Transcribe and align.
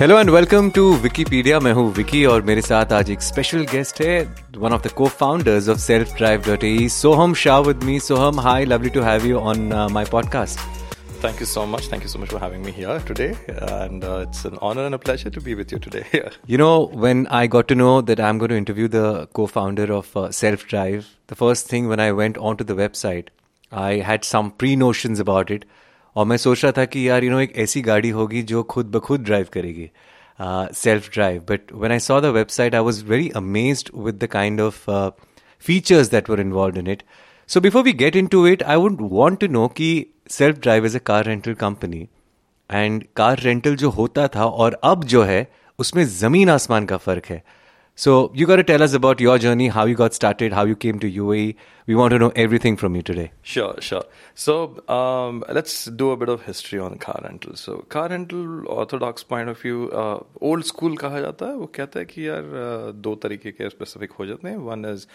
Hello 0.00 0.18
and 0.18 0.30
welcome 0.30 0.70
to 0.76 0.92
Wikipedia 1.02 1.60
मैं 1.60 1.72
हूँ 1.72 1.92
विकी 1.94 2.24
और 2.24 2.42
मेरे 2.50 2.62
साथ 2.62 2.92
आज 2.98 3.10
एक 3.10 3.22
स्पेशल 3.22 3.64
गेस्ट 3.72 4.00
है 4.02 4.18
वन 4.56 4.72
ऑफ 4.72 4.86
द 4.86 4.90
को 4.98 5.06
founders 5.20 5.68
of 5.68 5.78
self 5.78 6.14
drive 6.16 6.42
dot 6.46 6.64
A 6.64 6.88
Soham 6.92 7.34
Shah 7.44 7.58
with 7.68 7.82
me 7.84 7.98
Soham 8.00 8.40
hi 8.40 8.64
lovely 8.64 8.90
to 8.90 9.00
have 9.02 9.26
you 9.26 9.38
on 9.38 9.72
my 9.92 10.04
podcast 10.12 10.68
Thank 11.22 11.40
you 11.40 11.46
so 11.46 11.66
much. 11.66 11.88
Thank 11.88 12.02
you 12.02 12.08
so 12.08 12.18
much 12.18 12.30
for 12.30 12.38
having 12.38 12.62
me 12.62 12.72
here 12.72 12.98
today. 13.00 13.36
And 13.48 14.04
uh, 14.04 14.24
it's 14.26 14.46
an 14.46 14.56
honor 14.62 14.86
and 14.86 14.94
a 14.94 14.98
pleasure 14.98 15.28
to 15.28 15.40
be 15.48 15.54
with 15.54 15.70
you 15.70 15.78
today. 15.78 16.04
Yeah. 16.14 16.30
You 16.46 16.56
know, 16.56 16.86
when 17.02 17.26
I 17.26 17.46
got 17.46 17.68
to 17.68 17.74
know 17.74 18.00
that 18.00 18.20
I'm 18.28 18.38
going 18.38 18.48
to 18.48 18.56
interview 18.56 18.88
the 18.88 19.28
co 19.40 19.46
founder 19.46 19.92
of 19.92 20.16
uh, 20.16 20.30
Self 20.30 20.66
Drive, 20.66 21.10
the 21.26 21.34
first 21.34 21.68
thing 21.68 21.88
when 21.88 22.00
I 22.00 22.10
went 22.12 22.38
onto 22.38 22.64
the 22.64 22.74
website, 22.74 23.28
I 23.70 23.90
had 23.96 24.24
some 24.24 24.50
pre 24.50 24.76
notions 24.76 25.20
about 25.20 25.50
it. 25.50 25.66
और 26.15 26.25
मैं 26.25 26.37
सोच 26.37 26.63
रहा 26.63 26.71
था 26.77 26.85
कि 26.85 27.07
यार 27.09 27.23
you 27.23 27.31
know 27.31 27.39
एक 27.39 27.57
ऐसी 27.57 27.81
गाड़ी 27.81 28.09
होगी 28.09 28.41
जो 28.43 28.63
खुद 28.63 28.91
ब 28.91 28.99
खुद 28.99 29.23
ड्राइव 29.23 29.47
करेगी। 29.53 29.89
Self 30.75 31.09
drive 31.13 31.41
but 31.49 31.73
when 31.73 31.91
I 31.91 31.99
saw 31.99 32.19
the 32.21 32.25
website 32.35 32.75
I 32.75 32.81
was 32.81 33.03
very 33.05 33.29
amazed 33.35 33.89
with 34.05 34.15
the 34.15 34.27
kind 34.27 34.61
of 34.61 34.89
features 35.65 36.11
that 36.11 36.29
were 36.29 36.39
involve 36.39 36.77
in 36.77 36.87
it 36.87 37.03
so 37.49 37.61
before 37.61 37.83
we 37.83 37.93
get 37.93 38.15
in 38.15 38.27
to 38.27 38.45
it 38.47 38.63
I 38.63 38.75
would 38.75 38.97
want 39.11 39.39
to 39.39 39.47
know 39.47 39.67
कि 39.67 39.89
Self 40.29 40.59
Drive 40.59 40.85
is 40.85 40.97
a 40.97 41.01
car 41.05 41.25
rental 41.25 41.53
company 41.53 42.07
and 42.69 43.03
car 43.15 43.39
rental 43.39 43.75
जो 43.75 43.89
होता 43.89 44.27
था 44.27 44.45
और 44.45 44.79
अब 44.83 45.03
जो 45.03 45.21
है, 45.23 45.47
उसमें 45.79 46.03
ज़मीन 46.05 46.49
आसमान 46.49 46.85
का 46.85 46.97
फ़र्क 46.97 47.25
है। 47.25 47.43
So 47.96 48.12
you 48.32 48.46
got 48.46 48.56
to 48.56 48.64
tell 48.64 48.82
us 48.82 48.94
about 48.94 49.20
your 49.20 49.36
journey, 49.38 49.68
how 49.68 49.84
you 49.84 49.94
got 49.94 50.14
started, 50.14 50.54
how 50.54 50.64
you 50.64 50.74
came 50.74 50.98
to 51.00 51.08
UAE. 51.10 51.54
We 51.86 51.94
want 51.96 52.12
to 52.12 52.18
know 52.18 52.32
everything 52.34 52.76
from 52.82 52.94
you 52.96 53.02
today. 53.02 53.30
Sure, 53.42 53.74
sure. 53.80 54.04
So 54.34 54.54
um, 54.88 55.44
let's 55.50 55.84
do 55.84 56.10
a 56.12 56.16
bit 56.16 56.30
of 56.30 56.42
history 56.46 56.78
on 56.78 56.96
car 56.98 57.20
rental. 57.24 57.56
So 57.56 57.74
car 57.96 58.08
rental, 58.08 58.66
orthodox 58.68 59.22
point 59.22 59.50
of 59.50 59.60
view, 59.60 59.90
uh, 59.92 60.20
old 60.40 60.64
school 60.70 60.96
कहा 61.02 61.20
जाता 61.26 61.46
है 61.46 61.56
वो 61.56 61.66
कहता 61.74 61.98
है 62.00 62.04
कि 62.14 62.26
यार 62.28 62.48
uh, 62.62 62.94
दो 63.08 63.14
तरीके 63.26 63.52
के 63.60 63.68
specific 63.76 64.18
हो 64.20 64.26
जाते 64.26 64.48
हैं. 64.48 64.56
One 64.70 64.86
is 64.94 65.06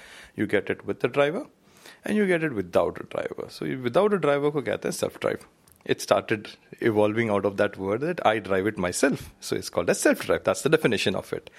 you 0.42 0.48
get 0.56 0.70
it 0.76 0.86
with 0.92 1.00
the 1.06 1.12
driver, 1.20 1.44
and 2.06 2.22
you 2.22 2.28
get 2.34 2.46
it 2.50 2.56
without 2.62 3.02
a 3.06 3.08
driver. 3.16 3.50
So 3.58 3.72
you- 3.72 3.82
without 3.90 4.18
a 4.20 4.22
driver 4.28 4.52
को 4.52 4.62
कहते 4.70 4.90
हैं 4.90 4.96
self 5.00 5.20
drive. 5.26 5.48
It 5.94 6.06
started 6.10 6.48
evolving 6.92 7.32
out 7.34 7.46
of 7.48 7.58
that 7.58 7.76
word 7.88 8.06
that 8.06 8.22
I 8.30 8.38
drive 8.46 8.70
it 8.70 8.78
myself. 8.86 9.26
So 9.50 9.56
it's 9.56 9.74
called 9.76 9.92
as 9.96 10.00
self 10.06 10.24
drive. 10.30 10.46
That's 10.46 10.64
the 10.68 10.72
definition 10.78 11.18
of 11.24 11.34
it. 11.40 11.52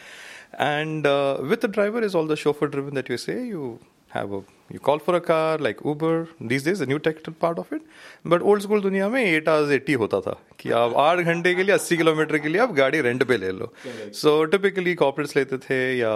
And 0.53 1.07
uh, 1.07 1.39
with 1.43 1.61
the 1.61 1.69
driver 1.69 2.03
is 2.03 2.15
all 2.15 2.27
the 2.27 2.37
chauffeur 2.37 2.69
driven 2.69 2.95
that 2.95 3.09
you 3.09 3.17
say. 3.19 3.45
You 3.47 3.79
have 4.09 4.33
a 4.33 4.43
you 4.71 4.79
call 4.79 4.99
for 4.99 5.15
a 5.15 5.21
car 5.21 5.59
like 5.59 5.81
Uber 5.85 6.29
these 6.41 6.63
days, 6.63 6.79
the 6.79 6.87
new 6.87 6.99
tech 6.99 7.23
part 7.39 7.59
of 7.59 7.73
it. 7.73 7.83
But 8.25 8.43
old 8.43 8.63
school 8.63 8.81
दुनिया 8.83 9.09
में 9.09 9.21
eight 9.23 9.49
hours 9.49 9.71
eighty 9.73 9.93
होता 10.03 10.21
था 10.21 10.37
कि 10.61 10.71
आप 10.83 10.95
आठ 10.99 11.19
घंटे 11.19 11.55
के 11.55 11.63
लिए 11.63 11.75
अस्सी 11.75 11.97
किलोमीटर 11.97 12.39
के 12.39 12.49
लिए 12.49 12.61
आप 12.61 12.73
गाड़ी 12.75 13.01
रेंट 13.09 13.25
पे 13.29 13.37
ले 13.37 13.51
लो 13.59 13.73
सो 14.21 14.43
टिपिकली 14.55 14.95
कॉर्पोरेट्स 15.03 15.37
लेते 15.37 15.59
थे 15.69 15.79
या 15.99 16.15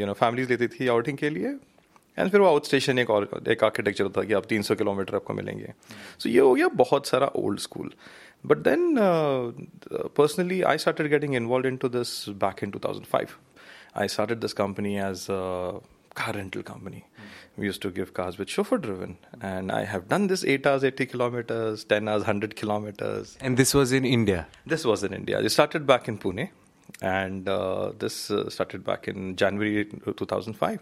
यू 0.00 0.06
नो 0.06 0.12
फैमिलीज 0.20 0.50
लेती 0.50 0.68
थी 0.78 0.88
आउटिंग 0.96 1.18
के 1.18 1.30
लिए 1.30 1.56
एंड 2.18 2.30
फिर 2.30 2.40
वो 2.40 2.46
आउट 2.46 2.66
स्टेशन 2.66 2.98
एक 2.98 3.10
और 3.10 3.28
एक 3.48 3.64
आर्किटेक्चर 3.64 4.08
था 4.16 4.24
कि 4.24 4.32
आप 4.34 4.46
300 4.52 4.76
किलोमीटर 4.78 5.14
आपको 5.16 5.34
मिलेंगे 5.34 5.72
सो 6.18 6.28
ये 6.28 6.38
हो 6.38 6.54
गया 6.54 6.68
बहुत 6.82 7.06
सारा 7.06 7.26
old 7.42 7.60
school 7.60 7.90
but 8.46 8.58
then 8.68 8.96
personally 10.16 10.60
I 10.72 10.78
started 10.78 11.08
getting 11.10 11.34
involve 11.34 11.66
in 11.68 11.76
to 11.84 11.88
this 11.88 12.12
back 12.44 12.64
in 12.64 12.70
2005 12.76 13.36
I 13.95 14.07
started 14.07 14.41
this 14.41 14.53
company 14.53 14.97
as 14.97 15.29
a 15.29 15.79
car 16.13 16.33
rental 16.33 16.63
company. 16.63 17.05
We 17.57 17.65
used 17.65 17.81
to 17.83 17.89
give 17.89 18.13
cars 18.13 18.37
with 18.37 18.49
chauffeur 18.49 18.77
driven. 18.77 19.17
And 19.41 19.71
I 19.71 19.85
have 19.85 20.09
done 20.09 20.27
this 20.27 20.43
8 20.43 20.67
hours, 20.67 20.83
80 20.83 21.05
kilometers, 21.05 21.85
10 21.85 22.07
hours, 22.09 22.21
100 22.21 22.55
kilometers. 22.57 23.37
And 23.39 23.55
this 23.55 23.73
was 23.73 23.93
in 23.93 24.03
India. 24.03 24.47
This 24.65 24.83
was 24.83 25.03
in 25.03 25.13
India. 25.13 25.39
It 25.39 25.49
started 25.49 25.87
back 25.87 26.09
in 26.09 26.17
Pune. 26.17 26.49
And 27.01 27.47
uh, 27.47 27.93
this 27.97 28.29
uh, 28.29 28.49
started 28.49 28.83
back 28.83 29.07
in 29.07 29.35
January 29.37 29.85
2005. 29.85 30.79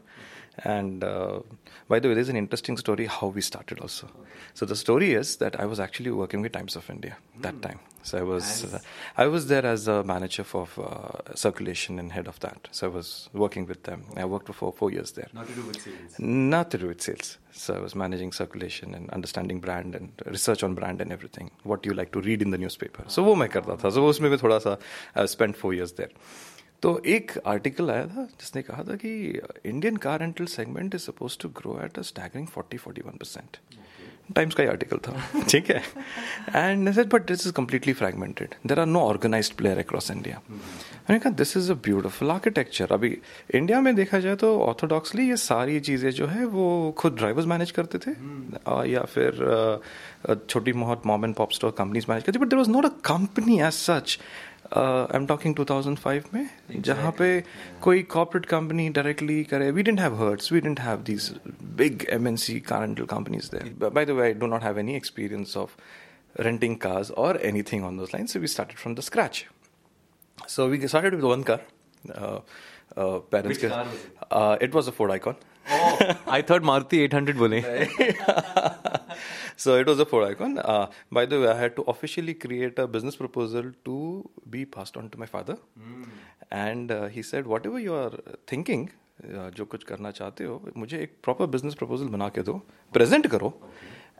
And 0.64 1.04
uh, 1.04 1.40
by 1.88 2.00
the 2.00 2.08
way, 2.08 2.14
there's 2.14 2.28
an 2.28 2.36
interesting 2.36 2.76
story 2.76 3.06
how 3.06 3.28
we 3.28 3.40
started 3.40 3.78
also. 3.80 4.10
So 4.54 4.66
the 4.66 4.74
story 4.76 5.12
is 5.12 5.36
that 5.36 5.60
I 5.60 5.66
was 5.66 5.78
actually 5.78 6.10
working 6.10 6.42
with 6.42 6.52
Times 6.52 6.74
of 6.74 6.90
India 6.90 7.16
that 7.40 7.62
time. 7.62 7.78
So 8.02 8.18
I 8.18 8.22
was 8.22 8.64
uh, 8.64 8.78
I 9.16 9.26
was 9.26 9.46
there 9.48 9.64
as 9.66 9.86
a 9.86 10.02
manager 10.02 10.42
for 10.42 10.66
uh, 10.78 11.34
circulation 11.34 11.98
and 11.98 12.10
head 12.10 12.26
of 12.26 12.40
that. 12.40 12.68
So 12.70 12.86
I 12.86 12.90
was 12.90 13.28
working 13.32 13.66
with 13.66 13.82
them. 13.84 14.04
I 14.16 14.24
worked 14.24 14.46
for 14.46 14.52
four, 14.52 14.72
four 14.72 14.90
years 14.90 15.12
there. 15.12 15.28
Not 15.32 15.46
to 15.46 15.54
do 15.54 15.62
with 15.62 15.80
sales. 15.80 16.18
Not 16.18 16.70
to 16.72 16.78
do 16.78 16.88
with 16.88 17.02
sales. 17.02 17.38
So 17.52 17.74
I 17.74 17.80
was 17.80 17.94
managing 17.94 18.32
circulation 18.32 18.94
and 18.94 19.10
understanding 19.10 19.60
brand 19.60 19.94
and 19.94 20.10
research 20.26 20.62
on 20.62 20.74
brand 20.74 21.00
and 21.00 21.12
everything. 21.12 21.50
What 21.64 21.84
you 21.84 21.92
like 21.92 22.12
to 22.12 22.20
read 22.20 22.42
in 22.42 22.50
the 22.50 22.58
newspaper. 22.58 23.04
So 23.08 23.24
वो 23.24 23.34
मैं 23.34 23.48
करता 23.48 23.76
था. 23.82 23.92
So 23.92 24.06
उसमें 24.08 24.30
भी 24.30 24.36
थोड़ा 24.42 24.58
सा 24.58 24.78
I 25.14 25.26
spent 25.26 25.56
four 25.56 25.74
years 25.74 25.92
there. 25.92 26.10
तो 26.83 26.97
एक 27.07 27.31
आर्टिकल 27.47 27.89
आया 27.91 28.05
था 28.07 28.23
जिसने 28.39 28.61
कहा 28.61 28.83
था 28.83 28.95
कि 29.03 29.11
Indian 29.65 29.97
car 30.05 30.19
rental 30.19 30.45
segment 30.53 30.95
is 30.95 31.01
suppose 31.01 31.37
to 31.41 31.49
grow 31.59 31.79
at 31.83 31.99
a 31.99 32.01
staggering 32.11 32.47
40 32.57 32.87
41 32.87 33.17
percent 33.19 33.57
Times 34.35 34.55
का 34.55 34.63
ही 34.63 34.69
आर्टिकल 34.69 34.97
था 35.07 35.41
ठीक 35.49 35.69
है? 35.69 35.81
And 36.55 36.91
said 36.93 37.09
but 37.13 37.25
this 37.27 37.45
is 37.47 37.53
completely 37.53 37.93
fragmented 37.93 38.55
there 38.67 38.79
are 38.79 38.85
no 38.85 38.99
organize 39.07 39.49
player 39.57 39.77
across 39.79 40.09
India 40.11 40.41
मैंने 40.49 41.19
कहा 41.19 41.31
this 41.33 41.55
is 41.57 41.71
a 41.71 41.75
beautiful 41.85 42.31
architecture 42.31 42.91
अभी 42.91 43.17
India 43.55 43.81
में 43.81 43.93
देखा 43.95 44.19
जाए 44.19 44.35
तो 44.35 44.57
ऑर्थोडॉक्सली 44.61 45.27
ये 45.29 45.37
सारी 45.37 45.79
चीज़ें 45.89 46.09
जो 46.11 46.27
है 46.27 46.45
वो 46.55 46.65
खुद 46.97 47.15
ड्राइवर्स 47.15 47.45
मैनेज 47.45 47.71
करते 47.79 47.97
थे 47.97 48.11
अ, 48.11 48.83
या 48.85 49.03
फिर 49.13 49.43
छोटी 50.49 50.73
बहुत 50.73 51.05
mom 51.05 51.25
and 51.25 51.35
pop 51.35 51.51
store 51.51 51.71
companies 51.77 52.05
manage 52.09 52.23
करती 52.23 52.39
but 52.39 52.47
there 52.47 52.59
was 52.59 52.69
not 52.69 52.85
a 52.85 52.91
company 53.05 53.59
as 53.61 53.73
such 53.73 54.19
I 54.77 55.17
am 55.17 55.25
talking 55.27 55.55
2005 55.55 56.33
में 56.33 56.49
जहाँ 56.81 57.11
पे 57.17 57.27
कोई 57.81 58.01
कॉर्पोरेट 58.13 58.45
कंपनी 58.45 58.87
डायरेक्टली 58.89 59.43
करे। 59.43 59.69
We 59.71 59.83
didn't 59.83 59.99
have 59.99 60.15
Hertz 60.23 60.51
we 60.51 60.61
didn't 60.61 60.79
have 60.79 61.01
these 61.09 61.29
big 61.81 62.05
M 62.09 62.27
N 62.27 62.37
companies 63.09 63.49
there 63.51 63.89
by 63.89 64.05
the 64.05 64.09
way 64.09 64.23
I 64.23 64.33
do 64.33 64.47
not 64.47 64.63
have 64.63 64.79
any 64.79 64.95
experience 64.95 65.55
of 65.57 65.75
renting 66.41 66.75
cars 66.77 67.11
और 67.11 67.41
anything 67.45 67.85
on 67.85 67.97
those 67.97 68.09
line 68.13 68.27
so 68.27 68.39
we 68.39 68.47
started 68.47 68.77
from 68.77 68.95
the 68.95 68.99
scratch 69.09 69.45
so 70.49 70.67
we 70.67 70.87
started 70.87 71.15
with 71.15 71.23
one 71.23 71.43
car 71.51 71.65
parents 72.97 73.59
के 73.63 74.65
it 74.65 74.75
was 74.75 74.89
a 74.89 74.91
Ford 74.91 75.11
Icon 75.11 75.35
Oh, 75.70 76.14
I 76.26 76.42
thought 76.42 76.62
Maruti 76.62 77.00
800 77.00 77.36
बोले. 77.36 77.58
so 79.56 79.74
it 79.76 79.86
was 79.86 79.98
a 79.98 80.06
Ford 80.06 80.28
Icon. 80.28 80.58
Uh, 80.58 80.86
by 81.12 81.26
the 81.26 81.40
way, 81.40 81.48
I 81.48 81.56
had 81.58 81.74
to 81.76 81.82
officially 81.94 82.34
create 82.34 82.78
a 82.78 82.86
business 82.86 83.16
proposal 83.16 83.72
to 83.88 83.96
be 84.48 84.64
passed 84.64 84.96
on 84.96 85.10
to 85.10 85.18
my 85.18 85.26
father. 85.26 85.58
And 86.50 86.90
uh, 86.90 87.06
he 87.08 87.22
said, 87.22 87.46
whatever 87.46 87.78
you 87.78 87.94
are 87.94 88.12
thinking, 88.46 88.88
uh, 89.24 89.50
जो 89.50 89.64
कुछ 89.74 89.84
करना 89.84 90.10
चाहते 90.20 90.44
हो 90.44 90.60
मुझे 90.76 90.98
एक 91.02 91.14
proper 91.24 91.46
business 91.54 91.74
proposal 91.74 92.08
बना 92.08 92.28
के 92.36 92.42
दो 92.48 92.52
प्रेजेंट 92.94 93.26
करो 93.30 93.52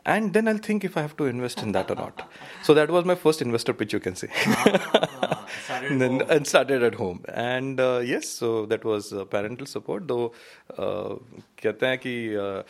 and 0.07 0.31
then 0.33 0.47
I 0.47 0.57
think 0.67 0.85
if 0.85 0.97
I 0.97 1.03
have 1.03 1.13
to 1.17 1.27
invest 1.27 1.63
in 1.63 1.71
that 1.71 1.91
और 1.91 1.97
not 1.99 2.21
so 2.67 2.73
that 2.75 2.89
was 2.95 3.05
my 3.05 3.15
first 3.23 3.41
investor 3.41 3.73
pitch 3.81 3.93
you 3.93 3.99
can 4.07 4.13
say 4.21 4.27
and 5.90 6.00
then 6.00 6.22
and 6.28 6.46
started 6.46 6.82
at 6.82 6.94
home 6.94 7.20
and 7.34 7.80
uh, 7.80 8.00
yes 8.12 8.28
so 8.28 8.66
that 8.66 8.84
was 8.84 9.12
uh, 9.12 9.24
parental 9.36 9.66
support 9.66 10.08
though 10.08 10.32
uh, 10.78 11.14
कहते 11.62 11.86
हैं 11.86 11.98
कि 12.06 12.14
uh, 12.46 12.62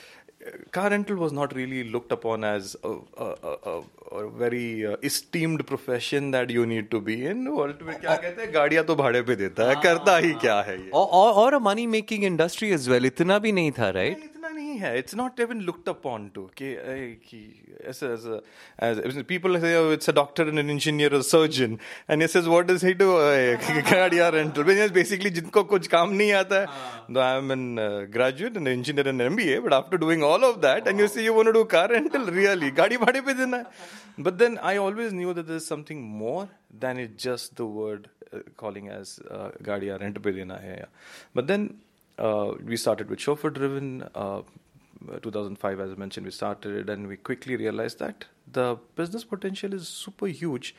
car 0.77 0.91
rental 0.91 1.17
was 1.17 1.33
not 1.33 1.55
really 1.57 1.83
looked 1.93 2.13
upon 2.13 2.45
as 2.45 2.77
a, 2.85 2.89
a, 2.89 3.29
a, 3.51 3.53
a, 3.73 3.75
a 4.23 4.31
very 4.31 4.87
uh, 4.87 4.97
esteemed 5.03 5.67
profession 5.67 6.31
that 6.33 6.51
you 6.51 6.67
need 6.67 6.91
to 6.91 7.01
be 7.01 7.17
in 7.31 7.47
world 7.49 7.83
में 7.83 7.95
क्या 8.01 8.17
कहते 8.17 8.43
हैं 8.43 8.55
गाड़ियाँ 8.55 8.85
तो 8.91 8.97
भाड़े 8.97 9.23
पे 9.31 9.37
देता 9.37 9.69
है 9.69 9.81
करता 9.85 10.17
ही 10.17 10.33
क्या 10.45 10.61
है 10.69 10.77
ये 10.81 10.91
or 10.93 11.49
a 11.55 11.61
money 11.71 11.87
making 11.97 12.29
industry 12.33 12.73
as 12.79 12.89
well. 12.89 13.05
इतना 13.13 13.39
भी 13.39 13.53
नहीं 13.53 13.73
था, 13.79 13.91
right? 13.99 14.34
इतना 14.74 14.74
नहीं 14.74 14.78
है 14.80 14.98
it's 14.98 15.16
not 15.16 15.40
even 15.40 15.60
looked 15.62 15.90
upon 15.90 16.28
to 16.36 16.42
कि 16.58 16.66
ए, 16.66 17.20
कि 17.26 17.40
ऐसे 17.90 18.08
ऐसे 18.08 19.24
पीपल 19.24 19.60
से 19.62 19.94
it's 19.94 20.10
a 20.10 20.14
doctor 20.14 20.48
and 20.48 20.60
an 20.60 20.70
engineer 20.70 21.22
surgeon 21.22 21.78
and 22.10 22.22
ये 22.22 22.28
says 22.28 22.48
what 22.48 22.66
does 22.68 22.86
he 22.86 22.94
do 23.02 23.08
गाड़ियां 23.92 24.32
रेंटल 24.32 24.90
बेसिकली 24.94 25.30
जिनको 25.38 25.64
कुछ 25.74 25.88
काम 25.88 26.14
नहीं 26.14 26.32
आता 26.34 26.60
है 26.60 27.22
I 27.26 27.38
am 27.38 27.52
an 27.52 27.76
graduate 28.14 28.58
and 28.58 28.68
engineer 28.68 29.08
and 29.08 29.22
MBA 29.22 29.60
but 29.60 29.74
after 29.74 29.98
doing 29.98 30.24
all 30.24 30.44
of 30.44 30.58
that 30.62 30.88
and 30.88 31.02
you 31.02 31.08
see 31.08 31.26
you 31.26 31.34
want 31.34 31.48
to 31.48 31.54
do 31.54 31.64
car 31.76 31.92
rental 31.92 32.30
really 32.38 32.72
गाड़ी 32.82 32.98
भाड़े 32.98 33.22
पे 33.22 33.34
देना 33.34 33.58
है 33.58 34.24
but 34.24 34.34
then 34.44 34.58
I 34.72 34.78
always 34.78 35.14
knew 35.14 35.34
that 35.34 35.46
there 35.46 35.58
is 35.58 35.68
something 35.68 36.04
more 36.20 36.48
then 36.86 37.00
it 37.00 37.20
just 37.26 37.54
the 37.62 37.74
word 37.76 38.08
calling 38.62 38.90
as 38.96 39.12
uh, 39.28 39.46
गाड़ियां 39.68 39.98
rent 40.00 40.18
पे 40.24 40.32
देना 40.32 40.56
है 40.64 40.76
but 41.38 41.44
then 41.44 41.70
uh, 42.18 42.54
we 42.64 42.78
started 42.78 43.10
with 43.10 43.20
chauffeur 43.20 43.50
driven. 43.50 44.04
Uh, 44.14 44.42
2005, 45.22 45.80
as 45.80 45.92
I 45.92 45.96
mentioned, 45.96 46.26
we 46.26 46.32
started 46.32 46.90
and 46.90 47.08
we 47.08 47.18
quickly 47.18 47.56
realized 47.56 48.00
that 48.00 48.26
the 48.52 48.78
business 48.96 49.24
potential 49.24 49.74
is 49.74 49.88
super 49.88 50.28
huge. 50.28 50.76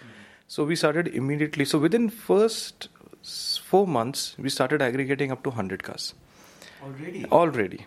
So 0.49 0.65
we 0.65 0.77
started 0.77 1.09
immediately. 1.09 1.65
So 1.65 1.79
within 1.79 2.09
first 2.11 2.89
s- 3.23 3.61
four 3.71 3.87
months, 3.87 4.27
we 4.39 4.51
started 4.51 4.83
aggregating 4.83 5.33
up 5.33 5.43
to 5.45 5.51
100 5.51 5.83
cars 5.89 6.13
Already. 6.83 7.25
already. 7.41 7.87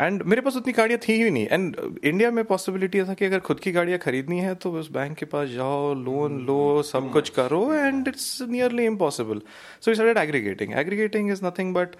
and 0.00 0.22
मेरे 0.32 0.40
पास 0.42 0.56
उतनी 0.56 0.72
गाड़ियाँ 0.72 0.98
थी 1.06 1.12
ही 1.22 1.30
नहीं 1.30 1.46
and 1.52 1.76
India 2.10 2.30
में 2.30 2.42
possibility 2.50 3.02
था 3.08 3.14
कि 3.14 3.24
अगर 3.24 3.40
खुद 3.48 3.58
की 3.60 3.72
गाड़ियाँ 3.72 3.98
खरीदनी 4.04 4.38
है 4.40 4.54
तो 4.62 4.70
उस 4.80 4.90
बैंक 4.92 5.16
के 5.18 5.26
पास 5.34 5.48
जाओ 5.48 5.92
लोन 5.94 6.38
लो 6.46 6.56
सब 6.90 7.10
कुछ 7.12 7.28
करो 7.38 7.62
and 7.74 8.08
it's 8.08 8.40
nearly 8.50 8.84
impossible 8.86 9.42
so 9.80 9.90
we 9.90 9.94
started 9.94 10.18
aggregating 10.22 10.72
aggregating 10.84 11.30
is 11.32 11.40
nothing 11.44 11.74
but 11.74 11.96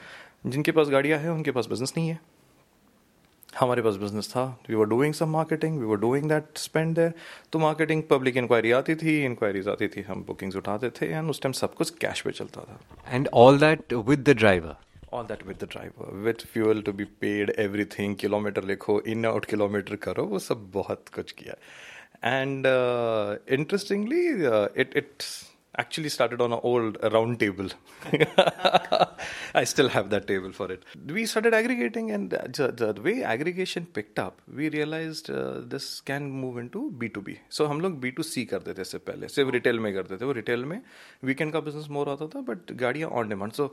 जिनके 0.46 0.72
पास 0.78 0.88
गाड़ियाँ 0.96 1.18
हैं 1.18 1.30
उनके 1.30 1.50
पास 1.58 1.66
बिजनेस 1.70 1.92
नहीं 1.96 2.08
है 2.08 2.18
हमारे 3.55 3.81
पास 3.81 3.95
बिज़नेस 3.95 4.27
था। 4.29 4.43
We 4.69 4.75
were 4.75 4.85
doing 4.85 5.13
some 5.13 5.29
marketing 5.29 5.79
we 5.79 5.85
were 5.85 5.97
doing 5.97 6.29
that 6.29 6.57
spend 6.57 6.95
there 6.95 7.13
तो 7.53 7.59
मार्केटिंग 7.59 8.03
पब्लिक 8.09 8.37
इंक्वायरी 8.37 8.71
आती 8.71 8.95
थी 8.95 9.23
इंक्वायरीज 9.25 9.67
आती 9.67 9.87
थी 9.87 10.01
हम 10.07 10.23
बुकिंग्स 10.27 10.55
उठाते 10.55 10.89
थे 10.99 11.11
एंड 11.11 11.29
उस 11.29 11.41
टाइम 11.41 11.53
सब 11.53 11.73
कुछ 11.73 11.89
कैश 12.01 12.21
पे 12.21 12.31
चलता 12.31 12.61
था। 12.61 13.15
And 13.15 13.29
all 13.33 13.59
that 13.59 13.93
with 13.93 14.29
the 14.29 14.35
driver 14.37 14.75
all 15.13 15.25
that 15.25 15.45
with 15.47 15.57
the 15.63 15.67
driver 15.71 16.13
with 16.25 16.41
fuel 16.53 16.81
to 16.81 16.93
be 16.93 17.03
paid 17.21 17.53
everything 17.59 18.15
kilometer 18.15 18.63
लिखो 18.63 18.99
इन 19.07 19.25
आउट 19.25 19.45
किलोमीटर 19.45 19.95
करो 20.03 20.25
वो 20.25 20.39
सब 20.41 20.69
बहुत 20.73 21.09
कुछ 21.15 21.31
किया। 21.31 21.55
And 22.31 22.65
interestingly 23.51 24.25
it 24.81 24.93
it's 24.95 25.29
actually 25.76 26.08
started 26.08 26.40
on 26.40 26.52
an 26.52 26.60
old 26.62 26.98
round 27.12 27.38
table. 27.38 27.68
I 29.54 29.64
still 29.64 29.88
have 29.88 30.10
that 30.10 30.26
table 30.26 30.52
for 30.52 30.70
it. 30.72 30.84
We 31.06 31.26
started 31.26 31.54
aggregating, 31.54 32.10
and 32.10 32.30
the, 32.30 32.92
the 32.94 33.00
way 33.00 33.22
aggregation 33.22 33.86
picked 33.86 34.18
up, 34.18 34.42
we 34.52 34.68
realized 34.68 35.30
uh, 35.30 35.60
this 35.60 36.00
can 36.00 36.30
move 36.30 36.58
into 36.58 36.92
B2B. 36.98 37.38
So 37.48 37.68
हम 37.68 37.80
लोग 37.80 38.00
B2C 38.02 38.46
करते 38.50 38.74
थे 38.74 38.82
इससे 38.82 38.98
पहले 39.10 39.28
सिर्फ 39.28 39.50
retail 39.52 39.78
में 39.80 39.92
करते 39.94 40.16
थे 40.16 40.24
वो 40.24 40.32
रिटेल 40.32 40.64
में 40.64 40.80
वीकेंड 41.24 41.52
का 41.52 41.60
बिजनेस 41.60 41.88
मोर 41.90 42.08
आता 42.08 42.26
था 42.34 42.40
बट 42.52 42.72
गाड़ियाँ 42.84 43.08
on 43.08 43.28
demand 43.28 43.52
so 43.52 43.72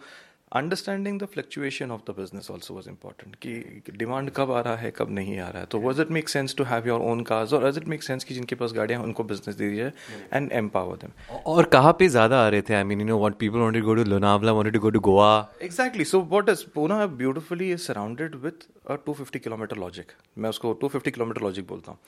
understanding 0.52 1.19
the 1.20 1.25
fluctuation 1.32 1.90
of 1.90 2.00
the 2.08 2.14
business 2.16 2.50
also 2.50 2.75
was 2.75 2.88
important 2.88 3.37
कि 3.43 3.93
डिमांड 3.99 4.31
कब 4.37 4.50
आ 4.52 4.60
रहा 4.60 4.76
है 4.76 4.90
कब 4.96 5.10
नहीं 5.10 5.38
आ 5.38 5.49
रहा 5.49 5.60
है। 5.60 5.66
तो 5.66 5.78
was 5.81 6.00
it 6.02 6.10
make 6.10 6.28
sense 6.28 6.54
to 6.56 6.64
have 6.64 6.88
your 6.88 7.00
own 7.10 7.20
cars 7.31 7.52
और 7.52 7.66
इट 7.69 7.87
मेक 7.88 8.02
सेंस 8.02 8.25
कि 8.25 8.34
जिनके 8.34 8.54
पास 8.54 8.72
गाड़ियाँ 8.72 9.02
उनको 9.02 9.25
बिज़नेस 9.25 9.56
दे 9.56 9.69
दीजिए 9.69 9.93
एंड 10.32 10.50
एम्पावर 10.52 10.96
देम 10.96 11.37
और 11.52 11.64
कहाँ 11.75 11.93
पे 11.99 12.08
ज़्यादा 12.08 12.40
आ 12.44 12.49
रहे 12.49 12.62
थे? 12.62 12.75
I 12.75 12.84
mean 12.84 13.00
you 13.00 13.06
know 13.06 13.19
what 13.19 13.34
people 13.38 13.72
to 13.72 13.82
go 13.87 13.94
to 13.94 14.04
Lonavala 14.04 14.52
wanted 14.52 14.75
to 14.75 14.81
go 14.81 14.90
to 14.90 15.00
Goa 15.00 15.31
exactly 15.62 16.04
so 16.04 16.20
what 16.32 16.49
is 16.49 16.64
Poona 16.75 17.06
beautifully 17.22 17.70
is 17.72 17.81
surrounded 17.82 18.34
with 18.44 18.64
a 18.90 18.96
250 19.08 19.38
kilometre 19.38 19.76
logic 19.76 20.12
मैं 20.38 20.50
उसको 20.50 20.78
250 20.84 21.10
किलोमीटर 21.10 21.43
लॉजिक 21.43 21.66
बोलता 21.69 21.93
हूँ। 21.93 21.98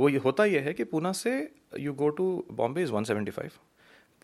वो 0.00 0.08
ये 0.08 0.20
होता 0.24 0.44
यह 0.44 0.62
है 0.62 0.72
कि 0.72 0.84
पूना 0.92 1.12
से 1.22 1.32
you 1.80 1.92
go 1.94 2.08
to 2.20 2.28
Bombay 2.52 2.82
is 2.82 2.92
175 2.92 3.58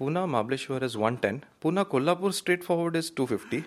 Poona 0.03 0.27
Mahabaleshwar 0.27 0.85
is 0.85 0.99
110 0.99 1.41
Poona 1.63 1.83
Kolhapur 1.95 2.33
straight 2.33 2.63
forward 2.63 2.97
is 2.97 3.11
250 3.21 3.63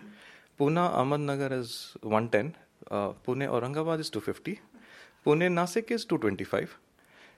Pune 0.60 0.78
Ahmednagar 0.78 1.52
is 1.52 1.98
110. 2.02 2.54
Uh, 2.90 3.12
Pune 3.28 3.48
Aurangabad 3.48 4.00
is 4.00 4.10
250. 4.10 4.60
Pune 5.26 5.50
Nasik 5.52 5.92
is 5.92 6.06
225. 6.06 6.78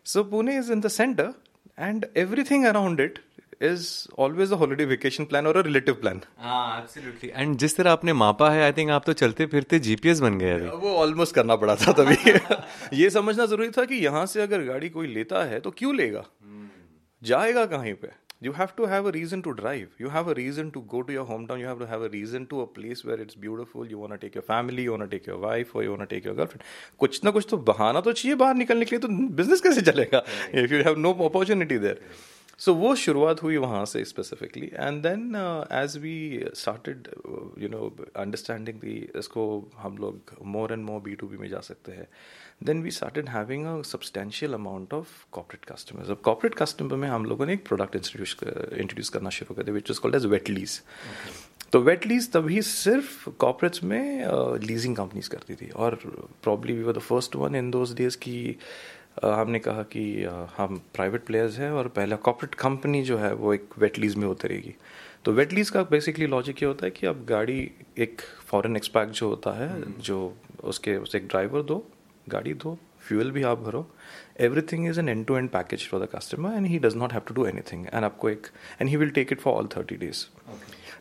So 0.06 0.24
Pune 0.24 0.58
is 0.58 0.70
in 0.70 0.82
the 0.82 0.90
center, 0.90 1.34
and 1.78 2.06
everything 2.16 2.66
around 2.66 3.00
it 3.00 3.20
is 3.60 4.08
always 4.16 4.52
a 4.52 4.58
holiday 4.58 4.86
vacation 4.86 5.26
plan 5.26 5.48
or 5.48 5.58
a 5.58 5.64
relative 5.64 6.00
plan. 6.00 6.22
हाँ 6.38 6.82
absolutely. 6.82 7.32
And 7.34 7.58
जिस 7.58 7.76
तरह 7.78 7.92
आपने 7.92 8.14
मापा 8.14 8.50
है, 8.52 8.72
I 8.72 8.76
think 8.78 8.92
आप 8.92 9.06
तो 9.06 9.14
चलते 9.14 9.46
फिरते 9.56 9.80
जीपीएस 9.80 10.20
बन 10.20 10.38
गए 10.40 10.52
अभी. 10.54 10.70
वो 10.86 10.96
ऑलमोस्ट 10.96 11.36
करना 11.36 11.56
पड़ा 11.56 11.76
था 11.76 11.94
तभी 12.02 13.00
ये 13.02 13.10
समझना 13.10 13.46
ज़रूरी 13.46 13.70
था 13.78 13.86
कि 13.86 13.96
यहाँ 14.06 14.26
से 14.26 14.42
अगर 14.42 14.64
गाड़ी 14.66 14.90
कोई 14.90 15.08
लेता 15.14 15.44
है 15.46 15.60
तो 15.60 15.72
क्यों 15.82 15.96
लेगा 15.96 16.26
जाएगा 17.24 17.66
कहीं 17.66 17.94
पे 18.02 18.12
you 18.45 18.53
have 18.59 18.71
to 18.79 18.87
have 18.91 19.07
a 19.09 19.13
reason 19.15 19.43
to 19.47 19.55
drive 19.59 19.91
you 20.05 20.09
have 20.15 20.29
a 20.33 20.35
reason 20.35 20.71
to 20.77 20.81
go 20.93 21.03
to 21.09 21.13
your 21.17 21.25
hometown 21.27 21.61
you 21.61 21.67
have 21.67 21.79
to 21.83 21.87
have 21.91 22.03
a 22.07 22.09
reason 22.15 22.47
to 22.53 22.61
a 22.63 22.67
place 22.79 23.05
where 23.11 23.19
it's 23.25 23.37
beautiful 23.45 23.93
you 23.93 23.99
want 24.05 24.13
to 24.17 24.19
take 24.25 24.35
your 24.41 24.47
family 24.49 24.87
you 24.87 24.95
want 24.95 25.05
to 25.09 25.13
take 25.17 25.29
your 25.33 25.39
wife 25.45 25.75
or 25.77 25.85
you 25.85 25.93
want 25.95 26.05
to 26.07 26.11
take 26.15 26.29
your 26.31 26.35
girlfriend 26.41 26.65
कुछ 27.05 27.23
ना 27.25 27.31
कुछ 27.39 27.47
तो 27.51 27.57
बहाना 27.71 28.01
तो 28.09 28.13
चाहिए 28.13 28.37
बाहर 28.43 28.55
निकलने 28.63 28.85
के 28.85 28.97
लिए 28.97 29.01
तो 29.07 29.09
बिजनेस 29.43 29.61
कैसे 29.69 29.83
चलेगा 29.91 30.25
if 30.65 30.75
you 30.77 30.83
have 30.89 30.99
no 31.07 31.15
opportunity 31.29 31.79
there 31.87 31.99
so 32.60 32.74
वो 32.74 32.96
शुरुआत 32.96 33.42
हुई 33.44 33.58
वहाँ 33.58 33.84
से 33.86 34.04
specifically 34.06 34.70
and 34.74 35.02
then 35.04 35.36
as 35.74 35.98
we 35.98 36.18
started 36.56 37.08
you 37.62 37.68
know 37.70 37.82
understanding 38.16 38.80
the 38.80 38.96
इसको 39.20 39.44
हम 39.78 39.98
लोग 39.98 40.32
more 40.56 40.74
and 40.74 40.84
more 40.86 41.02
B 41.02 41.16
to 41.16 41.28
B 41.28 41.38
में 41.38 41.48
जा 41.50 41.60
सकते 41.68 41.92
हैं 41.92 42.08
then 42.64 42.82
we 42.84 42.92
started 42.92 43.30
having 43.30 43.66
a 43.68 43.82
substantial 43.88 44.54
amount 44.54 44.94
of 44.94 45.10
corporate 45.32 45.66
customers 45.66 46.10
अब 46.10 46.22
कॉपरेट 46.26 46.56
कस्टमर 46.56 46.96
में 46.96 47.08
हम 47.10 47.26
लोगों 47.26 47.46
ने 47.46 47.54
एक 47.54 47.66
प्रोडक्ट 47.68 47.96
इंट्रोड्यूस 47.96 48.36
इंट्रोड्यूस 48.44 49.10
करना 49.10 49.30
शुरू 49.38 49.56
कर 49.56 49.64
दिया 49.64 49.76
which 49.76 49.92
is 49.92 50.00
called 50.00 50.16
as 50.16 50.26
wet 50.28 50.50
lease 50.50 50.82
तो 51.72 51.80
वेट 51.82 52.06
लीज 52.08 52.32
तभी 52.32 52.62
सिर्फ़ 52.62 53.30
कॉपरेट्स 53.40 53.84
में 53.84 54.26
लीजिंग 54.60 54.96
uh, 54.96 55.00
कंपनीज़ 55.00 55.30
करती 55.30 55.56
थी 55.56 55.70
और 55.70 55.96
probably 56.44 56.74
we 56.74 56.84
were 56.84 56.94
the 56.94 57.00
first 57.02 57.36
one 57.36 57.56
in 57.56 57.72
those 57.72 57.94
days 57.96 58.18
की 58.18 58.38
हमने 59.24 59.60
कहा 59.60 59.84
कि 59.84 60.04
हम 60.58 60.82
प्राइवेट 60.94 61.26
प्लेयर्स 61.26 61.58
हैं 61.60 61.70
और 61.72 61.88
पहला 61.88 62.16
कॉपरेट 62.22 62.56
कंपनी 62.56 63.02
जो 63.04 63.18
है 63.18 63.34
वो 63.34 63.54
एक 63.54 63.70
वेट 63.80 63.98
लीज 64.00 64.16
में 64.16 64.28
उतरेगी 64.28 64.74
तो 65.26 65.32
वेट 65.32 65.54
लीज 65.54 65.70
का 65.70 65.84
बेसिकली 65.84 66.28
लॉजिक 66.28 66.62
ये 66.64 66.68
होता 66.68 66.86
है 66.86 66.92
कि 66.92 67.08
अब 67.08 67.26
गाड़ी 67.30 67.60
एक 67.98 68.22
फॉरेन 68.48 68.76
एक्सपैक्ट 68.76 69.14
जो 69.14 69.30
होता 69.30 69.52
है 69.52 69.70
hmm. 69.74 70.00
जो 70.00 70.34
उसके 70.64 70.96
उसे 70.98 71.18
एक 71.18 71.28
ड्राइवर 71.28 71.62
दो 71.62 71.84
गाड़ी 72.30 72.54
दो 72.56 72.78
फ्यूल 73.08 73.32
भी 73.32 73.44
आप 73.44 73.60
भरो 73.60 73.86
everything 74.40 74.88
is 74.88 75.00
an 75.00 75.10
end 75.10 75.26
to 75.26 75.38
end 75.38 75.50
package 75.50 75.88
for 75.90 76.06
the 76.06 76.08
customer 76.16 76.54
and 76.54 76.68
he 76.68 76.80
does 76.80 76.96
not 76.96 77.14
have 77.14 77.22
to 77.28 77.34
do 77.34 77.46
anything 77.46 77.86
and 77.86 78.04
आपको 78.04 78.30
एक 78.30 78.48
and 78.82 78.90
he 78.90 78.96
will 78.96 79.10
take 79.10 79.32
it 79.32 79.40
for 79.40 79.54
all 79.54 79.68
thirty 79.78 79.96
days 79.98 80.26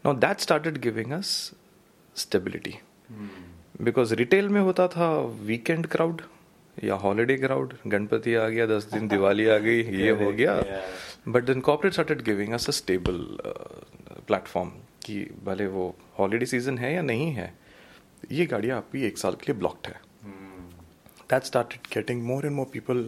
now 0.04 0.14
that 0.16 0.40
started 0.40 0.78
giving 0.80 1.12
us 1.12 1.32
stability 2.16 2.74
because 3.82 4.14
retail 4.14 4.48
में 4.48 4.60
होता 4.60 4.86
था 4.88 5.10
weekend 5.42 5.86
crowd 5.86 6.22
या 6.84 6.94
holiday 6.94 7.36
crowd 7.36 7.72
Ganpati 7.86 8.34
आ 8.34 8.48
गया 8.48 8.66
दस 8.66 8.84
दिन 8.92 9.08
दिवाली 9.08 9.46
आ 9.48 9.58
गई 9.58 9.82
ये 10.02 10.10
हो 10.24 10.32
गया। 10.32 10.62
But 11.28 11.44
then 11.44 11.60
corporate 11.60 11.92
started 11.92 12.22
giving 12.22 12.52
us 12.52 12.68
a 12.68 12.72
stable 12.72 13.20
platform 14.26 14.70
कि 15.04 15.18
भले 15.44 15.66
वो 15.66 15.94
हॉलीडे 16.18 16.46
सीज़न 16.46 16.78
है 16.78 16.94
या 16.94 17.02
नहीं 17.02 17.30
है 17.32 17.52
ये 18.32 18.46
गाड़ियाँ 18.46 18.76
आपकी 18.76 19.06
एक 19.06 19.18
साल 19.18 19.34
के 19.34 19.52
लिए 19.52 19.58
ब्लॉक्ड 19.58 19.86
है। 19.86 20.00
That 21.30 21.44
started 21.44 21.94
getting 21.94 22.22
more 22.22 22.46
and 22.46 22.54
more 22.54 22.66
people 22.76 23.02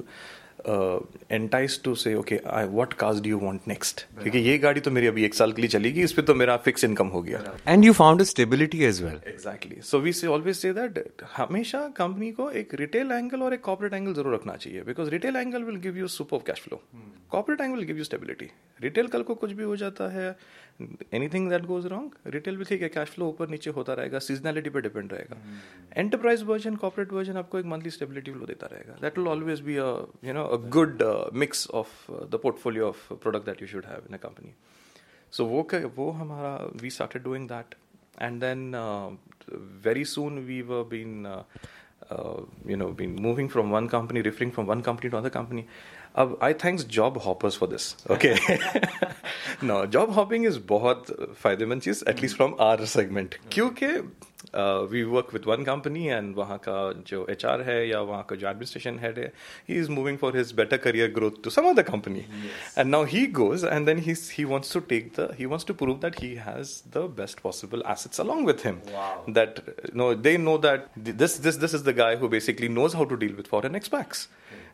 uh, 0.69 1.83
to 1.85 1.95
say 1.95 2.11
say 2.11 2.17
okay 2.21 2.39
I, 2.59 2.65
what 2.79 2.95
cars 3.03 3.21
do 3.25 3.31
you 3.33 3.39
want 3.43 3.69
next? 3.73 4.03
क्योंकि 4.21 4.39
ये 4.39 4.57
गाड़ी 4.59 4.81
तो 4.81 4.91
मेरी 4.91 5.07
अभी 5.07 5.25
एक 5.25 5.35
साल 5.35 5.53
के 5.53 5.63
लिए 5.63 5.69
चलेगी 5.69 6.03
इस 6.03 6.13
पे 6.13 6.23
तो 6.23 6.35
मेरा 6.35 6.57
फिक्स 6.65 6.85
इनकम 6.85 7.09
हो 7.09 7.23
गया। 7.23 7.43
And 7.69 7.85
you 7.85 7.93
found 7.93 8.23
stability 8.23 8.85
as 8.85 9.03
well 9.03 9.21
exactly 9.27 9.81
so 9.83 9.99
we 9.99 10.13
say 10.13 10.27
always 10.27 10.57
say 10.57 10.73
that 10.73 11.05
हमेशा 11.37 11.87
कंपनी 11.97 12.31
को 12.33 12.51
एक 12.63 12.75
रिटेल 12.81 13.13
एंगल 13.13 13.43
और 13.43 13.55
एक 13.55 13.61
कॉर्पोरेट 13.61 13.95
एंगल 13.95 14.15
ज़रूर 14.15 14.35
रखना 14.35 14.57
चाहिए 14.57 14.83
because 14.83 15.11
retail 15.11 15.37
angle 15.37 15.63
will 15.63 15.77
give 15.81 15.99
you 15.99 16.07
super 16.17 16.39
cash 16.47 16.61
flow 16.61 16.83
corporate 17.31 17.61
angle 17.61 17.77
will 17.77 17.87
give 17.87 17.99
you 17.99 18.05
stability 18.05 18.51
retail 18.81 19.07
कल 19.07 19.23
को 19.23 19.35
कुछ 19.35 19.53
भी 19.53 19.65
हो 19.65 19.77
जाता 19.77 20.13
है 20.13 20.31
anything 20.81 21.49
that 21.51 21.65
goes 21.67 21.87
wrong 21.87 22.15
retail 22.35 22.57
भी 22.57 22.65
ठीक 22.65 22.83
है 22.83 22.89
कैश 22.89 23.09
फ्लो 23.11 23.29
ऊपर 23.29 23.49
नीचे 23.49 23.71
होता 23.77 23.95
रहेगा 23.95 24.19
सीजनैलिटी 24.19 24.71
पे 24.71 24.81
डिपेंड 24.81 25.13
रहेगा। 25.13 25.37
एंटरप्राइज 25.97 26.43
वर्जन 26.51 26.77
कॉर्पोरेट 26.77 27.13
वर्जन 27.13 27.37
आपको 27.37 27.59
एक 27.59 27.67
मंथली 27.73 27.91
स्टेबिलिटी 27.91 28.33
फ्लो 28.33 28.47
देता 28.47 28.67
रहेगा। 28.73 28.97
That 29.01 29.19
will 29.19 29.29
always 29.29 29.61
be 29.61 29.75
you 29.75 30.33
know 30.35 30.45
a 30.45 30.57
good 30.77 31.03
mix 31.45 31.67
of 31.81 32.11
the 32.13 32.41
portfolio 32.43 32.89
of 32.89 33.13
product 33.15 33.47
that 33.47 33.63
you 33.63 33.69
should 33.69 33.87
have 33.87 34.07
in 34.11 34.15
a 34.15 34.21
company 34.27 34.55
so 35.33 35.45
वो 35.47 35.67
वो 35.97 36.11
हमारा 36.21 36.55
we 36.83 36.91
started 36.91 37.23
doing 37.23 37.49
that 37.49 37.75
and 38.23 38.41
then 38.41 38.71
very 39.85 40.05
soon 40.05 40.39
we 40.47 40.61
were 40.63 40.83
been 40.91 41.27
Uh, 42.11 42.41
you 42.65 42.75
know 42.75 42.91
been 42.93 43.15
moving 43.15 43.49
from 43.51 43.71
one 43.71 43.87
company 43.87 44.23
referring 44.23 44.51
from 44.51 44.67
one 44.67 44.83
company 44.83 45.11
to 45.11 45.17
another 45.17 45.31
company. 45.31 45.67
Uh, 46.15 46.29
i 46.41 46.55
thanks 46.55 46.85
job 46.85 47.21
hoppers 47.21 47.55
for 47.55 47.67
this 47.67 47.97
okay? 48.09 48.39
No 49.63 49.87
job 49.87 50.13
hopping 50.13 50.45
is 50.45 50.59
bahut 50.59 51.11
uh, 51.11 51.27
faydeman 51.43 51.83
cheez 51.87 52.03
at 52.07 52.23
least 52.23 52.37
from 52.37 52.55
our 52.59 52.87
segment. 52.87 53.35
Hmm. 53.35 53.49
Kyunki 53.51 54.11
we 54.92 55.04
work 55.04 55.34
with 55.34 55.46
one 55.48 55.64
company 55.64 56.06
and 56.06 56.36
वहाँ 56.36 56.58
का 56.68 56.78
जो 57.08 57.26
H 57.30 57.46
R 57.46 57.62
है 57.70 57.78
या 57.90 58.00
वहाँ 58.02 58.26
का 58.30 58.36
जो 58.36 58.48
administration 58.48 59.00
head 59.00 59.20
है 59.20 59.32
he 59.70 59.80
is 59.80 59.90
moving 59.90 60.18
for 60.18 60.38
his 60.38 60.52
better 60.56 60.78
career 60.86 61.12
growth 61.14 61.44
to 61.44 61.50
some 61.50 61.70
other 61.70 61.84
company 61.84 62.26
and 62.78 62.90
now 62.90 63.06
he 63.14 63.26
goes 63.42 63.66
and 63.66 63.86
then 63.86 64.00
he 64.08 64.16
he 64.34 64.46
wants 64.54 64.74
to 64.76 64.82
take 64.92 65.10
the 65.18 65.28
he 65.40 65.50
wants 65.54 65.68
to 65.70 65.76
prove 65.84 66.00
that 66.06 66.20
he 66.24 66.32
has 66.48 66.74
the 66.96 67.06
best 67.20 67.42
possible 67.48 67.86
assets 67.94 68.24
along 68.26 68.46
with 68.50 68.66
him 68.68 68.82
wow. 68.94 69.10
that 69.40 69.62
you 69.88 69.96
know 70.02 70.10
they 70.28 70.36
know 70.46 70.58
that 70.68 70.88
this 71.22 71.38
this 71.48 71.58
this 71.64 71.74
is 71.80 71.86
the 71.90 71.96
guy 72.02 72.12
who 72.24 72.30
basically 72.36 72.70
knows 72.78 72.98
how 73.02 73.08
to 73.14 73.20
deal 73.26 73.36
with 73.42 73.52
foreign 73.56 73.80
expats 73.82 74.28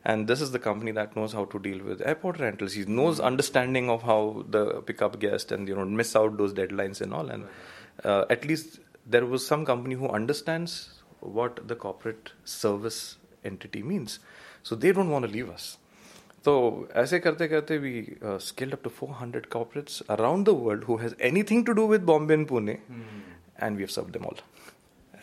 and 0.06 0.28
this 0.28 0.42
is 0.42 0.52
the 0.52 0.60
company 0.60 0.92
that 1.00 1.16
knows 1.16 1.34
how 1.34 1.46
to 1.46 1.60
deal 1.60 1.80
with 1.88 2.02
airport 2.02 2.40
rentals 2.40 2.74
he 2.74 2.86
knows 3.00 3.20
understanding 3.32 3.90
of 3.90 4.06
how 4.12 4.22
the 4.50 4.66
pickup 4.92 5.20
guest 5.20 5.52
and 5.52 5.68
you 5.68 5.76
know 5.76 5.86
miss 6.04 6.16
out 6.16 6.38
those 6.38 6.54
deadlines 6.54 7.02
and 7.02 7.14
all 7.14 7.30
and 7.30 7.46
uh, 8.06 8.26
at 8.30 8.46
least 8.46 8.80
there 9.06 9.26
was 9.26 9.46
some 9.46 9.66
company 9.66 9.96
who 9.96 10.10
understands 10.20 10.74
what 11.20 11.68
the 11.68 11.76
corporate 11.76 12.32
service 12.46 13.18
entity 13.44 13.82
means 13.84 14.20
so 14.64 14.76
they 14.76 14.92
don't 14.92 15.10
want 15.10 15.26
to 15.26 15.32
leave 15.32 15.50
us 15.50 15.78
so 16.46 16.54
ऐसे 17.04 17.20
करते 17.20 17.48
करते 17.48 17.80
we 17.86 17.94
uh, 18.24 18.38
scaled 18.40 18.74
up 18.74 18.84
to 18.84 18.90
400 18.90 19.50
corporates 19.50 20.02
around 20.18 20.46
the 20.46 20.54
world 20.54 20.86
who 20.86 20.98
has 20.98 21.16
anything 21.20 21.66
to 21.66 21.76
do 21.76 21.86
with 21.86 22.06
Bombay 22.06 22.36
and 22.36 22.48
Pune 22.48 22.78
mm. 22.78 23.04
and 23.58 23.76
we 23.76 23.82
have 23.82 23.92
served 23.92 24.14
them 24.14 24.26
all 24.26 24.38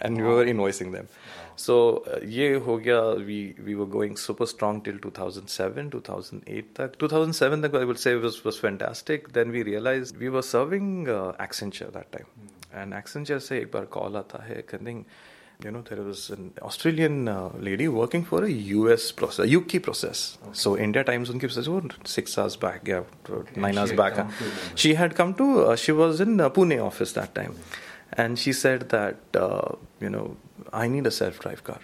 and 0.01 0.17
we 0.17 0.23
were 0.23 0.45
invoicing 0.45 0.93
them. 0.93 1.09
So 1.57 2.05
uh, 2.07 2.19
ये 2.25 2.55
हो 2.67 2.77
गया 2.87 3.01
we 3.27 3.39
we 3.67 3.75
were 3.75 3.87
going 3.87 4.17
super 4.17 4.47
strong 4.47 4.81
till 4.89 4.99
2007 5.05 5.91
2008 5.95 6.75
तक 6.79 6.99
2007 7.03 7.63
तक 7.65 7.75
I 7.81 7.85
would 7.91 7.99
say 7.99 8.15
was 8.25 8.45
was 8.45 8.59
fantastic 8.59 9.33
then 9.33 9.51
we 9.51 9.63
realized 9.63 10.19
we 10.25 10.29
were 10.29 10.43
serving 10.43 11.09
uh, 11.09 11.33
Accenture 11.47 11.91
that 11.93 12.13
time 12.13 12.29
and 12.75 12.93
Accenture 12.93 13.41
से 13.41 13.59
एक 13.61 13.71
बार 13.73 13.89
call 13.97 14.17
आता 14.17 14.43
है 14.45 14.63
कहते 14.73 15.05
you 15.65 15.71
know 15.71 15.81
there 15.81 16.03
was 16.03 16.31
an 16.31 16.53
Australian 16.63 17.29
uh, 17.29 17.51
lady 17.59 17.89
working 17.89 18.23
for 18.23 18.45
a 18.45 18.51
US 18.51 19.11
process 19.11 19.49
UK 19.59 19.81
process 19.83 20.39
so 20.53 20.77
India 20.77 21.03
times 21.03 21.31
उनकी 21.31 21.49
process 21.49 21.69
वो 21.69 21.81
six 22.05 22.37
hours 22.39 22.57
back 22.57 22.87
yeah 22.87 23.03
nine 23.57 23.79
hours 23.79 23.93
back 23.93 24.27
she 24.75 24.95
had 24.95 25.17
come 25.17 25.33
to 25.35 25.47
uh, 25.65 25.77
she 25.77 25.93
was 25.93 26.21
in 26.21 26.41
uh, 26.41 26.51
Pune 26.51 26.79
office 26.87 27.13
that 27.13 27.35
time 27.35 27.55
and 28.13 28.39
she 28.39 28.53
said 28.53 28.89
that 28.91 29.17
uh, 29.35 29.75
you 30.01 30.11
know 30.11 30.37
I 30.73 30.89
need 30.89 31.07
a 31.07 31.11
self-drive 31.11 31.65
car. 31.65 31.81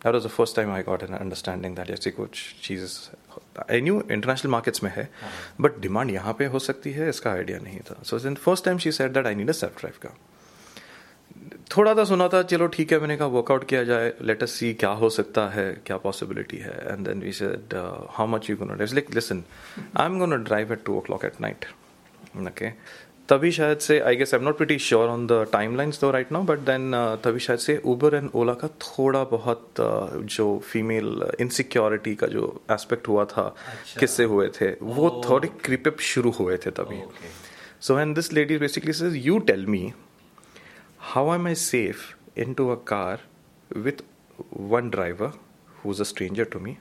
That 0.00 0.14
was 0.14 0.22
the 0.24 0.28
first 0.28 0.56
time 0.56 0.70
I 0.70 0.82
got 0.82 1.02
an 1.02 1.14
understanding 1.14 1.74
that 1.76 1.90
ऐसी 1.90 2.10
कुछ 2.10 2.54
चीज़ 2.62 2.84
I 3.71 3.81
new 3.81 4.03
international 4.11 4.51
markets 4.51 4.83
में 4.83 4.91
है 4.95 5.09
but 5.61 5.79
demand 5.79 6.11
यहाँ 6.11 6.33
पे 6.33 6.45
हो 6.45 6.59
सकती 6.59 6.91
है 6.91 7.09
इसका 7.09 7.31
आइडिया 7.31 7.59
नहीं 7.59 7.79
था। 7.79 8.01
So 8.03 8.27
in 8.27 8.35
first 8.35 8.65
time 8.65 8.77
she 8.77 8.91
said 8.91 9.13
that 9.13 9.25
I 9.25 9.35
need 9.35 9.49
a 9.49 9.53
self 9.53 9.79
drive 9.79 10.07
का 10.07 10.17
थोड़ा 11.77 11.93
सा 11.93 12.03
सुना 12.03 12.27
था 12.27 12.41
चलो 12.43 12.67
ठीक 12.67 12.91
है 12.91 12.99
मैंने 12.99 13.17
कहा 13.17 13.27
वर्कआउट 13.27 13.67
किया 13.67 13.83
जाए 13.83 14.13
लेट 14.21 14.43
अस 14.43 14.51
सी 14.51 14.73
क्या 14.73 14.89
हो 14.89 15.09
सकता 15.09 15.47
है 15.49 15.81
क्या 15.85 15.97
पॉसिबिलिटी 15.97 16.57
है। 16.57 16.77
And 16.91 17.07
then 17.07 17.21
we 17.21 17.31
said 17.31 17.73
how 18.09 18.27
much 18.27 18.49
you 18.49 18.57
gonna 18.57 18.75
like 18.75 19.15
listen 19.15 19.43
I 19.97 20.05
am 20.05 20.19
gonna 20.19 20.35
drive 20.35 20.73
at 20.73 20.83
two 20.85 20.97
o'clock 20.99 21.25
at 21.25 21.41
night 21.41 21.65
okay 22.37 22.69
तभी 23.29 23.51
शायद 23.51 23.77
से 23.79 23.99
I 23.99 24.15
guess 24.15 24.33
I 24.33 24.39
am 24.39 24.45
not 24.45 24.57
pretty 24.57 24.77
sure 24.79 25.09
on 25.09 25.25
the 25.27 25.45
time 25.51 25.75
lines 25.75 25.99
though 26.01 26.11
right 26.11 26.31
now 26.31 26.43
but 26.45 26.59
then 26.65 26.91
तभी 27.23 27.39
शायद 27.39 27.59
से 27.59 27.77
Uber 27.85 28.15
and 28.15 28.29
ओला 28.33 28.53
का 28.53 28.67
थोड़ा 28.83 29.23
बहुत 29.31 29.73
uh, 29.77 30.21
जो 30.35 30.45
फीमेल 30.65 31.29
इनसिक्योरिटी 31.39 32.13
का 32.15 32.27
जो 32.27 32.45
एस्पेक्ट 32.71 33.07
हुआ 33.07 33.25
था 33.25 33.41
अच्छा। 33.41 33.99
किससे 33.99 34.23
हुए 34.25 34.47
थे 34.51 34.71
oh, 34.71 34.77
वो 34.81 35.09
थोड़े 35.25 35.47
क्रिपअप 35.63 35.99
शुरू 36.11 36.31
हुए 36.39 36.57
थे 36.65 36.71
तभी 36.79 37.01
so 37.81 37.99
and 37.99 38.15
this 38.15 38.31
lady 38.33 38.57
basically 38.57 38.93
says 38.93 39.15
you 39.25 39.37
tell 39.51 39.65
me 39.67 39.91
how 41.13 41.33
am 41.35 41.47
I 41.47 41.55
safe 41.57 42.05
in 42.39 42.53
to 42.53 42.69
a 42.69 42.75
car 42.87 43.27
with 43.71 44.03
one 44.71 44.89
driver 44.89 45.39
who 45.83 45.91
is 45.91 46.01
a 46.01 46.05
stranger 46.05 46.43
to 46.45 46.59
me 46.59 46.77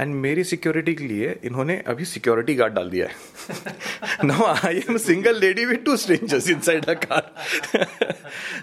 and 0.00 0.14
मेरी 0.14 0.44
सिक्योरिटी 0.44 0.94
के 0.94 1.04
लिए 1.04 1.38
इन्होंने 1.44 1.76
अभी 1.86 2.04
सिक्योरिटी 2.04 2.54
गार्ड 2.54 2.74
डाल 2.74 2.90
दिया 2.90 3.06
है। 3.06 4.24
No 4.24 4.44
I 4.44 4.78
am 4.78 4.96
single 4.96 5.38
lady 5.40 5.64
with 5.64 5.84
two 5.84 5.96
strangers 5.96 6.48
inside 6.60 6.84
a 6.84 6.94
car 7.04 7.84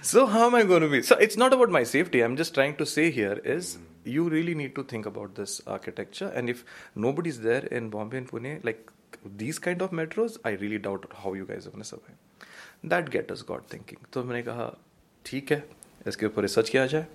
so 0.04 0.26
how 0.26 0.48
am 0.48 0.56
I 0.56 0.64
gonna 0.64 0.90
be 0.92 1.02
so 1.02 1.20
it's 1.24 1.38
not 1.38 1.54
about 1.54 1.72
my 1.72 1.86
safety 1.86 2.22
I 2.22 2.26
am 2.26 2.36
just 2.36 2.54
trying 2.54 2.76
to 2.76 2.86
say 2.86 3.06
here 3.10 3.42
is 3.56 3.76
you 4.08 4.28
really 4.30 4.56
need 4.56 4.74
to 4.76 4.84
think 4.92 5.08
about 5.08 5.40
this 5.40 5.60
architecture 5.68 6.32
and 6.36 6.50
if 6.50 6.64
nobody 7.14 7.28
is 7.28 7.42
there 7.42 7.70
in 7.74 7.90
Bombay 7.90 8.18
and 8.18 8.28
Pune 8.28 8.54
like 8.66 8.92
these 9.38 9.58
kind 9.58 9.82
of 9.82 9.96
metros 9.96 10.38
I 10.48 10.56
really 10.56 10.78
doubt 10.78 11.08
how 11.16 11.36
you 11.36 11.46
guys 11.46 11.68
अपने 11.68 11.84
सब 11.84 12.00
that 12.86 13.10
get 13.10 13.32
is 13.32 13.44
got 13.48 13.62
thinking 13.74 14.06
तो 14.14 14.24
मैंने 14.24 14.42
कहा, 14.44 14.66
ठीक 15.26 15.52
है, 15.52 15.64
इसके 16.08 16.26
ऊपर 16.26 16.42
research 16.42 16.70
किया 16.70 16.86
जाए. 16.86 17.06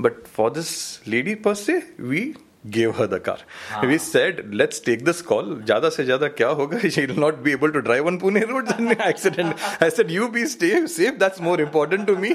But 0.00 0.12
for 0.26 0.50
this 0.50 0.68
lady 1.08 1.34
per 1.34 1.60
se 1.66 1.76
we 2.00 2.34
gave 2.70 2.94
her 2.96 3.06
the 3.06 3.20
car. 3.20 3.38
Ah. 3.72 3.80
We 3.82 3.98
said, 3.98 4.54
let's 4.54 4.80
take 4.80 5.04
this 5.04 5.22
call. 5.22 5.44
Jada 5.70 5.90
se 5.92 6.04
jada 6.04 6.30
kya 6.30 6.56
hoga? 6.56 6.90
She 6.90 7.06
will 7.06 7.16
not 7.16 7.42
be 7.42 7.52
able 7.52 7.72
to 7.72 7.82
drive 7.82 8.06
on 8.06 8.18
Pune 8.20 8.46
roads 8.48 8.72
in 8.78 8.88
an 8.88 9.00
accident. 9.00 9.56
I 9.80 9.88
said, 9.88 10.10
you 10.10 10.28
be 10.30 10.46
safe, 10.46 10.90
safe. 10.90 11.18
That's 11.18 11.40
more 11.40 11.60
important 11.60 12.06
to 12.08 12.16
me. 12.16 12.34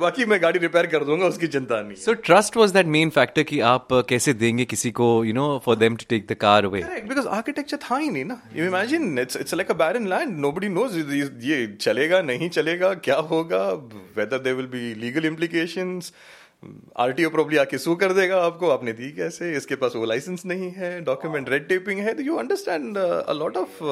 बाकी 0.00 0.24
मैं 0.26 0.40
गाड़ी 0.42 0.58
repair 0.58 0.86
कर 0.86 1.04
दूँगा 1.04 1.26
उसकी 1.26 1.46
चिंता 1.56 1.80
नहीं 1.82 1.96
So 2.04 2.14
trust 2.14 2.56
was 2.56 2.72
that 2.72 2.86
main 2.86 3.10
factor 3.10 3.44
कि 3.44 3.60
आप 3.72 3.88
कैसे 4.08 4.34
देंगे 4.34 4.64
किसी 4.64 4.90
को 5.00 5.08
you 5.26 5.32
know 5.32 5.48
for 5.66 5.76
them 5.76 5.96
to 5.96 6.06
take 6.14 6.28
the 6.28 6.38
car 6.46 6.64
away. 6.64 6.82
Correct 6.82 7.08
because 7.08 7.26
architecture 7.26 7.78
था 7.88 7.98
ही 7.98 8.10
नहीं 8.10 8.24
ना. 8.24 8.40
You 8.54 8.68
imagine 8.70 9.18
it's 9.18 9.36
it's 9.36 9.52
like 9.52 9.70
a 9.70 9.78
barren 9.84 10.08
land. 10.14 10.38
Nobody 10.46 10.68
knows 10.68 10.96
ये 10.96 11.66
चलेगा 11.80 12.20
नहीं 12.30 12.48
चलेगा 12.58 12.94
क्या 13.08 13.16
होगा 13.32 13.62
whether 14.14 14.38
there 14.38 14.56
will 14.56 14.72
be 14.78 14.94
legal 14.94 15.24
implications. 15.24 16.12
R 16.96 17.12
T 17.12 17.24
O 17.24 17.30
probably 17.30 17.56
आके 17.58 17.78
सू 17.78 17.94
कर 17.96 18.12
देगा 18.12 18.40
आपको। 18.44 18.70
आपने 18.70 18.92
दी 18.92 19.10
कैसे? 19.12 19.52
इसके 19.56 19.76
पास 19.76 19.96
वो 19.96 20.04
लाइसेंस 20.04 20.44
नहीं 20.46 20.70
है 20.72 20.90
डॉक्यूमेंट 21.04 21.48
रेड 21.48 21.68
टेपिंग 21.68 22.00
है 22.00 22.14
you 22.24 22.36
understand 22.36 22.98
a 22.98 23.32
lot 23.32 23.56
of 23.56 23.82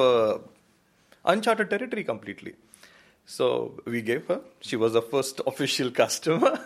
uncharted 1.25 1.67
territory 1.69 2.03
completely 2.03 2.53
so 3.29 3.47
we 3.87 4.01
gave 4.09 4.39
she 4.65 4.75
was 4.77 4.97
the 4.97 5.01
first 5.11 5.41
official 5.47 5.89
customer 5.99 6.57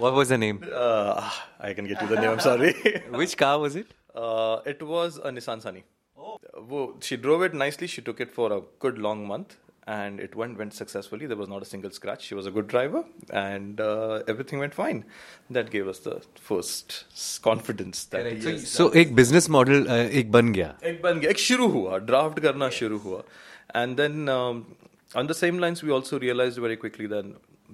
what 0.00 0.12
was 0.14 0.34
the 0.34 0.38
name 0.38 0.58
I 0.64 1.74
can 1.74 1.86
get 1.86 2.02
you 2.02 2.08
the 2.08 2.18
name 2.20 2.38
sorry 2.48 2.72
which 3.18 3.34
का 3.42 3.54
was 3.56 3.78
it 3.78 3.94
it 4.68 4.82
was 4.92 5.20
a 5.20 5.30
Nissan 5.30 5.60
Sunny 5.60 5.82
वो 6.70 6.80
she 7.02 7.16
drove 7.18 7.44
it 7.44 7.54
nicely 7.54 7.88
she 7.88 8.02
took 8.02 8.20
it 8.20 8.30
for 8.32 8.52
a 8.52 8.58
good 8.82 8.98
long 8.98 9.26
month 9.26 9.56
and 9.87 10.19
it 10.19 10.35
went 10.35 10.57
went 10.57 10.73
successfully. 10.73 11.25
There 11.25 11.37
was 11.37 11.49
not 11.49 11.61
a 11.61 11.65
single 11.65 11.91
scratch. 11.91 12.23
She 12.23 12.35
was 12.35 12.45
a 12.45 12.51
good 12.51 12.67
driver, 12.67 13.03
and 13.29 13.81
uh, 13.81 14.23
everything 14.27 14.59
went 14.59 14.73
fine. 14.73 15.03
That 15.49 15.71
gave 15.71 15.87
us 15.87 15.99
the 15.99 16.21
first 16.35 17.05
confidence 17.41 18.05
that 18.05 18.41
so, 18.41 18.57
so 18.57 18.89
एक 18.91 19.15
business 19.15 19.49
model 19.49 19.89
uh, 19.89 20.05
एक 20.21 20.31
बन 20.31 20.53
गया 20.53 20.75
एक 20.91 21.01
बन 21.01 21.19
गया 21.19 21.29
एक 21.29 21.39
शुरू 21.47 21.67
हुआ 21.77 21.99
draft 22.11 22.39
करना 22.39 22.69
शुरू 22.79 22.97
हुआ 23.07 23.23
and 23.81 23.97
then 23.97 24.29
um, 24.29 24.65
on 25.15 25.27
the 25.27 25.33
same 25.33 25.59
lines 25.59 25.83
we 25.83 25.91
also 25.91 26.19
realized 26.19 26.57
very 26.57 26.77
quickly 26.77 27.07
that 27.07 27.25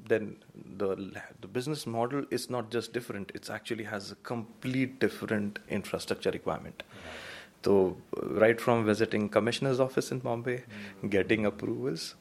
then 0.08 0.36
the 0.78 0.96
the 1.42 1.48
business 1.48 1.86
model 1.86 2.26
is 2.32 2.50
not 2.50 2.70
just 2.72 2.94
different 2.94 3.32
it's 3.36 3.50
actually 3.50 3.84
has 3.84 4.12
a 4.12 4.16
complete 4.32 5.00
different 5.00 5.60
infrastructure 5.70 6.32
requirement 6.32 6.84
right. 6.92 7.30
So, 7.64 7.98
right 8.16 8.60
from 8.60 8.86
visiting 8.86 9.28
commissioner's 9.28 9.80
office 9.82 10.12
in 10.12 10.20
Bombay, 10.20 10.58
mm-hmm. 10.58 11.08
getting 11.10 11.46
approvals, 11.46 12.16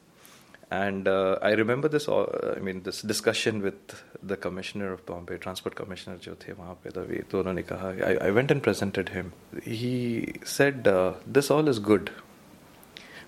and 0.69 1.07
uh, 1.07 1.39
I 1.41 1.51
remember 1.51 1.87
this. 1.87 2.07
Uh, 2.07 2.55
I 2.55 2.59
mean, 2.59 2.83
this 2.83 3.01
discussion 3.01 3.61
with 3.61 4.03
the 4.21 4.37
commissioner 4.37 4.91
of 4.93 5.05
Bombay, 5.05 5.37
transport 5.37 5.75
commissioner, 5.75 6.17
जो 6.17 6.35
थे 6.35 6.53
वहाँ 6.53 6.75
पे 6.83 6.89
तभी 6.97 7.21
तो 7.31 7.39
उन्होंने 7.39 7.63
कहा. 7.71 7.93
I, 8.05 8.27
I 8.27 8.31
went 8.31 8.51
and 8.51 8.61
presented 8.61 9.09
him. 9.09 9.31
He 9.63 10.33
said, 10.43 10.87
uh, 10.87 11.13
"This 11.25 11.49
all 11.49 11.67
is 11.67 11.79
good, 11.79 12.11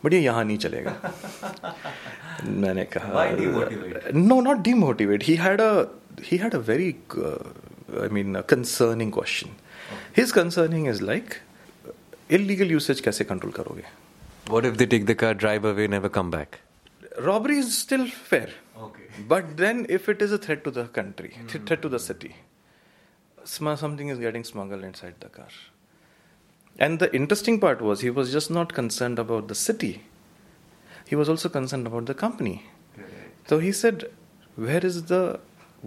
but 0.04 0.14
ये 0.14 0.22
यहाँ 0.22 0.44
नहीं 0.46 0.58
चलेगा." 0.58 0.96
मैंने 2.44 2.86
कहा. 2.98 3.14
Why 3.14 3.28
demotivate? 3.36 4.14
No, 4.14 4.42
not 4.42 4.64
demotivate. 4.64 5.24
He 5.24 5.38
had 5.38 5.62
a 5.62 5.88
he 6.22 6.38
had 6.38 6.54
a 6.54 6.60
very, 6.60 6.98
uh, 7.18 7.38
I 8.02 8.10
mean, 8.10 8.36
a 8.36 8.44
concerning 8.44 9.12
question. 9.12 9.56
Okay. 9.92 10.22
His 10.22 10.32
concerning 10.32 10.86
is 10.86 11.02
like 11.02 11.40
illegal 12.30 12.72
usage 12.80 13.02
कैसे 13.02 13.24
control 13.32 13.52
करोगे 13.52 13.84
What 14.48 14.66
if 14.66 14.78
they 14.78 14.86
take 14.86 15.06
the 15.06 15.16
car, 15.16 15.34
drive 15.34 15.66
away, 15.66 15.88
never 15.88 16.10
come 16.10 16.32
back? 16.32 16.60
Robbery 17.20 17.58
is 17.58 17.78
still 17.78 18.08
fair. 18.08 18.50
Okay. 18.78 19.04
But 19.28 19.58
then, 19.58 19.86
if 19.88 20.10
it 20.10 20.22
is 20.22 20.32
a 20.32 20.38
threat 20.38 20.64
to 20.64 20.72
the 20.72 20.86
country, 20.86 21.36
mm-hmm. 21.36 21.66
threat 21.66 21.82
to 21.84 21.90
the 21.90 22.00
city, 22.00 22.36
something 23.44 24.08
is 24.08 24.18
getting 24.20 24.44
smuggled 24.44 24.84
inside 24.84 25.16
the 25.20 25.30
car. 25.30 25.48
And 26.80 27.00
the 27.00 27.14
interesting 27.16 27.60
part 27.60 27.82
was, 27.82 28.02
he 28.02 28.10
was 28.10 28.32
just 28.32 28.50
not 28.50 28.74
concerned 28.74 29.20
about 29.20 29.48
the 29.48 29.56
city, 29.56 30.04
he 31.06 31.16
was 31.16 31.30
also 31.30 31.50
concerned 31.50 31.88
about 31.88 32.06
the 32.06 32.14
company. 32.14 32.66
So 33.48 33.60
he 33.60 33.72
said, 33.72 34.10
Where 34.56 34.86
is 34.86 35.04
the 35.06 35.40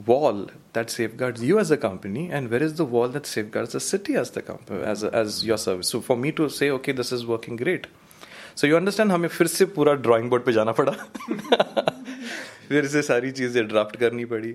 wall 0.07 0.47
that 0.73 0.91
safeguards 0.91 1.43
you 1.43 1.59
as 1.59 1.71
a 1.71 1.77
company 1.77 2.29
and 2.31 2.51
where 2.51 2.63
is 2.63 2.75
the 2.75 2.85
wall 2.85 3.09
that 3.09 3.27
safeguards 3.27 3.73
the 3.73 3.81
city 3.81 4.17
as 4.17 4.31
the 4.33 4.43
company 4.43 4.83
as 4.83 5.05
as 5.05 5.45
your 5.45 5.59
service 5.65 5.89
so 5.89 6.01
for 6.01 6.17
me 6.17 6.33
to 6.33 6.49
say 6.49 6.71
okay 6.71 6.93
this 6.93 7.13
is 7.13 7.25
working 7.25 7.57
great 7.57 7.87
so 8.55 8.67
you 8.67 8.77
understand 8.77 9.13
हमें 9.13 9.29
फिर 9.29 9.47
से 9.47 9.65
पूरा 9.77 9.95
drawing 10.07 10.31
board 10.31 10.45
पे 10.45 10.53
जाना 10.53 10.73
पड़ा 10.81 10.93
फिर 12.69 12.87
से 12.95 13.03
सारी 13.03 13.31
चीज़ें 13.39 13.67
ड्राफ्ट 13.69 13.97
करनी 13.97 14.25
पड़ी 14.33 14.55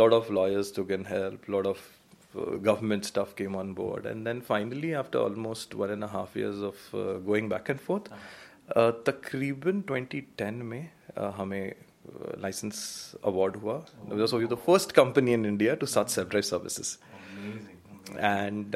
lot 0.00 0.12
of 0.12 0.30
lawyers 0.38 0.74
to 0.76 0.84
can 0.84 1.06
help 1.08 1.50
lot 1.50 1.66
of 1.66 1.78
government 2.64 3.06
stuff 3.08 3.30
came 3.36 3.54
on 3.56 3.68
board 3.76 4.06
and 4.08 4.26
then 4.26 4.40
finally 4.48 4.88
after 4.94 5.20
almost 5.26 5.74
one 5.74 5.92
and 5.92 6.04
a 6.04 6.08
half 6.14 6.34
years 6.36 6.58
of 6.60 6.76
uh, 6.94 7.14
going 7.28 7.48
back 7.52 7.70
and 7.74 7.80
forth 7.80 8.10
uh, 8.12 8.90
तकरीबन 9.06 9.82
2010 9.90 10.62
में 10.72 10.88
uh, 11.16 11.30
हमें 11.36 11.74
licence 12.41 12.79
award 13.25 13.55
हुआ। 13.55 13.77
First 14.55 14.91
company 14.91 15.33
in 15.33 15.45
India 15.45 15.75
to 15.75 15.85
search 15.85 16.09
self 16.09 16.29
drive 16.29 16.43
services 16.43 16.97
and 18.19 18.75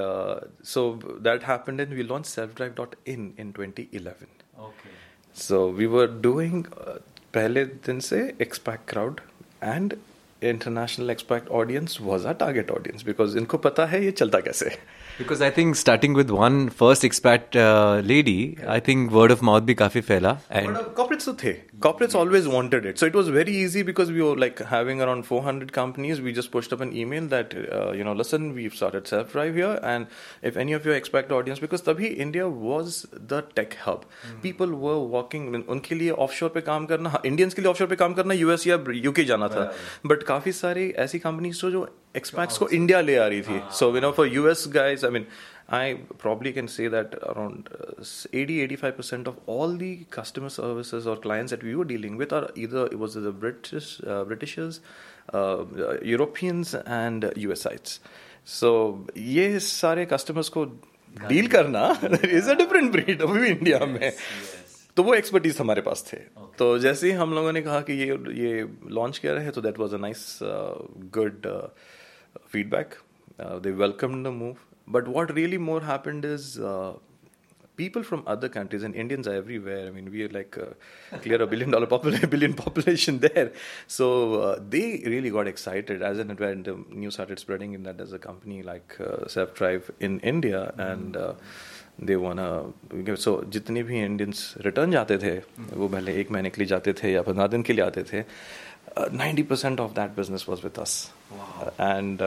so 0.65 0.91
that 1.21 1.43
happened 1.43 1.79
and 1.79 1.93
we 1.93 2.03
launch 2.03 2.25
self 2.25 2.55
drive 2.55 2.73
dot 2.77 2.95
in 3.07 3.33
in 3.39 3.51
twenty 3.51 3.87
eleven 3.93 4.71
so 5.35 5.69
we 5.71 5.85
were 5.85 6.07
doing 6.21 6.63
पहले 7.33 7.65
दिन 7.65 7.99
से 7.99 8.21
expat 8.41 8.89
crowd 8.89 9.21
and 9.63 9.97
international 10.41 11.09
expat 11.09 11.49
audience 11.59 11.97
was 12.01 12.27
a 12.27 12.31
target 12.39 12.71
audience 12.71 13.03
because 13.05 13.37
इनको 13.37 13.57
पता 13.57 13.85
है 13.85 14.03
ये 14.03 14.11
चलता 14.11 14.39
कैसे 14.39 14.77
Because 15.20 15.42
I 15.42 15.50
think 15.50 15.76
starting 15.76 16.14
with 16.14 16.30
one 16.30 16.70
first 16.70 17.02
expat 17.02 17.56
uh, 17.62 18.00
lady, 18.00 18.56
I 18.66 18.80
think 18.80 19.10
word 19.16 19.30
of 19.34 19.42
mouth 19.48 19.64
भी 19.64 19.74
काफी 19.80 20.00
फैला 20.00 20.30
and 20.50 20.68
But, 20.68 20.76
uh, 20.76 20.84
corporates 20.98 21.24
तो 21.24 21.34
थे 21.42 21.52
corporates 21.86 22.14
always 22.20 22.48
wanted 22.52 22.86
it 22.90 23.02
so 23.02 23.08
it 23.10 23.18
was 23.18 23.28
very 23.34 23.56
easy 23.64 23.82
because 23.88 24.12
we 24.14 24.22
were 24.22 24.38
like 24.44 24.62
having 24.70 25.02
around 25.06 25.26
400 25.30 25.72
companies 25.76 26.22
we 26.26 26.32
just 26.38 26.50
pushed 26.56 26.74
up 26.76 26.84
an 26.86 26.94
email 27.02 27.28
that 27.34 27.54
uh, 27.58 27.92
you 27.98 28.06
know 28.08 28.14
listen 28.22 28.48
we've 28.54 28.74
started 28.80 29.12
self 29.12 29.34
drive 29.36 29.60
here 29.62 29.78
and 29.92 30.06
if 30.50 30.56
any 30.64 30.78
of 30.78 30.88
your 30.90 30.98
expat 31.00 31.36
audience 31.40 31.62
because 31.66 31.86
तभी 31.90 32.10
India 32.26 32.48
was 32.66 32.98
the 33.34 33.42
tech 33.60 33.78
hub 33.84 34.08
people 34.48 34.74
were 34.86 34.98
working 35.18 35.48
उनके 35.76 35.94
लिए 35.94 36.10
offshore 36.26 36.52
पे 36.54 36.60
काम 36.72 36.86
करना 36.92 37.22
Indians 37.26 37.54
के 37.54 37.62
लिए 37.62 37.72
offshore 37.72 37.90
पे 37.90 37.96
काम 38.04 38.14
करना 38.20 38.40
US 38.44 38.66
या 38.66 38.78
UK 39.12 39.24
जाना 39.32 39.48
था 39.56 39.72
बट 40.06 40.22
काफी 40.32 40.52
सारी 40.64 40.90
ऐसी 41.06 41.18
कंपनीज 41.28 41.60
तो 41.60 41.70
जो 41.70 41.88
एक्सपैक्स 42.17 42.57
को 42.57 42.67
इंडिया 42.69 43.01
ले 43.01 43.15
आ 43.17 43.27
रही 43.27 43.41
थी. 43.41 43.59
So 43.79 43.93
you 43.95 44.01
know 44.01 44.11
for 44.11 44.27
US 44.27 44.63
guys 44.73 45.05
I 45.05 45.11
mean 45.11 45.25
I 45.73 45.93
probably 46.21 46.51
can 46.53 46.67
say 46.67 46.89
that 46.89 47.15
around 47.15 47.69
eighty 48.35 48.59
eighty 48.63 48.75
five 48.75 48.93
percent 48.97 49.27
of 49.27 49.51
all 49.51 49.77
the 49.77 49.93
customer 50.13 50.49
services 50.49 51.07
और 51.09 51.19
clients 51.23 51.53
at 51.53 51.63
we 51.63 51.73
are 51.73 51.85
dealing 51.93 52.17
with 52.19 52.33
are 52.33 52.51
इधर 52.57 52.95
was 52.95 53.17
the 53.19 53.33
British 53.41 53.97
Britishers 54.07 54.81
Europeans 56.07 56.75
and 56.75 57.31
U 57.37 57.51
S 57.51 57.67
ites 57.67 57.99
so 58.59 58.73
ये 59.17 59.59
सारे 59.67 60.05
customers 60.05 60.49
को 60.49 60.65
deal 60.65 61.41
हाँ. 61.41 61.51
करना 61.51 61.87
is 62.37 62.49
a 62.49 62.53
different 62.55 62.91
breed 62.91 63.21
अभी 63.21 63.47
India 63.47 63.85
में. 63.85 64.11
तो 64.97 65.03
वो 65.03 65.13
एक्सपर्टीज 65.13 65.57
हमारे 65.59 65.81
पास 65.81 66.03
थे. 66.07 66.17
Okay. 66.17 66.57
तो 66.57 66.77
जैसे 66.79 67.07
ही 67.07 67.13
हम 67.13 67.33
लोगों 67.33 67.51
ने 67.53 67.61
कहा 67.61 67.79
कि 67.89 67.93
ये 67.93 68.17
ये 68.35 68.67
लॉन्च 68.97 69.17
किया 69.17 69.33
रहे 69.33 69.51
तो 69.51 69.61
that 69.61 69.79
was 69.79 69.93
a 69.93 69.97
nice 69.97 70.39
good 71.17 71.47
feedback. 72.46 72.98
Uh, 73.38 73.58
they 73.58 73.72
welcomed 73.72 74.26
the 74.26 74.32
move. 74.32 74.58
But 74.86 75.06
what 75.08 75.34
really 75.34 75.58
more 75.58 75.80
happened 75.80 76.24
is 76.24 76.58
uh, 76.58 76.94
people 77.76 78.02
from 78.02 78.22
other 78.26 78.48
countries 78.56 78.82
and 78.82 78.94
Indians 78.94 79.28
are 79.32 79.36
everywhere. 79.42 79.86
I 79.86 79.90
mean, 79.90 80.10
we 80.10 80.24
are 80.24 80.28
like 80.28 80.58
uh, 80.58 81.18
clear 81.22 81.40
a 81.40 81.46
billion 81.46 81.70
dollar 81.70 81.86
population, 81.86 82.28
billion 82.36 82.54
population 82.54 83.20
there. 83.26 83.52
So 83.86 84.08
uh, 84.40 84.58
they 84.76 85.02
really 85.14 85.30
got 85.30 85.46
excited 85.54 86.02
as 86.02 86.18
and 86.18 86.38
when 86.38 86.64
the 86.64 86.76
news 86.90 87.14
started 87.14 87.38
spreading 87.38 87.72
in 87.74 87.82
that 87.84 87.98
there's 87.98 88.12
a 88.12 88.22
company 88.30 88.62
like 88.62 88.98
uh, 89.00 89.28
Self 89.28 89.54
Drive 89.54 89.90
in 90.00 90.20
India 90.20 90.72
and. 90.90 91.16
Uh, 91.16 91.34
दे 92.08 92.14
वाना 92.16 92.44
सो 93.20 93.32
जितने 93.52 93.82
भी 93.84 93.98
Indians 94.02 94.54
return 94.66 94.90
जाते 94.90 95.16
थे 95.22 95.32
वो 95.76 95.88
पहले 95.88 96.12
एक 96.20 96.30
महीने 96.32 96.50
के 96.50 96.60
लिए 96.60 96.68
जाते 96.68 96.92
थे 97.02 97.12
या 97.12 97.22
पंद्रह 97.22 97.46
दिन 97.54 97.62
के 97.62 97.72
लिए 97.72 97.84
आते 97.84 98.02
थे 98.12 98.22
ninety 98.98 99.42
percent 99.44 99.80
of 99.80 99.94
that 99.94 100.10
business 100.16 100.46
was 100.48 100.64
with 100.64 100.78
us 100.78 100.96
and 101.80 102.22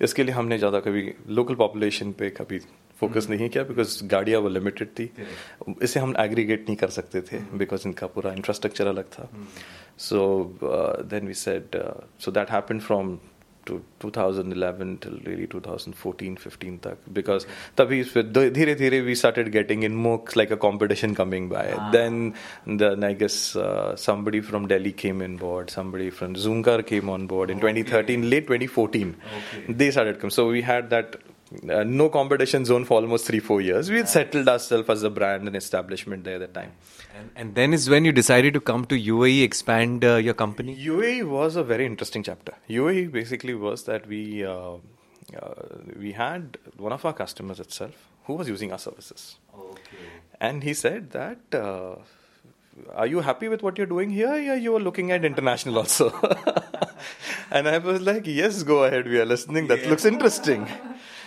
इसके 0.00 0.24
लिए 0.24 0.34
हमने 0.34 0.58
ज़्यादा 0.58 0.80
कभी 0.80 1.12
लोकल 1.30 1.54
पॉपुलेशन 1.56 2.12
पे 2.12 2.30
कभी 2.30 2.58
फोकस 3.00 3.26
नहीं 3.30 3.48
किया 3.48 3.64
बिकॉज 3.64 3.98
गाड़ियाँ 4.10 4.40
वो 4.40 4.48
लिमिटेड 4.48 4.88
थी 4.98 5.10
इसे 5.82 6.00
हम 6.00 6.14
एग्रीगेट 6.18 6.64
नहीं 6.68 6.76
कर 6.76 6.90
सकते 6.90 7.20
थे 7.22 7.38
बिकॉज 7.58 7.82
इनका 7.86 8.06
पूरा 8.14 8.32
इंफ्रास्ट्रक्चर 8.32 8.86
अलग 8.86 9.04
था 9.12 9.28
so 9.98 10.20
then 11.04 11.26
we 11.26 11.34
said 11.36 11.82
so 12.20 12.30
that 12.30 12.50
happen 12.50 12.80
from 12.80 13.18
to 13.65 13.83
2011 13.99 14.97
till 15.03 15.17
really 15.25 15.47
2014 15.47 16.37
15 16.45 16.79
tak 16.85 16.97
because 17.19 17.45
tabhi 17.81 17.99
dhire 18.37 18.75
dhire 18.81 18.99
we 19.09 19.15
started 19.23 19.51
getting 19.57 19.83
in 19.87 19.95
more 20.05 20.19
like 20.41 20.51
a 20.57 20.59
competition 20.65 21.15
coming 21.21 21.49
by 21.55 21.65
ah. 21.73 21.89
then 21.97 22.17
then 22.83 23.03
i 23.11 23.13
guess 23.21 23.37
uh, 23.65 23.95
somebody 24.07 24.41
from 24.49 24.67
delhi 24.73 24.93
came 25.03 25.21
in 25.27 25.35
board 25.43 25.75
somebody 25.77 26.09
from 26.19 26.39
zoomcar 26.45 26.79
came 26.93 27.09
on 27.17 27.27
board 27.33 27.49
in 27.55 27.59
okay. 27.63 27.83
2013 27.83 28.29
late 28.33 28.47
2014 28.47 29.15
okay. 29.39 29.73
they 29.81 29.91
started 29.97 30.19
come 30.23 30.33
so 30.39 30.47
we 30.57 30.63
had 30.73 30.89
that 30.95 31.17
uh, 31.69 31.83
no 31.83 32.09
competition 32.09 32.65
zone 32.65 32.85
for 32.85 32.95
almost 33.01 33.25
three 33.25 33.39
four 33.39 33.59
years 33.61 33.89
we 33.89 33.97
had 33.97 34.09
settled 34.09 34.47
ourselves 34.47 34.89
as 34.89 35.03
a 35.03 35.09
brand 35.09 35.47
and 35.47 35.55
establishment 35.55 36.23
there 36.23 36.35
at 36.35 36.39
that 36.41 36.53
time 36.53 36.71
and, 37.17 37.29
and 37.35 37.55
then 37.55 37.73
is 37.73 37.89
when 37.89 38.05
you 38.05 38.11
decided 38.11 38.53
to 38.53 38.61
come 38.61 38.85
to 38.85 38.95
UAE 38.95 39.43
expand 39.43 40.03
uh, 40.05 40.15
your 40.15 40.33
company 40.33 40.75
UAE 40.85 41.27
was 41.27 41.55
a 41.55 41.63
very 41.63 41.85
interesting 41.85 42.23
chapter 42.23 42.53
UAE 42.69 43.11
basically 43.11 43.53
was 43.53 43.83
that 43.83 44.07
we 44.07 44.45
uh, 44.45 44.75
uh, 45.41 45.53
we 45.97 46.11
had 46.13 46.57
one 46.77 46.91
of 46.91 47.05
our 47.05 47.13
customers 47.13 47.59
itself 47.59 48.09
who 48.25 48.33
was 48.33 48.47
using 48.47 48.71
our 48.71 48.79
services 48.79 49.37
okay 49.55 50.09
and 50.39 50.63
he 50.63 50.73
said 50.73 51.11
that 51.11 51.39
uh, 51.53 51.95
are 52.95 53.07
you 53.07 53.19
happy 53.21 53.47
with 53.47 53.61
what 53.61 53.77
you're 53.77 53.87
doing 53.87 54.09
here? 54.09 54.35
Yeah, 54.35 54.55
you 54.55 54.75
are 54.75 54.79
looking 54.79 55.11
at 55.11 55.23
international 55.23 55.77
also. 55.77 56.09
and 57.51 57.67
I 57.67 57.77
was 57.77 58.01
like, 58.01 58.25
yes, 58.25 58.63
go 58.63 58.83
ahead. 58.83 59.07
We 59.07 59.19
are 59.19 59.25
listening. 59.25 59.67
That 59.67 59.83
yeah. 59.83 59.89
looks 59.89 60.05
interesting. 60.05 60.67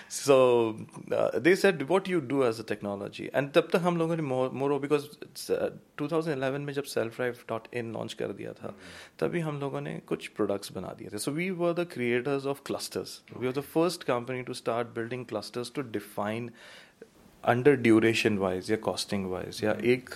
So 0.08 0.76
uh, 1.12 1.38
they 1.38 1.54
said 1.54 1.82
what 1.88 2.08
you 2.08 2.20
do 2.20 2.44
as 2.44 2.58
a 2.60 2.64
technology? 2.64 3.28
And 3.34 3.52
तब 3.54 3.68
तक 3.72 3.80
हम 3.82 3.96
लोगों 3.96 4.16
ने 4.16 4.22
more 4.22 4.78
because 4.80 5.06
uh, 5.52 5.70
2011 6.02 6.66
में 6.66 6.72
जब 6.72 6.84
self 6.92 7.16
drive 7.16 7.38
dot 7.48 7.68
in 7.74 7.92
launch 7.92 8.12
कर 8.20 8.32
दिया 8.32 8.52
था 8.52 8.74
तभी 9.20 9.40
हम 9.40 9.60
लोगों 9.60 9.80
ने 9.80 9.98
कुछ 10.06 10.28
प्रोडक्ट्स 10.36 10.72
बना 10.72 10.92
दिए 10.98 11.08
थे। 11.12 11.18
So 11.18 11.30
we 11.32 11.50
were 11.62 11.72
the 11.72 11.86
creators 11.92 12.46
of 12.46 12.60
clusters 12.66 13.20
we 13.36 13.46
are 13.46 13.52
the 13.52 13.60
first 13.74 14.04
company 14.12 14.42
to 14.42 14.54
start 14.54 14.88
building 14.98 15.24
clusters 15.26 15.72
to 15.76 15.82
define 15.98 16.50
under 17.44 17.76
duration 17.76 18.38
wise 18.38 18.70
या 18.70 18.76
कॉस्टिंग 18.90 19.30
वाइज 19.30 19.60
या 19.64 19.76
एक 19.94 20.10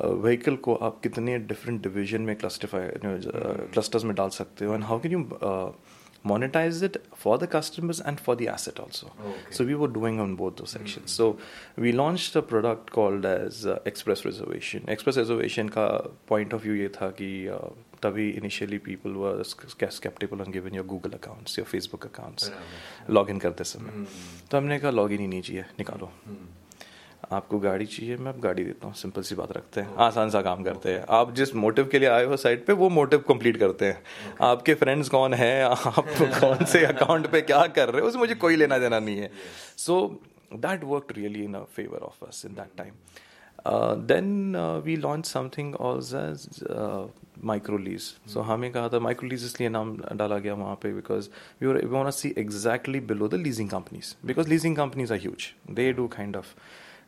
व्हीकल 0.00 0.54
uh, 0.54 0.60
को 0.62 0.74
आप 0.74 1.00
कितने 1.02 1.38
डिफरेंट 1.38 1.82
डिवीज़न 1.82 2.22
में 2.22 2.36
क्लस्टिफाई 2.36 2.88
क्लस्टर्स 3.04 4.04
में 4.04 4.14
डाल 4.16 4.28
सकते 4.36 4.64
हो। 4.64 4.74
And 4.74 4.84
how 4.84 5.00
can 5.00 5.12
you 5.12 5.22
monetize 6.25 6.81
it 6.81 7.05
for 7.13 7.37
the 7.37 7.47
customers 7.47 7.99
and 8.01 8.19
for 8.19 8.35
the 8.35 8.47
asset 8.47 8.79
also. 8.79 9.11
Okay. 9.19 9.39
So 9.51 9.63
we 9.63 9.75
were 9.75 9.87
doing 9.87 10.19
on 10.19 10.35
both 10.35 10.55
those 10.55 10.71
sections. 10.71 11.11
Mm-hmm. 11.11 11.35
So 11.35 11.37
we 11.77 11.91
launched 11.91 12.35
a 12.35 12.41
product 12.41 12.91
called 12.91 13.25
as 13.25 13.65
uh, 13.65 13.79
Express 13.85 14.25
Reservation. 14.25 14.85
Express 14.87 15.17
Reservation 15.17 15.69
ka 15.69 16.07
point 16.25 16.53
of 16.53 16.63
view 16.63 16.73
ये 16.73 16.89
था 16.89 17.11
कि 17.21 17.29
uh, 17.53 17.69
तभी 18.01 18.37
initially 18.41 18.79
people 18.79 19.13
were 19.13 19.43
skeptical 19.43 20.41
on 20.41 20.51
giving 20.51 20.73
your 20.73 20.83
Google 20.83 21.13
accounts, 21.13 21.57
your 21.57 21.67
Facebook 21.67 22.05
accounts, 22.05 22.49
login 23.09 23.39
करते 23.39 23.63
समय. 23.63 23.91
Mm-hmm. 23.91 24.49
तो 24.51 24.57
हमने 24.57 24.79
कहा 24.79 24.91
login 24.91 25.19
ही 25.19 25.27
नहीं 25.27 25.41
चाहिए, 25.41 25.65
निकालो. 25.79 26.11
Mm-hmm. 26.29 26.53
आपको 27.32 27.58
गाड़ी 27.60 27.86
चाहिए 27.86 28.16
मैं 28.16 28.28
आप 28.28 28.38
गाड़ी 28.40 28.64
देता 28.64 28.86
हूँ। 28.86 28.94
सिंपल 28.96 29.22
सी 29.22 29.34
बात 29.34 29.52
रखते 29.52 29.80
हैं। 29.80 29.94
आसान 30.00 30.30
सा 30.30 30.40
काम 30.42 30.62
करते 30.64 30.92
हैं। 30.92 31.04
आप 31.10 31.32
जिस 31.34 31.54
मोटिव 31.54 31.88
के 31.92 31.98
लिए 31.98 32.08
आए 32.08 32.24
हो 32.24 32.36
साइट 32.36 32.66
पे 32.66 32.72
वो 32.72 32.88
मोटिव 32.90 33.24
कंप्लीट 33.28 33.56
करते 33.56 33.86
हैं। 33.86 34.02
आपके 34.42 34.74
फ्रेंड्स 34.74 35.08
कौन 35.08 35.34
है? 35.34 35.62
आप 35.64 36.04
कौन 36.40 36.64
से 36.64 36.84
अकाउंट 36.86 37.30
पे 37.32 37.40
क्या 37.42 37.66
कर 37.68 37.88
रहे 37.88 38.02
हो? 38.02 38.08
उसमें 38.08 38.20
मुझे 38.20 38.34
कोई 38.34 38.56
लेना 38.56 38.78
देना 38.78 38.98
नहीं 38.98 39.18
है। 39.18 39.30
So 39.76 40.00
that 40.54 40.84
work 40.84 41.12
really 41.16 41.44
in 41.44 41.56
favour 41.76 41.98
of 42.02 42.24
us 42.28 42.42
in 42.46 42.54
that 42.54 42.76
time 42.78 42.92
then 44.06 44.56
we 44.84 44.96
launch 44.96 45.26
something 45.26 45.74
also 45.76 46.12
as 46.14 46.48
micro 47.44 47.78
so 47.98 48.40
हमें 48.40 48.70
कहा 48.72 48.88
था 48.88 48.98
माइक्रो 49.00 49.28
लीज 49.28 49.44
इसलिए 49.44 49.68
नाम 49.68 49.96
डाला 50.14 50.38
गया 50.38 50.54
वहाँ 50.54 50.74
पे 50.74 50.92
because 50.92 51.28
we 51.62 51.86
want 51.86 52.12
see 52.14 52.34
exactly 52.38 53.00
below 53.00 53.28
the 53.28 53.34
leasing 53.34 53.70
companies 53.70 54.14
because 54.26 54.48
leasing 54.48 54.76
companies 54.76 55.12
are 55.12 55.18
huge 55.18 55.52
they 55.70 55.92
do 55.92 56.06
kind 56.08 56.36
of 56.36 56.54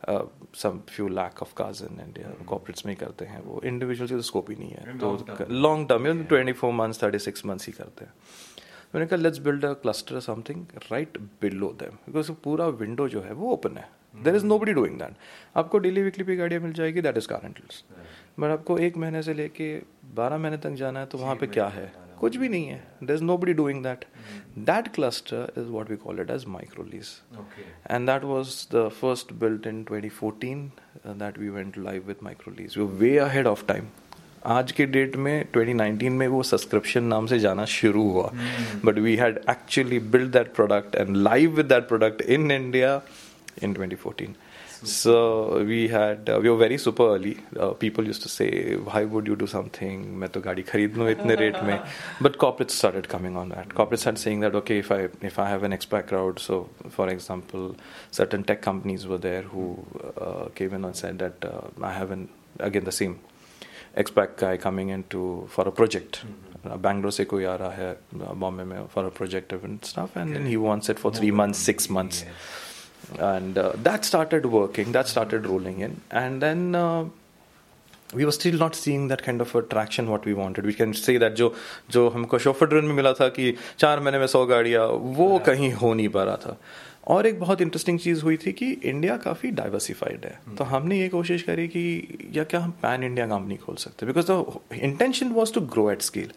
some 0.07 0.79
few 0.89 1.09
lakh 1.09 1.43
of 1.43 1.55
cars 1.57 1.83
in 1.83 2.01
India 2.01 2.29
corporates 2.47 2.87
में 2.87 2.95
करते 2.97 3.25
हैं 3.25 3.43
वो। 3.43 3.61
इंडिविजुअल 3.65 4.11
तो 4.11 4.21
स्कोप 4.23 4.51
ही 4.51 4.57
नहीं 4.57 4.71
है। 4.71 4.99
तो 4.99 5.47
long 5.51 5.89
term 5.89 6.23
twenty 6.25 6.53
four 6.53 6.73
months 6.73 7.03
thirty 7.03 7.19
six 7.21 7.47
months 7.47 7.67
ही 7.67 7.73
करते 7.73 8.05
हैं। 8.05 8.13
मैंने 8.95 9.07
कहा 9.07 9.17
let's 9.17 9.39
build 9.39 9.65
a 9.65 9.73
cluster 9.83 10.21
something 10.21 10.65
right 10.91 11.19
below 11.43 11.69
them 11.81 11.97
because 12.07 12.33
पूरा 12.45 12.67
विंडो 12.81 13.09
जो 13.09 13.21
है 13.23 13.33
वो 13.33 13.53
ओपन 13.53 13.77
है। 13.77 13.89
There 14.15 14.37
is 14.37 14.45
nobody 14.59 14.73
doing 14.73 14.99
that 14.99 15.15
आपको 15.57 15.79
डेली 15.79 16.03
वीकली 16.03 16.25
पे 16.25 16.37
गाड़ियाँ 16.37 16.61
मिल 16.63 16.73
जाएगी 16.73 17.01
दैट 17.01 17.17
इज़ 17.17 17.29
कारंटल्स 17.29 17.83
बट 18.41 18.51
आपको 18.51 18.79
एक 18.79 18.97
महीने 18.97 19.23
से 19.23 19.35
लेके 19.35 19.75
बारह 20.15 20.39
महीने 20.39 20.57
तक 20.59 20.71
जाना 20.77 21.01
है 21.01 21.07
तो 21.07 21.19
वहाँ 21.19 21.35
पे 21.37 21.47
क्या 21.49 21.67
है। 21.69 21.93
कुछ 22.23 22.37
भी 22.37 22.49
नहीं 22.49 22.67
है। 22.67 22.83
There 23.03 23.17
is 23.17 23.23
nobody 23.37 23.53
doing 23.55 23.83
that 23.85 24.05
that 24.67 24.89
cluster 24.95 25.53
is 25.59 25.67
what 25.69 25.91
we 25.91 25.97
call 26.05 26.21
it 26.21 26.31
as 26.31 26.45
micro 26.49 26.85
lease 26.93 27.09
and 27.91 28.07
that 28.09 28.25
was 28.25 28.49
the 28.75 28.89
first 29.01 29.33
built 29.41 29.67
in 29.67 29.85
2014 29.91 31.17
that 31.19 31.39
we 31.39 31.49
went 31.49 31.79
live 31.79 32.07
with 32.07 32.17
micro 32.23 32.55
lease 32.59 32.79
we 32.79 32.85
way 32.99 33.17
ahead 33.19 33.47
of 33.47 33.67
time 33.67 33.89
आज 34.53 34.73
के 34.73 34.85
date 34.87 35.17
में 35.25 35.47
2019 35.53 36.11
में 36.11 36.27
वो 36.29 36.43
subscription 36.43 37.05
नाम 37.05 37.27
से 37.27 37.39
जाना 37.39 37.65
शुरू 37.73 38.03
हुआ। 38.11 38.31
But 38.85 38.99
we 38.99 39.15
had 39.17 39.39
actually 39.51 39.99
build 40.15 40.33
that 40.33 40.55
product 40.55 40.95
and 40.95 41.17
live 41.17 41.57
with 41.57 41.67
that 41.67 41.89
product 41.89 42.23
in 42.23 42.51
India 42.51 43.01
in 43.63 43.75
2014 43.75 44.35
So 44.84 45.64
we 45.66 45.88
had 45.88 46.30
uh, 46.30 46.40
we 46.42 46.50
were 46.50 46.58
very 46.58 46.78
super 46.78 47.04
early. 47.04 47.38
Uh, 47.60 47.72
people 47.72 48.06
used 48.06 48.22
to 48.24 48.30
say, 48.30 48.76
"Why 48.76 49.04
would 49.06 49.28
you 49.28 49.36
do 49.36 49.48
something? 49.48 50.04
मैं 50.20 50.30
तो 50.30 50.42
गाड़ी 50.42 50.64
खरीद 50.64 50.98
लूँ 50.98 51.10
इतने 51.12 51.38
rate 51.38 51.64
में." 51.64 51.80
But 52.22 52.38
corporates 52.38 52.72
started 52.72 53.10
coming 53.14 53.38
on 53.44 53.50
that. 53.50 53.70
Corporates 53.70 54.06
started 54.06 54.20
saying 54.20 54.42
that, 54.42 54.56
okay, 54.56 54.78
if 54.80 54.92
I 54.92 55.00
if 55.32 55.40
I 55.40 55.50
have 55.50 55.64
an 55.64 55.72
expat 55.72 56.08
crowd, 56.08 56.40
so 56.40 56.70
for 56.90 57.10
example, 57.10 57.76
certain 58.12 58.44
tech 58.44 58.62
companies 58.62 59.08
were 59.08 59.18
there 59.18 59.42
who 59.42 59.66
uh, 60.22 60.50
came 60.54 60.74
in 60.74 60.86
and 60.86 60.96
said 60.96 61.18
that 61.20 61.44
uh, 61.44 61.62
I 61.82 61.94
have 61.94 62.12
an 62.12 62.30
again 62.60 62.84
the 62.84 62.92
same 62.92 63.20
expat 63.96 64.38
guy 64.38 64.58
coming 64.58 64.90
into 64.90 65.48
for 65.50 65.68
a 65.68 65.72
project. 65.72 66.22
Uh, 66.66 66.78
Bangalore 66.78 67.12
से 67.12 67.26
कोई 67.26 67.46
आ 67.46 67.56
रहा 67.56 67.72
है 67.72 67.98
Bombay 68.14 68.66
में 68.66 68.90
for 68.90 69.06
a 69.08 69.12
project 69.12 69.54
and 69.54 69.84
stuff, 69.84 70.16
and 70.16 70.36
then 70.36 70.46
he 70.46 70.58
wants 70.58 70.90
it 70.90 71.00
for 71.00 71.12
three 71.12 71.32
months, 71.32 71.58
six 71.58 71.90
months, 71.90 72.24
and 73.20 73.58
uh, 73.58 73.72
that 73.78 74.06
started 74.06 74.46
working. 74.48 74.92
That 74.92 75.08
started 75.08 75.46
rolling 75.46 75.80
in, 75.82 76.02
and 76.12 76.42
then. 76.42 76.76
Uh, 76.76 77.06
we 78.14 78.24
were 78.24 78.32
still 78.32 78.58
not 78.58 78.74
seeing 78.74 79.10
that 79.10 79.22
kind 79.22 79.42
of 79.42 79.54
a 79.54 79.62
traction 79.62 80.10
what 80.10 80.26
we 80.26 80.34
wanted. 80.34 80.66
We 80.66 80.74
can 80.74 80.94
say 80.94 81.18
that 81.18 81.34
जो 81.36 81.54
जो 81.92 82.08
हमको 82.10 82.40
chauffeur 82.40 82.68
ड्रिन 82.68 82.86
में 82.86 82.94
मिला 82.96 83.12
था 83.14 83.28
कि 83.30 83.54
चार 83.80 84.00
महीने 84.00 84.20
में 84.20 84.28
सौ 84.28 84.46
गाड़ियाँ 84.46 84.86
वो 85.18 85.40
कहीं 85.46 85.72
हो 85.74 85.94
नहीं 85.94 86.10
पा 86.10 86.24
रहा 86.24 86.36
था 86.46 86.58
और 87.08 87.28
एक 87.28 87.40
बहुत 87.40 87.62
इंटरेस्टिंग 87.62 88.00
चीज़ 88.00 88.22
हुई 88.24 88.38
थी 88.38 88.52
कि 88.52 88.72
इंडिया 88.84 89.16
काफ़ी 89.18 89.52
डाइवर्सिफाइड 89.60 90.26
है 90.26 90.56
तो 90.58 90.64
हमने 90.72 91.00
ये 91.00 91.08
कोशिश 91.10 91.44
करी 91.44 91.68
कि 91.68 91.84
या 92.36 92.44
क्या 92.44 92.60
हम 92.60 92.72
पैन 92.82 93.04
इंडिया 93.04 93.28
कंपनी 93.28 93.56
खोल 93.58 93.76
सकते 93.84 94.06
because 94.06 94.26
the 94.32 94.60
intention 94.84 95.32
was 95.34 95.54
to 95.54 95.62
grow 95.74 95.90
at 95.92 96.02
scale 96.02 96.32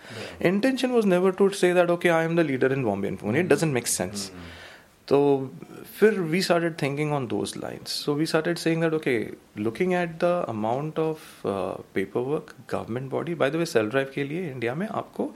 intention 0.48 0.90
was 0.90 1.06
never 1.06 1.32
to 1.38 1.48
say 1.62 1.72
that 1.74 1.90
okay 1.90 2.08
I 2.08 2.24
am 2.24 2.36
the 2.36 2.46
leader 2.50 2.72
in 2.72 2.84
Bombay 2.84 3.08
and 3.08 3.18
Pune 3.18 3.40
it 3.40 3.48
doesn't 3.52 3.72
make 3.74 3.86
sense 3.86 4.30
तो 5.07 5.17
फिर 5.99 6.19
we 6.29 6.41
started 6.43 6.77
thinking 6.81 7.11
on 7.15 7.25
those 7.33 7.51
lines. 7.63 7.91
So 8.05 8.13
we 8.19 8.25
started 8.31 8.61
saying 8.61 8.85
that 8.85 8.95
okay, 8.99 9.17
looking 9.67 9.93
at 9.93 10.15
the 10.23 10.31
amount 10.53 11.01
of 11.03 11.27
uh, 11.45 11.75
paperwork, 11.97 12.53
government 12.73 13.11
body. 13.11 13.35
By 13.43 13.49
the 13.49 13.61
way, 13.61 13.67
self 13.73 13.91
drive 13.91 14.11
के 14.15 14.23
लिए 14.23 14.49
India 14.51 14.75
में 14.75 14.87
आपको 14.87 15.29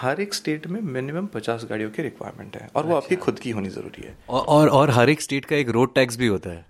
हर 0.00 0.20
एक 0.20 0.34
state 0.34 0.66
में 0.66 0.80
minimum 0.80 1.26
पचास 1.34 1.66
गाड़ियों 1.70 1.90
की 1.90 2.02
रिक्वायरमेंट 2.02 2.56
है। 2.56 2.68
और 2.76 2.86
वो 2.86 2.96
आपकी 2.96 3.16
खुद 3.26 3.38
की 3.38 3.50
होनी 3.50 3.68
ज़रूरी 3.68 4.06
है। 4.06 4.16
और 4.28 4.44
और, 4.46 4.68
और 4.68 4.90
हर 4.90 5.10
एक 5.10 5.20
स्टेट 5.20 5.44
का 5.44 5.56
एक 5.56 5.68
रोड 5.78 5.94
टैक्स 5.94 6.16
भी 6.16 6.26
होता 6.26 6.50
है। 6.50 6.64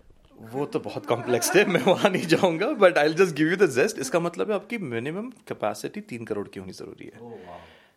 वो 0.52 0.64
तो 0.66 0.78
बहुत 0.80 1.06
कॉम्प्लेक्स 1.06 1.54
है 1.56 1.64
मैं 1.66 1.82
वहाँ 1.82 2.10
नहीं 2.10 2.26
जाऊँगा 2.26 2.68
but 2.80 2.98
I 2.98 3.12
just 3.20 3.36
give 3.36 3.50
you 3.50 3.56
the 3.56 3.70
gist 3.72 3.98
इसका 3.98 4.20
मतलब 4.20 4.50
है 4.50 4.54
आपकी 4.54 4.78
मिनिमम 4.78 5.30
कैपेसिटी 5.48 6.00
तीन 6.10 6.24
करोड़ 6.24 6.46
की 6.48 6.60
होनी 6.60 6.72
ज़रूरी 6.72 7.10
है। 7.14 7.32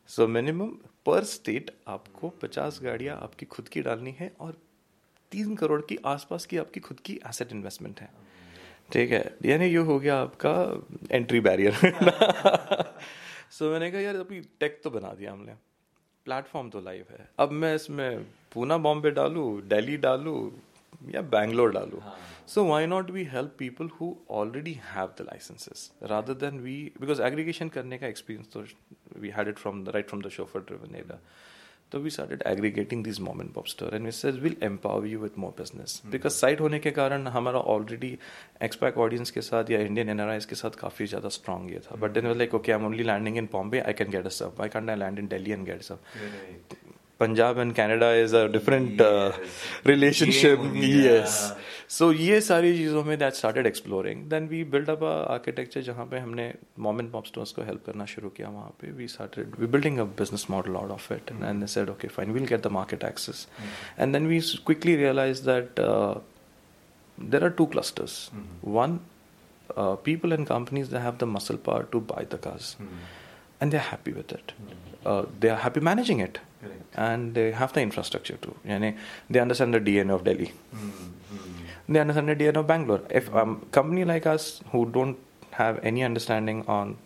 सो 0.10 0.28
मिनिमम 0.28 0.68
पर 1.06 1.24
स्टेट 1.24 1.72
आपको 1.88 2.30
पचास 2.30 2.80
गाड़ियाँ 2.84 3.18
आपकी 3.24 3.46
खुद 3.46 3.68
की 3.68 3.82
डालनी 3.82 4.16
है 4.20 4.32
और 4.40 4.58
तीन 5.32 5.56
करोड़ 5.56 5.82
की 5.82 5.98
आसपास 6.06 6.46
की 6.46 6.58
आपकी 6.58 6.80
खुद 6.80 7.00
की 7.00 7.20
एसेट 7.28 7.52
इन्वेस्टमेंट 7.52 8.00
है। 8.00 8.10
ठीक 8.94 9.12
है? 9.12 9.36
यानी 9.46 9.66
ये 9.66 9.78
हो 9.78 10.00
गया 10.00 10.20
आपका 10.20 10.54
एंट्री 11.12 11.40
बैरियर 11.40 11.74
सो 13.52 13.72
मैंने 13.72 13.92
कहा, 13.92 14.02
यार, 14.02 14.16
अभी 14.16 14.42
टेक 14.60 14.80
तो 14.84 14.90
बना 14.90 15.14
दिया 15.14 15.32
हमने। 15.32 15.54
प्लेटफॉर्म 16.26 16.70
तो 16.70 16.82
लाइव 16.82 17.06
है। 17.12 17.30
अब 17.40 17.52
मैं 17.52 17.76
इसमें 17.76 18.24
पूना 18.54 18.78
बॉम्बे 18.78 19.12
डालूँ 19.12 19.62
दिल्ली 19.62 19.98
डालूँ 19.98 20.40
या 21.10 21.22
बैंगलोर 21.22 21.72
डालूँ? 21.72 22.02
सो 22.49 22.65
why 22.65 22.87
not 22.87 23.11
we 23.11 23.25
help 23.33 23.55
people 23.59 23.89
who 24.01 24.15
already 24.41 24.79
have 24.85 25.15
the 25.19 25.27
licences 25.27 25.91
rather 26.11 26.35
than 26.41 26.61
we 26.61 26.77
because 27.01 27.21
aggregation 27.31 27.69
करने 27.69 27.99
का 27.99 28.07
एक्सपीरियंस 28.07 28.53
तो 28.53 28.65
we 29.21 29.31
had 29.37 29.49
it 29.49 29.59
from 29.59 29.85
the 29.85 29.95
right 29.95 30.09
from 30.09 30.23
the 30.23 30.29
chauffeur 30.31 30.61
driven 30.63 30.95
area 30.97 31.21
तो 31.93 31.99
we 32.01 32.11
started 32.11 32.43
aggregating 32.47 33.03
this 33.05 33.21
mom 33.21 33.41
and 33.41 33.53
pop 33.53 33.67
store 33.67 33.95
and 33.95 34.05
we 34.05 34.11
says 34.13 34.39
will 34.41 34.57
empower 34.63 35.07
you 35.07 35.19
with 35.21 35.33
more 35.39 35.51
business 35.59 36.01
because 36.07 36.33
site 36.33 36.61
होने 36.61 36.79
के 36.79 36.91
कारण 36.91 37.27
हमारा 37.29 37.59
already 37.75 38.17
एक्सपैक 38.63 38.99
audience 38.99 39.31
के 39.31 39.41
साथ 39.43 39.71
या 39.71 39.81
Indian 39.81 40.11
N 40.11 40.39
के 40.49 40.55
साथ 40.55 40.79
काफ़ी 40.81 41.07
ज़्यादा 41.07 41.29
स्ट्रॉन्ग 41.37 41.73
ये 41.73 41.81
था 41.81 41.97
but 41.97 42.11
then 42.13 42.33
like 42.35 42.55
okay 42.55 42.73
I 42.73 42.79
am 42.79 42.87
only 42.87 43.03
landing 43.05 43.37
in 43.39 43.49
Bombay 43.53 43.81
I 43.81 43.93
can 43.93 44.11
get 44.11 44.27
a 44.27 44.35
सब 44.39 44.63
I 44.63 44.69
can 44.69 44.91
I 44.91 44.97
land 44.97 45.19
in 45.19 45.29
Delhi 45.29 45.51
and 45.51 45.67
gate 45.67 45.83
सब 45.83 46.01
Punjab 47.19 47.59
and 47.59 47.75
Canada 47.75 48.11
is 48.11 48.33
a 48.33 48.49
different 48.49 49.01
uh, 49.01 49.33
relationship. 49.85 50.59
Yes. 50.75 51.53
So 51.87 52.11
ये 52.11 52.41
सारी 52.41 52.77
चीज़ों 52.77 53.05
में 53.05 53.19
that 53.19 53.37
started 53.37 53.67
exploring. 53.67 54.29
Then 54.29 54.49
we 54.49 54.63
built 54.65 54.89
up 54.89 55.03
a 55.03 55.27
architecture 55.35 55.83
जहाँ 55.83 56.07
पे 56.11 56.19
हमने 56.19 56.47
mom 56.79 56.99
and 57.01 57.13
pop 57.13 57.27
stores 57.27 57.53
को 57.53 57.67
help 57.67 57.85
करना 57.87 58.07
शुरू 58.07 58.31
किया 58.37 58.49
वहाँ 58.49 58.73
पे. 58.81 58.97
We 58.97 59.07
started 59.07 59.57
we 59.59 59.67
building 59.67 59.99
a 59.99 60.05
business 60.05 60.49
model 60.49 60.77
out 60.79 60.91
of 60.91 61.11
it, 61.11 61.27
mm-hmm. 61.27 61.45
and 61.45 61.63
they 61.63 61.67
said, 61.67 61.89
okay, 61.91 62.09
fine, 62.09 62.33
we'll 62.33 62.47
get 62.47 62.63
the 62.63 62.71
market 62.71 63.05
access. 63.05 63.47
Mm-hmm. 63.47 63.67
And 63.99 64.15
then 64.15 64.27
we 64.27 64.43
quickly 64.65 64.97
realized 64.97 65.45
that 65.45 65.79
uh, 65.79 66.15
there 67.19 67.45
are 67.45 67.51
two 67.51 67.67
clusters. 67.67 68.31
Mm-hmm. 68.35 68.73
One, 68.73 69.01
uh, 69.77 69.97
people 69.97 70.33
and 70.33 70.47
companies 70.47 70.89
that 70.89 71.01
have 71.01 71.19
the 71.19 71.27
muscle 71.27 71.59
power 71.59 71.85
to 71.93 72.01
buy 72.01 72.25
the 72.29 72.39
cars, 72.39 72.77
and 73.61 73.71
they're 73.71 73.81
happy 73.81 74.13
with 74.13 74.33
it. 74.33 74.53
they 76.62 76.68
are 76.68 76.70
happy 76.70 76.76
managing 76.76 76.82
it. 76.82 76.98
And 76.98 77.34
they 77.34 77.52
have 77.52 77.74
the 77.74 77.82
infrastructure 77.82 78.38
too. 78.38 78.56
Yani 78.66 78.98
they 79.30 79.40
understand 79.40 79.74
the 79.74 79.80
DNA 79.80 80.14
of 80.14 80.24
Delhi. 80.24 80.54
Mm-hmm. 80.76 81.94
They 81.94 82.00
understand 82.00 82.30
the 82.30 82.36
DNA 82.36 82.58
of 82.58 82.68
Bangalore. 82.68 83.02
If 83.10 83.34
a 83.34 83.42
um, 83.42 83.66
company 83.72 84.04
like 84.04 84.26
us 84.26 84.62
who 84.72 84.86
don't 84.86 85.18
have 85.52 85.80
any 85.84 86.04
understanding 86.04 86.66
on 86.68 86.98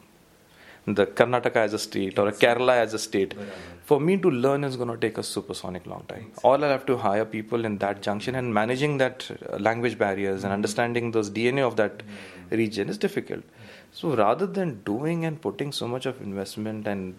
the 0.85 1.05
Karnataka 1.05 1.57
as 1.57 1.73
a 1.73 1.79
state 1.79 2.17
or 2.17 2.27
a 2.27 2.31
Kerala 2.31 2.77
as 2.77 2.93
a 2.93 2.99
state, 2.99 3.35
for 3.83 3.99
me 3.99 4.17
to 4.17 4.31
learn 4.31 4.63
is 4.63 4.75
going 4.75 4.89
to 4.89 4.97
take 4.97 5.17
a 5.17 5.23
supersonic 5.23 5.85
long 5.85 6.03
time. 6.07 6.25
Exactly. 6.29 6.49
All 6.49 6.63
I'll 6.63 6.71
have 6.71 6.85
to 6.87 6.97
hire 6.97 7.25
people 7.25 7.65
in 7.65 7.77
that 7.79 8.01
junction 8.01 8.35
and 8.35 8.53
managing 8.53 8.97
that 8.97 9.29
uh, 9.31 9.57
language 9.57 9.97
barriers 9.97 10.37
mm-hmm. 10.37 10.45
and 10.45 10.53
understanding 10.53 11.11
those 11.11 11.29
DNA 11.29 11.61
of 11.61 11.75
that 11.75 11.99
mm-hmm. 11.99 12.55
region 12.55 12.89
is 12.89 12.97
difficult. 12.97 13.43
So 13.91 14.15
rather 14.15 14.47
than 14.47 14.81
doing 14.83 15.25
and 15.25 15.39
putting 15.39 15.71
so 15.71 15.87
much 15.87 16.05
of 16.05 16.21
investment 16.21 16.87
and 16.87 17.15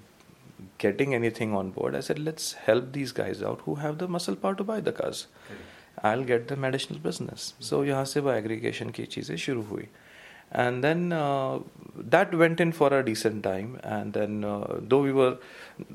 getting 0.77 1.13
anything 1.13 1.53
on 1.53 1.71
board, 1.71 1.95
I 1.95 2.01
said, 2.01 2.19
let's 2.19 2.53
help 2.53 2.93
these 2.93 3.11
guys 3.11 3.41
out 3.41 3.61
who 3.65 3.75
have 3.75 3.97
the 3.97 4.07
muscle 4.07 4.35
power 4.35 4.55
to 4.55 4.63
buy 4.63 4.79
the 4.79 4.91
cars. 4.91 5.27
I'll 6.03 6.23
get 6.23 6.47
them 6.47 6.63
additional 6.63 6.99
business. 6.99 7.53
So 7.59 7.83
यहाँ 7.83 8.05
से 8.05 8.19
वो 8.19 8.31
aggregation 8.31 8.91
की 8.91 9.05
चीज़ें 9.05 9.35
शुरू 9.35 9.63
हुई. 9.63 9.87
And 10.51 10.83
then 10.83 11.11
uh, 11.11 11.59
that 11.97 12.33
went 12.33 12.61
in 12.61 12.71
for 12.71 12.93
a 12.93 13.03
decent 13.03 13.43
time. 13.43 13.79
And 13.83 14.13
then 14.13 14.43
uh, 14.43 14.79
though 14.79 15.01
we 15.01 15.11
were, 15.11 15.37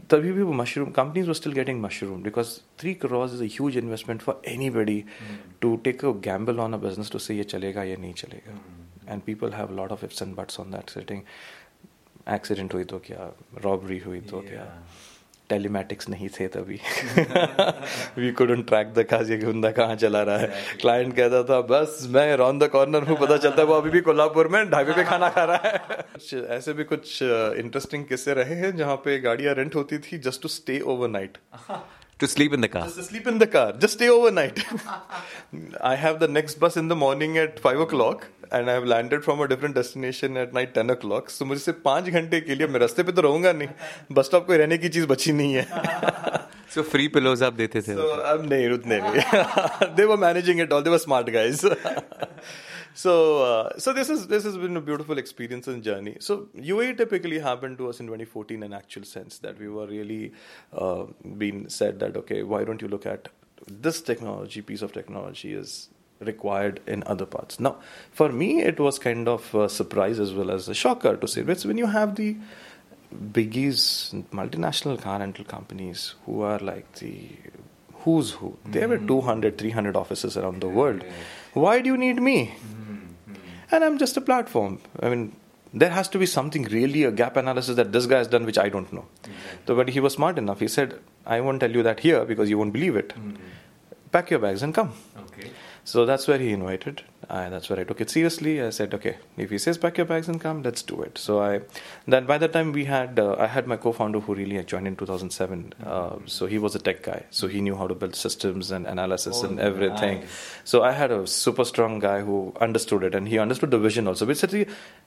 तभी 0.09 0.33
भी 0.33 0.55
mushroom 0.55 0.93
companies 0.93 1.27
were 1.27 1.35
still 1.35 1.53
getting 1.53 1.81
mushroom 1.81 2.23
because 2.23 2.62
three 2.79 2.95
crores 2.95 3.33
is 3.33 3.41
a 3.41 3.47
huge 3.47 3.77
investment 3.77 4.21
for 4.21 4.37
anybody 4.45 5.05
mm. 5.05 5.38
to 5.62 5.81
take 5.85 6.03
a 6.03 6.12
gamble 6.12 6.61
on 6.61 6.75
a 6.75 6.79
business 6.79 7.09
to 7.11 7.19
say 7.19 7.35
ये 7.35 7.45
चलेगा 7.45 7.85
या 7.85 7.97
नहीं 7.97 8.15
चलेगा. 8.15 8.53
Mm. 8.53 8.83
And 9.09 9.25
people 9.25 9.51
have 9.53 9.71
a 9.71 9.75
lot 9.75 9.91
of 9.91 10.05
ifs 10.05 10.21
and 10.21 10.37
buts 10.37 10.59
on 10.59 10.71
that 10.71 10.91
sitting. 10.91 11.25
Accident 12.36 12.74
हुई 12.74 12.84
तो 12.84 13.00
क्या 13.06 13.32
robbery 13.63 14.00
हुई 14.00 14.20
तो 14.22 14.38
yeah. 14.38 14.50
क्या 14.50 14.66
टेलीमेटिक्स 15.50 16.10
नहीं 16.10 16.28
थे 16.30 16.48
तभी 16.56 16.80
we 18.22 18.32
couldn't 18.40 18.68
track 18.68 18.94
the 18.94 19.04
cause 19.10 19.30
ये 19.32 19.38
बंदा 19.38 19.72
कहाँ 19.78 19.96
चला 19.96 20.22
रहा 20.30 20.38
है 20.38 20.78
क्लाइंट 20.82 21.16
कहता 21.16 21.44
था 21.52 21.60
बस 21.70 22.08
मैं 22.16 22.36
रॉन 22.38 22.60
द 22.60 22.68
कॉर्नर 22.74 23.04
हूँ 23.10 23.18
पता 23.18 23.38
चलता 23.38 23.62
है 23.62 23.68
वो 23.68 23.74
अभी 23.74 23.90
भी 23.90 24.02
कोल्हापुर 24.08 24.48
में 24.56 24.70
ढाबे 24.70 24.94
पे 24.94 25.04
खाना 25.12 25.30
खा 25.38 25.44
रहा 25.52 25.68
है 25.68 26.48
ऐसे 26.58 26.74
भी 26.74 26.84
कुछ 26.94 27.22
इंटरेस्टिंग 27.24 28.06
किस्से 28.06 28.34
रहे 28.42 28.56
हैं 28.56 28.76
जहाँ 28.78 28.96
पे 29.06 29.20
गाड़ियाँ 29.20 29.54
रेंट 29.56 29.76
होती 29.76 29.98
थी 30.08 30.18
just 30.28 30.42
to 30.42 30.50
stay 30.58 30.80
overnight 31.10 31.38
to 32.20 32.28
sleep 32.28 32.54
in 32.54 32.62
the 32.62 32.68
car. 32.68 32.84
Just 32.84 32.98
to 32.98 33.04
sleep 33.04 33.28
in 33.28 33.38
the 33.38 33.48
car. 33.48 33.74
Just 33.74 33.94
stay 33.94 34.10
overnight. 34.10 34.62
I 35.90 35.96
have 35.96 36.20
the 36.20 36.28
next 36.28 36.60
bus 36.60 36.78
in 36.78 36.88
the 36.88 36.96
morning 36.96 37.38
at 37.38 37.60
five 37.60 37.80
o'clock, 37.80 38.24
and 38.51 38.71
I 38.71 38.75
have 38.75 38.85
landed 38.85 39.25
from 39.25 39.41
a 39.41 39.49
different 39.49 39.75
destination 39.75 40.37
at 40.37 40.53
night 40.53 40.75
ten 40.75 40.91
o'clock. 40.97 41.31
So 41.31 41.45
मुझसे 41.45 41.73
पांच 41.85 42.09
घंटे 42.11 42.41
के 42.41 42.55
लिए 42.55 42.67
मैं 42.67 42.81
रास्ते 42.81 43.03
पे 43.03 43.12
तो 43.12 43.23
रहूंगा 43.23 43.53
नहीं 43.53 43.69
बस 44.12 44.27
स्टॉप 44.27 44.47
कोई 44.47 44.57
रहने 44.57 44.79
की 44.79 44.88
चीज 44.88 45.07
बची 45.15 45.33
नहीं 45.33 45.55
है 45.55 46.41
So 46.75 46.83
free 46.83 47.09
pillows 47.15 47.43
आप 47.43 47.53
देते 47.53 47.81
थे 47.83 47.95
so, 47.97 48.05
अब 48.33 48.47
नहीं 48.53 48.69
उतने 48.75 49.01
नहीं 49.03 49.97
they 49.97 50.07
were 50.11 50.21
managing 50.27 50.62
it 50.65 50.73
all 50.73 50.83
they 50.83 50.95
were 50.95 51.03
smart 51.07 51.33
guys 51.33 51.65
so 53.03 53.12
uh, 53.49 53.79
so 53.79 53.93
this 53.99 54.11
is 54.15 54.27
this 54.29 54.45
has 54.45 54.57
been 54.62 54.77
a 54.77 54.81
beautiful 54.81 55.23
experience 55.23 55.69
and 55.73 55.83
journey 55.88 56.17
so 56.29 56.37
UAE 56.73 56.97
typically 56.99 57.38
happened 57.49 57.79
to 57.79 57.88
us 57.88 58.01
in 58.01 58.07
2014 58.07 58.62
in 58.62 58.73
actual 58.81 59.05
sense 59.05 59.38
that 59.38 59.59
we 59.65 59.69
were 59.69 59.87
really 59.87 60.33
uh, 60.73 61.05
being 61.45 61.62
said 61.69 61.99
that 62.05 62.17
okay 62.23 62.43
why 62.55 62.62
don't 62.71 62.87
you 62.87 62.88
look 62.88 63.07
at 63.15 63.29
this 63.88 64.01
technology 64.01 64.62
piece 64.71 64.83
of 64.83 64.93
technology 64.93 65.53
is 65.55 65.77
required 66.20 66.80
in 66.88 67.04
other 67.06 67.26
parts 67.26 67.60
now 67.60 67.76
for 68.12 68.30
me 68.30 68.62
it 68.62 68.80
was 68.80 68.98
kind 69.00 69.28
of 69.28 69.54
a 69.54 69.70
surprise 69.70 70.20
as 70.20 70.34
well 70.34 70.50
as 70.52 70.68
a 70.68 70.74
shocker 70.74 71.16
to 71.16 71.28
say 71.28 71.42
it's 71.42 71.66
when 71.66 71.78
you 71.78 71.86
have 71.86 72.16
the 72.16 72.36
biggies 73.32 74.14
multinational 74.32 75.00
car 75.02 75.20
rental 75.20 75.46
companies 75.46 76.16
who 76.26 76.42
are 76.42 76.60
like 76.60 76.92
the 76.96 77.30
who's 78.00 78.32
who 78.32 78.50
mm-hmm. 78.50 78.72
there 78.72 78.88
were 78.88 78.98
200 78.98 79.58
300 79.58 79.96
offices 79.96 80.36
around 80.36 80.60
the 80.62 80.68
world 80.68 81.04
why 81.54 81.80
do 81.82 81.90
you 81.90 81.98
need 81.98 82.22
me 82.22 82.48
mm-hmm 82.48 82.88
and 83.72 83.84
I'm 83.84 83.98
just 83.98 84.18
a 84.18 84.22
platform. 84.22 84.80
I 85.02 85.10
mean, 85.10 85.36
there 85.74 85.90
has 85.90 86.08
to 86.10 86.20
be 86.20 86.26
something 86.26 86.64
really 86.64 87.04
a 87.04 87.12
gap 87.12 87.38
analysis 87.38 87.76
that 87.76 87.92
this 87.92 88.06
guy 88.06 88.20
has 88.20 88.28
done 88.28 88.46
which 88.46 88.58
I 88.58 88.70
don't 88.70 88.92
know. 88.92 89.06
Mm-hmm. 89.24 89.32
So, 89.68 89.76
but 89.76 89.90
he 89.90 90.00
was 90.00 90.14
smart 90.14 90.38
enough. 90.38 90.60
He 90.60 90.68
said, 90.68 91.00
"I 91.26 91.42
won't 91.42 91.60
tell 91.60 91.72
you 91.72 91.84
that 91.84 92.00
here 92.00 92.26
because 92.26 92.50
you 92.50 92.58
won't 92.58 92.74
believe 92.74 92.96
it. 92.96 93.10
Mm-hmm. 93.10 93.36
Pack 94.12 94.30
your 94.30 94.40
bags 94.40 94.64
and 94.64 94.74
come." 94.74 94.94
Okay. 95.26 95.52
So 95.89 96.06
that's 96.08 96.28
where 96.30 96.38
he 96.45 96.52
invited. 96.52 97.02
And 97.30 97.54
that's 97.54 97.69
where 97.69 97.80
I 97.80 97.84
took 97.89 98.00
it 98.04 98.10
seriously. 98.10 98.54
I 98.62 98.69
said, 98.78 98.93
okay, 98.97 99.13
if 99.43 99.50
he 99.54 99.58
says 99.58 99.78
pack 99.84 99.97
your 100.00 100.06
bags 100.10 100.28
and 100.32 100.39
come, 100.45 100.58
let's 100.67 100.82
do 100.82 101.02
it. 101.02 101.17
So 101.17 101.41
I, 101.41 101.62
then 102.13 102.26
by 102.32 102.38
the 102.38 102.50
time 102.56 102.71
we 102.78 102.84
had, 102.86 103.19
uh, 103.19 103.36
I 103.39 103.47
had 103.47 103.67
my 103.67 103.78
co-founder 103.86 104.19
who 104.26 104.36
really 104.36 104.58
had 104.58 104.67
joined 104.67 104.88
in 104.89 104.95
2007. 104.97 105.73
Uh, 105.86 106.17
so 106.26 106.45
he 106.45 106.58
was 106.65 106.76
a 106.76 106.80
tech 106.88 107.04
guy. 107.04 107.23
So 107.39 107.47
he 107.54 107.62
knew 107.62 107.76
how 107.82 107.88
to 107.88 107.95
build 107.95 108.15
systems 108.15 108.71
and 108.71 108.86
analysis 108.86 109.41
Oh, 109.43 109.47
and 109.47 109.60
everything. 109.62 110.19
nice. 110.21 110.52
So 110.65 110.84
I 110.84 110.91
had 110.91 111.12
a 111.12 111.26
super 111.26 111.63
strong 111.71 112.00
guy 112.00 112.19
who 112.21 112.54
understood 112.67 113.04
it 113.04 113.15
and 113.15 113.28
he 113.28 113.39
understood 113.39 113.71
the 113.71 113.80
vision 113.80 114.08
also. 114.10 114.26
We 114.26 114.36
said, 114.36 114.52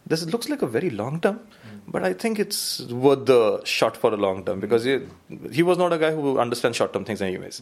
this 0.06 0.26
looks 0.26 0.48
like 0.48 0.62
a 0.62 0.66
very 0.78 0.90
long 1.02 1.20
term, 1.20 1.40
but 1.88 2.04
I 2.04 2.14
think 2.14 2.38
it's 2.38 2.80
worth 3.06 3.26
the 3.26 3.62
shot 3.64 3.98
for 3.98 4.14
a 4.14 4.16
long 4.28 4.44
term 4.46 4.60
because 4.60 4.84
he, 4.84 5.00
he 5.52 5.62
was 5.62 5.76
not 5.84 5.92
a 5.92 5.98
guy 5.98 6.12
who 6.12 6.38
understands 6.38 6.78
short 6.78 6.94
term 6.94 7.04
things 7.04 7.20
anyways. 7.20 7.60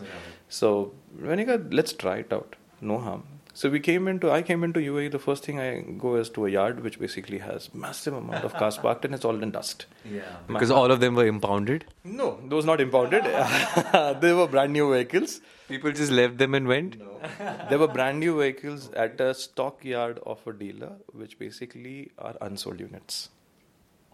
So 0.48 0.92
when 1.20 1.38
he 1.40 1.44
got, 1.44 1.72
let's 1.80 1.92
try 1.92 2.18
it 2.18 2.32
out, 2.32 2.54
no 2.80 2.98
harm. 2.98 3.24
So 3.54 3.68
we 3.68 3.80
came 3.80 4.06
into, 4.06 4.30
I 4.30 4.42
came 4.42 4.62
into 4.62 4.78
UAE. 4.78 5.10
The 5.10 5.18
first 5.18 5.44
thing 5.44 5.58
I 5.58 5.80
go 5.80 6.14
is 6.14 6.30
to 6.30 6.46
a 6.46 6.48
yard 6.48 6.80
which 6.84 7.00
basically 7.00 7.38
has 7.38 7.74
massive 7.74 8.14
amount 8.14 8.44
of 8.44 8.54
cars 8.54 8.76
parked 8.78 9.04
and 9.04 9.12
it's 9.14 9.24
all 9.24 9.42
in 9.42 9.50
dust. 9.50 9.86
Yeah, 10.08 10.22
because 10.46 10.70
all 10.70 10.92
of 10.92 11.00
them 11.00 11.16
were 11.16 11.26
impounded. 11.26 11.84
No, 12.04 12.38
those 12.46 12.64
not 12.64 12.80
impounded. 12.80 13.24
they 14.20 14.32
were 14.32 14.46
brand 14.46 14.72
new 14.72 14.92
vehicles. 14.92 15.40
People 15.68 15.90
just 15.90 16.12
left 16.12 16.38
them 16.38 16.54
and 16.54 16.68
went. 16.68 17.00
No. 17.00 17.06
There 17.68 17.80
were 17.80 17.88
brand 17.88 18.20
new 18.20 18.38
vehicles 18.38 18.92
at 18.92 19.20
a 19.20 19.34
stock 19.34 19.84
yard 19.84 20.20
of 20.24 20.46
a 20.46 20.52
dealer, 20.52 20.92
which 21.12 21.36
basically 21.38 22.12
are 22.16 22.36
unsold 22.40 22.78
units. 22.78 23.30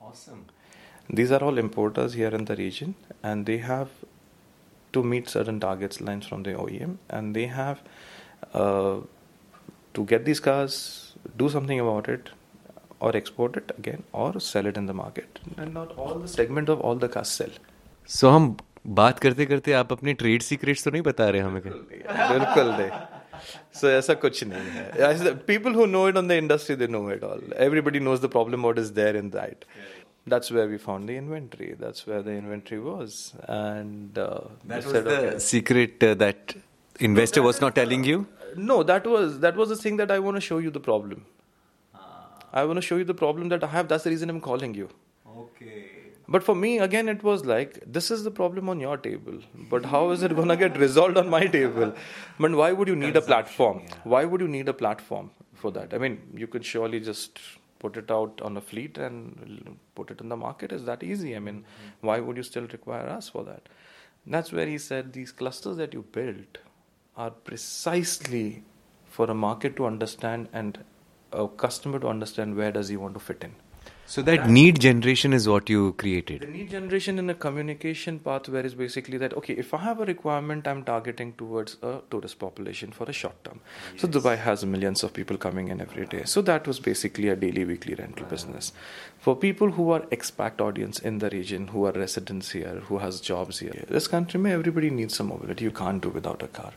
Awesome. 0.00 0.46
These 1.11 1.31
are 1.33 1.44
all 1.44 1.59
importers 1.59 2.14
here 2.14 2.35
in 2.35 2.46
the 2.46 2.57
region, 2.57 2.94
and 3.22 3.44
they 3.44 3.59
have 3.59 3.90
to 4.94 5.03
meet 5.03 5.29
certain 5.29 5.61
targets 5.61 6.00
lines 6.00 6.27
from 6.27 6.44
the 6.44 6.55
OEM, 6.55 6.96
and 7.11 7.37
they 7.37 7.46
have 7.46 7.83
uh, 8.53 8.97
to 9.93 10.05
get 10.05 10.25
these 10.25 10.39
cars, 10.39 11.15
do 11.38 11.49
something 11.49 11.79
about 11.79 12.08
it, 12.08 12.29
or 12.99 13.15
export 13.15 13.58
it 13.58 13.71
again, 13.77 14.03
or 14.12 14.39
sell 14.39 14.65
it 14.65 14.77
in 14.77 14.86
the 14.86 14.93
market. 14.93 15.39
And 15.58 15.73
not 15.73 15.97
all 15.97 16.15
the 16.15 16.27
segment 16.27 16.69
of 16.69 16.82
all 16.82 16.95
the 17.05 17.10
cars 17.17 17.36
sell. 17.41 17.60
सो 18.08 18.29
हम 18.29 18.55
बात 18.97 19.19
करते 19.19 19.45
करते 19.45 19.73
आप 19.73 19.91
अपने 19.93 20.13
trade 20.19 20.41
secrets 20.41 20.84
तो 20.84 20.91
नहीं 20.91 21.01
बता 21.08 21.29
रहे 21.29 21.41
हमें 21.41 21.62
कहीं? 21.62 21.73
बिल्कुल 22.32 22.71
नहीं 22.79 22.89
सो 23.79 23.89
ऐसा 23.89 24.13
कुछ 24.23 24.43
नहीं 24.43 24.69
है 24.69 25.34
people 25.47 25.73
who 25.75 25.86
know 25.86 26.08
it 26.10 26.17
on 26.17 26.27
the 26.27 26.32
industry 26.43 26.75
they 26.75 26.88
know 26.88 27.12
it 27.12 27.23
all 27.23 27.53
everybody 27.67 27.99
knows 27.99 28.21
the 28.21 28.29
problem 28.38 28.62
what 28.62 28.79
is 28.79 28.89
there 29.01 29.17
in 29.17 29.29
that 29.38 29.65
that's 30.32 30.51
where 30.55 30.65
we 30.71 30.77
found 30.82 31.10
the 31.10 31.13
inventory 31.19 31.67
that's 31.84 32.03
where 32.08 32.23
the 32.25 32.34
inventory 32.39 32.77
was 32.88 33.13
and 33.53 34.17
uh, 34.23 34.25
we 34.63 34.69
That 34.71 34.84
was 34.88 34.95
said, 34.95 35.05
the 35.05 35.15
okay. 35.19 35.39
secret 35.45 36.03
uh, 36.08 36.10
that 36.23 36.53
investor 37.00 37.42
was 37.42 37.61
not 37.61 37.74
telling 37.74 38.04
you. 38.04 38.26
no 38.57 38.74
that 38.88 39.07
was 39.11 39.38
that 39.44 39.57
was 39.61 39.70
the 39.70 39.76
thing 39.85 39.96
that 40.00 40.11
i 40.16 40.18
want 40.24 40.37
to 40.38 40.40
show 40.48 40.59
you 40.64 40.70
the 40.74 40.83
problem 40.83 41.22
ah. 42.02 42.02
i 42.61 42.62
want 42.68 42.80
to 42.80 42.85
show 42.88 42.98
you 43.00 43.07
the 43.09 43.16
problem 43.22 43.48
that 43.52 43.64
i 43.68 43.70
have 43.72 43.88
that's 43.92 44.04
the 44.09 44.12
reason 44.12 44.33
i'm 44.35 44.38
calling 44.44 44.76
you 44.80 44.87
Okay. 45.37 45.90
But 46.26 46.42
for 46.42 46.54
me, 46.54 46.78
again, 46.78 47.09
it 47.09 47.22
was 47.22 47.44
like, 47.44 47.80
this 47.87 48.11
is 48.11 48.24
the 48.24 48.30
problem 48.30 48.68
on 48.68 48.80
your 48.80 48.96
table. 48.96 49.40
But 49.70 49.85
how 49.85 50.11
is 50.11 50.22
it 50.22 50.35
going 50.35 50.48
to 50.48 50.57
get 50.57 50.78
resolved 50.78 51.18
on 51.18 51.28
my 51.28 51.46
table? 51.46 51.92
But 52.38 52.52
why 52.52 52.72
would 52.72 52.88
you 52.88 52.96
need 52.96 53.16
a 53.16 53.20
platform? 53.20 53.83
Why 54.04 54.24
would 54.24 54.40
you 54.40 54.48
need 54.48 54.68
a 54.68 54.72
platform 54.72 55.30
for 55.52 55.70
that? 55.72 55.92
I 55.92 55.98
mean, 55.98 56.20
you 56.35 56.46
could 56.46 56.64
surely 56.64 57.00
just 57.00 57.38
put 57.78 57.98
it 57.98 58.11
out 58.11 58.40
on 58.42 58.57
a 58.57 58.61
fleet 58.62 58.96
and 58.96 59.78
put 59.94 60.11
it 60.11 60.20
in 60.20 60.30
the 60.30 60.37
market. 60.37 60.72
Is 60.72 60.85
that 60.87 61.02
easy? 61.02 61.37
I 61.37 61.40
mean, 61.40 61.57
mm-hmm. 61.57 62.07
why 62.07 62.20
would 62.20 62.38
you 62.38 62.42
still 62.42 62.66
require 62.68 63.07
us 63.07 63.28
for 63.28 63.44
that? 63.44 63.68
That's 64.26 64.52
where 64.52 64.66
he 64.66 64.78
said 64.78 65.12
these 65.12 65.33
clusters 65.33 65.76
that 65.76 65.92
you 65.92 66.02
built 66.11 66.57
are 67.16 67.31
precisely 67.31 68.62
for 69.07 69.31
a 69.31 69.35
market 69.35 69.77
to 69.77 69.87
understand 69.87 70.48
and 70.53 70.85
a 71.33 71.46
customer 71.48 71.98
to 71.98 72.09
understand 72.09 72.57
where 72.57 72.72
does 72.72 72.88
he 72.88 72.96
want 72.96 73.14
to 73.14 73.20
fit 73.20 73.42
in. 73.42 73.55
So 74.14 74.22
that 74.22 74.48
need 74.48 74.79
generation 74.79 75.33
is 75.33 75.48
what 75.48 75.68
you 75.68 75.92
created. 75.94 76.42
The 76.42 76.46
need 76.46 76.70
generation 76.70 77.18
in 77.18 77.31
a 77.31 77.35
communication 77.35 78.20
pathway 78.20 78.64
is 78.64 78.77
basically 78.77 79.18
that 79.18 79.35
okay, 79.38 79.55
if 79.55 79.74
I 79.74 79.79
have 79.79 80.00
a 80.00 80.05
requirement, 80.05 80.68
I'm 80.68 80.85
targeting 80.85 81.33
towards 81.33 81.79
a 81.83 82.00
tourist 82.12 82.38
population 82.38 82.92
for 82.92 83.11
a 83.11 83.12
short 83.12 83.42
term. 83.42 83.59
So 83.96 84.07
Dubai 84.07 84.37
has 84.38 84.64
millions 84.64 85.03
of 85.03 85.12
people 85.14 85.37
coming 85.37 85.66
in 85.66 85.81
every 85.81 86.07
day. 86.07 86.22
So 86.27 86.42
that 86.42 86.68
was 86.68 86.79
basically 86.79 87.29
a 87.29 87.35
daily, 87.35 87.64
weekly 87.64 87.96
rental 87.96 88.27
business. 88.27 88.72
For 89.18 89.35
people 89.35 89.72
who 89.72 89.90
are 89.90 90.03
expat 90.18 90.61
audience 90.61 91.00
in 91.00 91.18
the 91.18 91.31
region, 91.31 91.66
who 91.66 91.85
are 91.87 91.92
residents 91.92 92.53
here, 92.53 92.83
who 92.87 92.98
has 92.98 93.20
jobs 93.20 93.59
here, 93.59 93.85
this 93.88 94.07
country, 94.07 94.38
may 94.38 94.53
everybody 94.53 94.90
needs 94.90 95.16
some 95.16 95.27
mobility. 95.27 95.64
You 95.64 95.72
can't 95.72 96.00
do 96.00 96.11
without 96.11 96.40
a 96.40 96.46
car. 96.46 96.72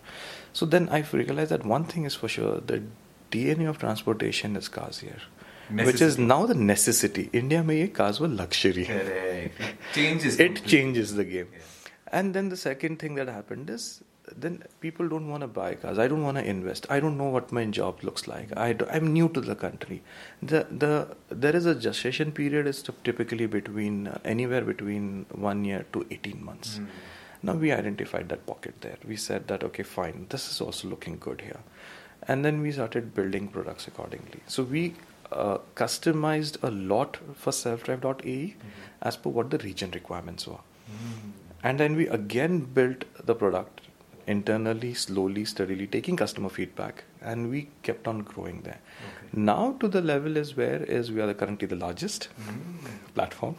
So 0.54 0.65
then 0.65 0.89
I 0.89 1.06
realized 1.13 1.52
that 1.52 1.63
one 1.78 1.84
thing 1.84 2.06
is 2.06 2.15
for 2.15 2.28
sure: 2.28 2.62
the 2.62 2.82
DNA 3.30 3.69
of 3.69 3.78
transportation 3.78 4.56
is 4.56 4.67
cars 4.69 5.00
here. 5.02 5.21
Which 5.69 6.01
is 6.01 6.17
now 6.17 6.45
the 6.45 6.56
necessity. 6.56 7.30
India 7.34 7.63
में 7.63 7.75
ये 7.75 7.93
cars 7.93 8.19
were 8.19 8.27
luxury. 8.27 8.86
Changes. 9.93 10.39
It 10.39 10.65
changes 10.65 11.15
the 11.15 11.25
game. 11.25 11.47
And 12.12 12.34
then 12.34 12.49
the 12.49 12.58
second 12.58 12.99
thing 12.99 13.15
that 13.15 13.27
happened 13.27 13.69
is 13.69 14.01
then 14.36 14.63
people 14.82 15.08
don't 15.08 15.30
want 15.30 15.41
to 15.41 15.47
buy 15.47 15.75
cars. 15.75 15.97
I 15.97 16.08
don't 16.08 16.23
want 16.23 16.38
to 16.38 16.45
invest. 16.45 16.86
I 16.89 16.99
don't 16.99 17.17
know 17.17 17.30
what 17.30 17.51
my 17.51 17.65
job 17.65 18.03
looks 18.03 18.27
like. 18.27 18.56
I 18.58 18.75
I'm 18.91 19.13
new 19.13 19.30
to 19.30 19.41
the 19.41 19.56
country. 19.56 20.01
The 20.41 20.67
the 20.69 21.15
there 21.30 21.56
is 21.56 21.65
a 21.65 21.75
gestation 21.75 22.32
period 22.32 22.67
is 22.67 22.84
typically 23.03 23.45
between 23.45 24.08
uh, 24.08 24.19
anywhere 24.25 24.62
between 24.62 25.25
one 25.32 25.63
year 25.65 25.86
to 25.93 26.06
18 26.12 26.43
months. 26.43 26.80
Now 27.43 27.53
we 27.53 27.71
identified 27.71 28.30
that 28.30 28.45
pocket 28.45 28.82
there. 28.82 28.97
We 29.08 29.15
said 29.15 29.47
that 29.47 29.63
okay, 29.63 29.84
fine, 29.84 30.25
this 30.30 30.49
is 30.51 30.60
also 30.60 30.88
looking 30.88 31.17
good 31.19 31.41
here, 31.41 31.60
and 32.27 32.43
then 32.43 32.62
we 32.62 32.71
started 32.71 33.13
building 33.13 33.47
products 33.47 33.88
accordingly. 33.88 34.41
So 34.47 34.63
we 34.63 34.95
uh, 35.31 35.57
customized 35.75 36.61
a 36.63 36.71
lot 36.71 37.17
for 37.35 37.51
selfdrive.ae 37.51 38.21
mm-hmm. 38.23 38.67
as 39.01 39.17
per 39.17 39.29
what 39.29 39.49
the 39.49 39.57
region 39.59 39.91
requirements 39.91 40.47
were. 40.47 40.53
Mm-hmm. 40.55 41.29
And 41.63 41.79
then 41.79 41.95
we 41.95 42.07
again 42.07 42.59
built 42.59 43.05
the 43.25 43.35
product 43.35 43.81
internally, 44.27 44.93
slowly, 44.93 45.45
steadily, 45.45 45.87
taking 45.87 46.17
customer 46.17 46.49
feedback, 46.49 47.03
and 47.21 47.49
we 47.49 47.69
kept 47.81 48.07
on 48.07 48.19
growing 48.19 48.61
there. 48.61 48.79
Now 49.33 49.75
to 49.79 49.87
the 49.87 50.01
level 50.01 50.37
is 50.37 50.55
where 50.55 50.83
is 50.83 51.11
we 51.11 51.21
are 51.21 51.33
currently 51.33 51.67
the 51.67 51.75
largest 51.75 52.29
mm-hmm. 52.39 52.87
platform. 53.15 53.55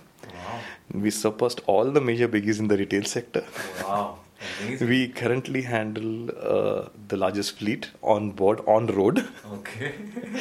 We 0.93 1.11
surpassed 1.11 1.61
all 1.67 1.91
the 1.91 2.01
major 2.01 2.29
biggies 2.29 2.59
in 2.59 2.69
the 2.69 2.77
retail 2.77 3.05
sector. 3.05 3.45
Wow. 3.83 4.19
We 4.81 5.09
currently 5.09 5.63
handle 5.63 6.31
uh, 6.31 6.89
the 7.09 7.17
largest 7.17 7.59
fleet 7.59 7.91
on 8.03 8.33
board 8.33 8.61
on 8.67 8.87
road. 8.87 9.27
Okay. 9.53 9.95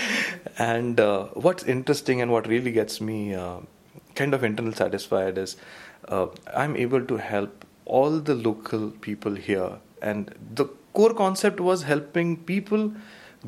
And 0.57 0.99
uh, 0.99 1.25
what's 1.33 1.63
interesting 1.63 2.21
and 2.21 2.31
what 2.31 2.47
really 2.47 2.71
gets 2.71 2.99
me 2.99 3.36
uh, 3.36 3.57
kind 4.15 4.33
of 4.33 4.43
internal 4.43 4.73
satisfied 4.73 5.38
is 5.38 5.55
uh, 6.07 6.27
I'm 6.53 6.75
able 6.75 7.03
to 7.05 7.17
help 7.17 7.65
all 7.86 8.19
the 8.19 8.36
local 8.36 8.89
people 8.89 9.36
here. 9.36 9.77
And 10.01 10.33
the 10.53 10.65
core 10.93 11.13
concept 11.13 11.60
was 11.60 11.83
helping 11.83 12.38
people 12.38 12.93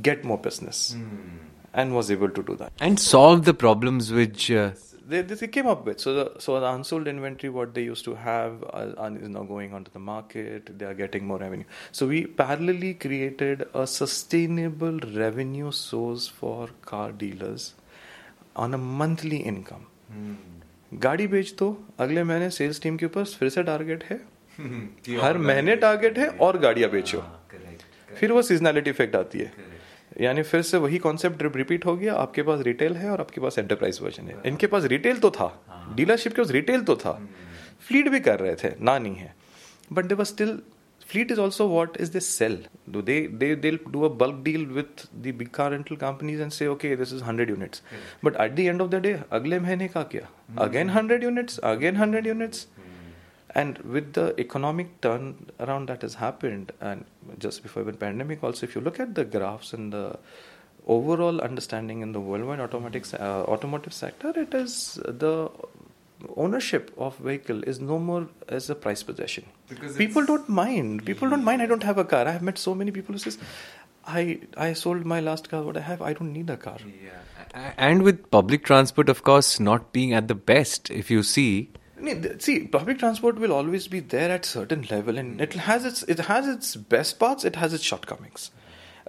get 0.01 0.23
more 0.23 0.37
business 0.37 0.95
and 1.73 1.95
was 1.95 2.11
able 2.11 2.29
to 2.29 2.43
do 2.43 2.55
that. 2.55 2.71
And 2.79 2.99
solve 2.99 3.45
the 3.45 3.53
problems 3.53 4.11
which. 4.11 4.51
Uh, 5.09 5.11
They, 5.11 5.21
they 5.21 5.47
came 5.47 5.67
up 5.67 5.85
with 5.85 5.99
so 5.99 6.13
the 6.13 6.23
so 6.39 6.59
the 6.59 6.67
unsold 6.67 7.07
inventory 7.07 7.49
what 7.49 7.73
they 7.73 7.83
used 7.83 8.05
to 8.05 8.13
have 8.15 8.63
uh, 8.63 8.81
uh, 9.05 9.09
is 9.21 9.29
now 9.29 9.43
going 9.43 9.73
onto 9.73 9.91
the 9.91 9.99
market. 9.99 10.71
They 10.77 10.85
are 10.85 10.93
getting 10.93 11.25
more 11.25 11.37
revenue. 11.39 11.65
So 11.91 12.07
we 12.07 12.19
parallelly 12.41 12.91
created 13.05 13.63
a 13.73 13.85
sustainable 13.87 14.99
revenue 15.15 15.71
source 15.71 16.27
for 16.27 16.69
car 16.91 17.11
dealers 17.23 17.73
on 18.55 18.73
a 18.73 18.81
monthly 19.03 19.41
income. 19.53 19.85
गाड़ी 21.07 21.27
बेच 21.27 21.53
दो 21.57 21.65
अगले 22.05 22.23
महीने 22.23 22.49
sales 22.59 22.81
team 22.81 22.95
के 22.97 23.05
ऊपर 23.05 23.23
फिर 23.39 23.49
से 23.55 23.63
target 23.63 24.03
है 24.03 24.15
हर 25.23 25.37
महीने 25.37 25.75
टारगेट 25.83 26.17
है 26.17 26.27
और 26.45 26.57
गाड़ियाँ 26.59 26.89
बेचो 26.91 27.19
फिर 28.19 28.31
वो 28.31 28.41
सीजनैलिटी 28.47 28.89
इफ़ेक्ट 28.89 29.15
आती 29.15 29.39
है 29.39 29.51
यानी 30.19 30.41
फिर 30.41 30.61
से 30.61 30.77
वही 30.77 30.97
कॉन्सेप्ट 30.97 31.43
रिपीट 31.55 31.85
हो 31.85 31.97
गया 31.97 32.15
आपके 32.15 32.41
पास 32.43 32.61
रिटेल 32.61 32.95
है 32.95 33.09
और 33.09 33.19
आपके 33.19 33.41
पास 33.41 33.59
एंटरप्राइज 33.59 33.99
वर्जन 34.01 34.23
है। 34.23 34.41
इनके 34.45 34.67
पास 34.67 34.83
रिटेल 34.83 35.17
तो 35.17 35.31
था। 35.31 35.63
हाँ। 35.67 35.95
डीलरशिप 35.95 36.33
के 36.35 36.41
पास 36.41 36.51
रिटेल 36.51 36.81
तो 36.81 36.95
था। 36.95 37.09
हम्म। 37.09 37.27
फ्लीट 37.87 38.07
भी 38.07 38.19
कर 38.19 38.39
रहे 38.39 38.55
थे 38.55 38.69
ना 38.81 38.97
नहीं 38.99 39.15
है 39.15 39.35
but 39.93 40.05
they 40.05 40.25
still 40.25 40.59
fleet 41.09 41.31
is 41.31 41.39
also 41.39 41.67
what 41.67 41.97
is 41.97 42.11
this 42.11 42.25
sell 42.25 42.65
do 42.89 43.01
a 44.01 44.09
bulk 44.09 44.41
deal 44.43 44.65
with 44.65 45.05
Digha 45.15 45.67
rental 45.67 45.95
companies 45.95 46.41
and 46.41 46.51
say 46.51 46.67
okay 46.67 46.95
this 46.95 47.13
is 47.13 47.23
hundred 47.23 47.49
units 47.49 47.81
but 48.25 48.35
at 48.35 48.51
the 48.51 48.59
end 48.59 48.81
of 48.81 48.89
the 48.89 48.95
day 48.95 49.19
अगले 49.31 49.59
महीने 49.59 49.87
का 49.87 50.03
क्या? 50.03 50.29
Again 50.57 50.89
hundred 50.89 51.23
units 51.23 51.57
again 51.59 51.95
hundred 51.95 52.27
units 52.27 52.67
and 53.55 53.77
with 53.79 54.13
the 54.13 54.39
economic 54.39 55.01
turnaround 55.01 55.87
that 55.87 56.01
has 56.01 56.15
happened 56.15 56.71
and 56.81 57.05
just 57.39 57.63
before 57.63 57.83
the 57.83 57.93
pandemic 57.93 58.43
also 58.43 58.65
if 58.65 58.75
you 58.75 58.81
look 58.81 58.99
at 58.99 59.15
the 59.15 59.25
graphs 59.25 59.73
and 59.73 59.91
the 59.93 60.17
overall 60.87 61.41
understanding 61.41 62.01
in 62.01 62.11
the 62.11 62.19
worldwide 62.19 62.59
automatic 62.59 63.05
uh, 63.13 63.43
automotive 63.43 63.93
sector 63.93 64.33
it 64.35 64.53
is 64.53 64.99
the 65.25 65.49
ownership 66.35 66.91
of 66.97 67.17
vehicle 67.17 67.63
is 67.63 67.79
no 67.79 67.97
more 67.97 68.27
as 68.49 68.69
a 68.69 68.75
price 68.75 69.03
possession 69.03 69.45
Because 69.69 69.95
people 69.95 70.25
don't 70.25 70.49
mind 70.49 71.05
people 71.05 71.29
don't 71.29 71.43
mind 71.43 71.61
i 71.61 71.65
don't 71.65 71.83
have 71.83 71.97
a 71.97 72.05
car 72.05 72.27
i 72.27 72.31
have 72.31 72.41
met 72.41 72.57
so 72.57 72.75
many 72.75 72.91
people 72.91 73.13
who 73.13 73.19
says 73.19 73.37
I 74.05 74.39
I 74.57 74.73
sold 74.73 75.05
my 75.05 75.19
last 75.19 75.49
car. 75.49 75.61
What 75.61 75.77
I 75.77 75.81
have, 75.81 76.01
I 76.01 76.13
don't 76.13 76.33
need 76.33 76.49
a 76.49 76.57
car. 76.57 76.77
Yeah. 77.03 77.73
And 77.77 78.03
with 78.03 78.29
public 78.31 78.63
transport, 78.63 79.09
of 79.09 79.23
course, 79.23 79.59
not 79.59 79.91
being 79.91 80.13
at 80.13 80.27
the 80.27 80.35
best, 80.35 80.89
if 80.89 81.11
you 81.11 81.23
see. 81.23 81.69
See, 82.39 82.67
public 82.67 82.99
transport 82.99 83.39
will 83.39 83.51
always 83.51 83.87
be 83.87 83.99
there 83.99 84.31
at 84.31 84.45
certain 84.45 84.83
level, 84.89 85.17
and 85.17 85.41
it 85.41 85.53
has 85.53 85.85
its 85.85 86.03
it 86.03 86.19
has 86.19 86.47
its 86.47 86.75
best 86.75 87.19
parts. 87.19 87.43
It 87.43 87.55
has 87.57 87.73
its 87.73 87.83
shortcomings 87.83 88.51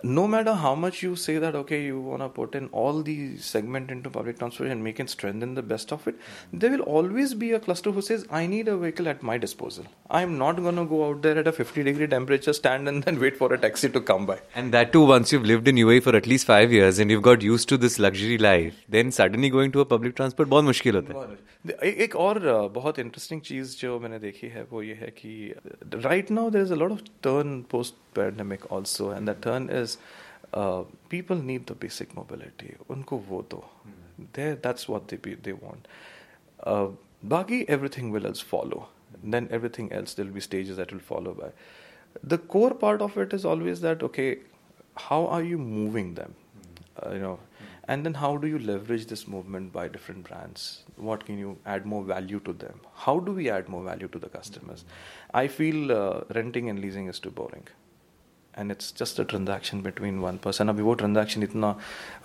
no 0.04 0.28
matter 0.28 0.54
how 0.54 0.76
much 0.76 1.02
you 1.02 1.16
say 1.16 1.38
that 1.38 1.56
okay 1.56 1.82
you 1.84 2.00
want 2.00 2.22
to 2.22 2.28
put 2.30 2.54
in 2.54 2.68
all 2.68 3.02
the 3.02 3.38
segment 3.38 3.90
into 3.90 4.10
public 4.10 4.38
transport 4.38 4.70
and 4.70 4.84
make 4.84 5.00
it 5.00 5.10
strengthen 5.10 5.56
the 5.56 5.62
best 5.62 5.92
of 5.92 6.08
it 6.08 6.16
there 6.54 6.70
will 6.70 6.82
always 6.82 7.34
be 7.34 7.52
a 7.54 7.60
cluster 7.60 7.92
who 7.92 8.02
says 8.02 8.26
i 8.30 8.46
need 8.46 8.68
a 8.68 8.76
vehicle 8.78 9.08
at 9.08 9.24
my 9.24 9.38
disposal 9.38 9.86
i'm 10.20 10.38
not 10.38 10.62
going 10.66 10.76
to 10.76 10.86
go 10.86 11.00
out 11.08 11.22
there 11.22 11.40
at 11.40 11.48
a 11.48 11.52
50 11.52 11.84
degree 11.84 12.08
temperature 12.08 12.54
stand 12.54 12.88
and 12.88 13.04
then 13.04 13.20
wait 13.20 13.38
for 13.38 13.52
a 13.54 13.58
taxi 13.58 13.90
to 13.90 14.02
come 14.02 14.26
by 14.26 14.38
and 14.54 14.78
that 14.78 14.92
too 14.92 15.06
once 15.14 15.32
you've 15.32 15.50
lived 15.54 15.68
in 15.68 15.76
UAE 15.86 16.04
for 16.04 16.16
at 16.16 16.28
least 16.28 16.46
5 16.46 16.72
years 16.72 17.00
and 17.00 17.10
you've 17.10 17.26
got 17.32 17.42
used 17.42 17.70
to 17.70 17.78
this 17.78 17.98
luxury 17.98 18.38
life 18.38 18.86
then 18.90 19.12
suddenly 19.12 19.50
going 19.50 19.72
to 19.72 19.82
a 19.82 19.90
public 19.96 20.16
transport 20.22 20.50
बहुत 20.50 20.64
मुश्किल 20.64 20.96
होता 20.96 21.20
है 21.20 21.54
एक 22.06 22.16
और 22.16 22.40
बहुत 22.74 23.00
interesting 23.00 23.42
चीज 23.42 23.80
जो 23.82 24.00
मैंने 24.00 24.20
देखी 24.20 24.48
है 24.48 24.64
वो 24.72 24.82
ये 24.84 24.94
है 25.02 25.08
कि 25.18 25.32
right 25.96 26.32
now 26.32 26.50
there 26.50 26.66
is 26.66 26.72
a 26.72 26.76
lot 26.76 26.92
of 26.92 27.02
turn 27.24 27.62
post 27.72 27.94
pandemic 28.16 28.66
also 28.74 29.12
and 29.14 29.30
the 29.30 29.36
turn 29.44 29.70
is 29.82 29.98
people 31.10 31.38
need 31.52 31.66
the 31.72 31.78
basic 31.82 32.16
mobility 32.18 32.76
उनको 32.90 33.18
वो 33.30 33.42
दो 33.52 33.64
there 34.36 34.56
that's 34.64 34.90
what 34.90 35.14
they 35.14 35.36
they 35.46 35.52
want 35.64 35.88
बाकी 37.30 37.66
everything 37.70 38.14
will 38.14 38.26
else 38.26 38.44
follow 38.50 38.88
then 39.24 39.48
everything 39.52 39.92
else 39.92 40.14
there 40.14 40.26
will 40.26 40.34
be 40.34 40.42
stages 40.42 40.78
that 40.78 40.92
will 40.92 41.00
follow 41.00 41.34
by 41.34 41.50
the 42.24 42.38
core 42.38 42.74
part 42.74 43.02
of 43.02 43.18
it 43.18 43.34
is 43.34 43.46
always 43.46 43.82
that 43.82 44.04
okay 44.04 44.40
how 44.96 45.26
are 45.28 45.44
you 45.44 45.58
moving 45.58 46.14
them 46.14 46.36
uh, 47.04 47.12
you 47.14 47.20
know 47.20 47.40
and 47.88 48.06
then 48.06 48.14
how 48.16 48.36
do 48.38 48.48
you 48.48 48.60
leverage 48.60 49.06
this 49.08 49.28
movement 49.28 49.72
by 49.72 49.88
different 49.88 50.24
brands 50.24 50.84
what 50.98 51.26
can 51.26 51.38
you 51.38 51.58
add 51.66 51.86
more 51.86 52.04
value 52.04 52.40
to 52.40 52.54
them 52.54 52.80
how 52.94 53.20
do 53.20 53.32
we 53.32 53.50
add 53.50 53.68
more 53.70 53.84
value 53.84 54.08
to 54.08 54.20
the 54.20 54.30
customers 54.30 54.86
i 55.34 55.48
feel 55.48 55.92
uh, 55.92 56.22
renting 56.34 56.70
and 56.70 56.80
leasing 56.80 57.08
is 57.08 57.20
too 57.20 57.32
boring 57.32 57.68
And 58.61 58.71
it's 58.71 58.93
just 58.99 59.21
a 59.21 59.25
transaction 59.31 59.83
between 59.83 60.19
one 60.19 60.37
person 60.45 60.69
अभी 60.69 60.83
वो 60.83 60.95
transaction 61.03 61.43
इतना 61.43 61.71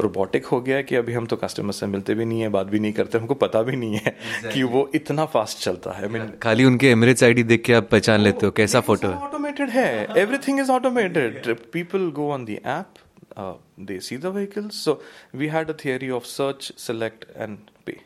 robotic 0.01 0.45
हो 0.45 0.59
गया 0.61 0.77
है 0.77 0.83
कि 0.83 0.95
अभी 0.95 1.13
हम 1.13 1.25
तो 1.25 1.35
कस्टमर 1.43 1.73
से 1.73 1.87
मिलते 1.87 2.15
भी 2.15 2.25
नहीं 2.25 2.41
है 2.41 2.49
बात 2.49 2.67
भी 2.67 2.79
नहीं 2.79 2.93
करते 2.93 3.17
हमको 3.17 3.33
पता 3.45 3.61
भी 3.61 3.75
नहीं 3.75 3.95
है 3.95 4.15
exactly. 4.17 4.53
कि 4.53 4.63
वो 4.63 4.89
इतना 4.95 5.25
फास्ट 5.37 5.63
चलता 5.63 5.91
है। 5.91 6.07
मीन 6.07 6.31
खाली 6.43 6.65
उनके 6.65 6.91
एमरेट्स 6.91 7.23
आईडी 7.23 7.43
देख 7.53 7.63
के 7.63 7.73
आप 7.73 7.89
पहचान 7.91 8.21
लेते 8.21 8.45
हो 8.45 8.51
कैसा 8.51 8.81
फ़ोटो 8.81 9.07
है? 9.07 9.15
ऑटोमेटेड 9.29 9.69
है। 9.69 9.89
Everything 10.17 10.59
is 10.59 10.71
automated 10.71 11.55
people 11.73 12.09
go 12.19 12.29
on 12.31 12.45
the 12.45 12.59
app 12.65 13.03
uh, 13.35 13.53
they 13.77 13.99
see 13.99 14.17
the 14.17 14.31
vehicles. 14.31 14.75
So 14.75 14.99
we 15.33 15.47
had 15.49 15.69
a 15.69 15.73
theory 15.73 16.09
of 16.09 16.25
search, 16.25 16.71
select 16.77 17.25
and 17.37 17.71
pay. 17.85 17.97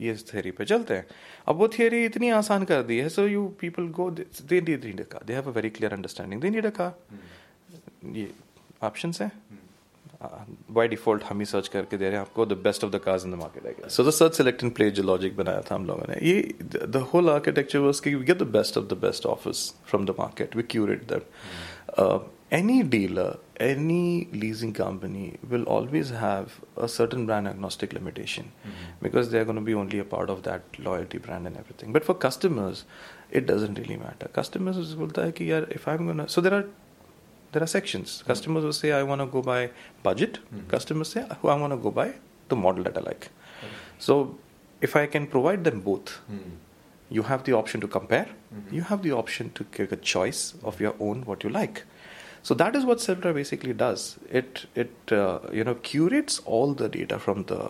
ये 0.00 0.14
theory 0.16 0.52
पे 0.56 0.64
चलते 0.64 0.94
हैं। 0.94 1.06
अब 1.48 1.56
वो 1.56 1.68
थियरी 1.68 2.04
इतनी 2.04 2.28
आसान 2.30 2.64
कर 2.64 2.82
दी 2.82 2.98
है 2.98 3.08
so 3.08 3.26
you 3.26 3.46
people 3.60 3.88
go 3.98 4.10
they 4.10 4.60
need 4.60 5.00
a 5.00 5.20
they 5.26 5.34
have 5.34 5.50
a 5.50 5.52
very 5.56 5.70
clear 5.70 5.92
understanding 5.92 6.40
they 6.42 6.50
need 6.50 6.66
a 6.66 6.70
car 6.70 6.94
ये 8.15 8.29
ऑप्शन 8.83 9.11
है 9.21 9.31
बाय 10.77 10.87
डिफॉल्ट 10.87 11.23
हम 11.23 11.39
ही 11.39 11.45
सर्च 11.45 11.67
करके 11.73 11.97
दे 11.97 12.05
रहे 12.05 12.13
हैं 12.13 12.21
आपको 12.21 12.45
the 12.45 12.53
best 12.63 12.83
of 12.83 12.91
the 12.91 12.99
cars 13.05 13.25
in 13.25 13.31
the 13.31 13.35
market 13.41 13.87
so 13.89 14.03
the 14.03 14.09
search 14.13 14.37
select 14.37 14.63
and 14.63 14.73
play 14.75 14.89
जो 14.91 15.03
लॉजिक 15.03 15.35
बनाया 15.37 15.61
था 15.69 15.75
हम 15.75 15.85
लोगों 15.87 16.13
ने 16.13 16.19
ये 16.29 16.41
द 16.63 17.05
होल 17.13 17.29
आर्किटेक्चर 17.29 17.79
वाज 17.79 17.99
कि 17.99 18.15
we 18.15 18.25
get 18.25 18.37
the 18.39 18.47
best 18.57 18.77
of 18.77 18.89
the 18.89 18.97
best 19.01 19.25
offers 19.25 19.73
from 19.89 20.05
the 20.05 20.15
market 20.19 20.55
we 20.55 20.63
curate 20.75 21.07
that 21.13 22.27
any 22.51 22.81
dealer, 22.83 23.37
any 23.59 24.27
leasing 24.31 24.73
company 24.73 25.37
will 25.49 25.63
always 25.63 26.09
have 26.09 26.59
a 26.77 26.87
certain 26.87 27.25
brand 27.25 27.47
agnostic 27.47 27.93
limitation 27.93 28.51
mm-hmm. 28.65 28.91
because 29.01 29.29
they're 29.29 29.45
going 29.45 29.55
to 29.55 29.61
be 29.61 29.73
only 29.73 29.99
a 29.99 30.03
part 30.03 30.29
of 30.29 30.43
that 30.43 30.63
loyalty 30.79 31.17
brand 31.17 31.45
and 31.45 31.57
everything. 31.57 31.93
But 31.93 32.05
for 32.05 32.15
customers, 32.15 32.85
it 33.29 33.45
doesn't 33.45 33.77
really 33.77 33.97
matter. 33.97 34.27
Customers 34.29 34.95
will 34.95 35.11
say, 35.13 35.29
if 35.29 35.87
I'm 35.87 36.05
going 36.05 36.17
to. 36.17 36.29
So 36.29 36.41
there 36.41 36.53
are. 36.53 36.65
there 37.54 37.62
are 37.62 37.70
sections. 37.72 38.12
Mm-hmm. 38.12 38.26
Customers 38.26 38.64
will 38.64 38.72
say, 38.72 38.90
I 38.92 39.02
want 39.04 39.20
to 39.22 39.26
go 39.26 39.40
by 39.40 39.70
budget. 40.02 40.38
Mm-hmm. 40.38 40.68
Customers 40.76 41.08
say, 41.14 41.24
I 41.30 41.36
want 41.62 41.72
to 41.72 41.76
go 41.88 41.90
by 41.90 42.14
the 42.48 42.56
model 42.56 42.82
that 42.84 42.98
I 42.98 43.00
like. 43.00 43.28
So, 43.98 44.38
if 44.80 44.96
I 44.96 45.06
can 45.06 45.28
provide 45.34 45.62
them 45.68 45.80
both, 45.80 46.20
you 47.10 47.22
have 47.22 47.44
the 47.44 47.52
option 47.52 47.80
to 47.82 47.88
compare. 47.88 48.26
You 48.70 48.82
have 48.82 49.02
the 49.02 49.12
option 49.12 49.50
to 49.58 49.64
take 49.78 49.92
a 49.92 49.96
choice 49.96 50.54
of 50.62 50.80
your 50.80 50.94
own 50.98 51.22
what 51.30 51.44
you 51.44 51.50
like. 51.50 51.84
So 52.48 52.54
that 52.60 52.74
is 52.78 52.82
what 52.88 53.02
self 53.02 53.20
drive 53.20 53.36
basically 53.36 53.74
does. 53.82 54.02
It 54.38 54.58
it 54.82 55.12
uh, 55.18 55.38
you 55.58 55.64
know 55.68 55.74
curates 55.88 56.40
all 56.56 56.74
the 56.80 56.88
data 56.96 57.18
from 57.26 57.44
the 57.52 57.60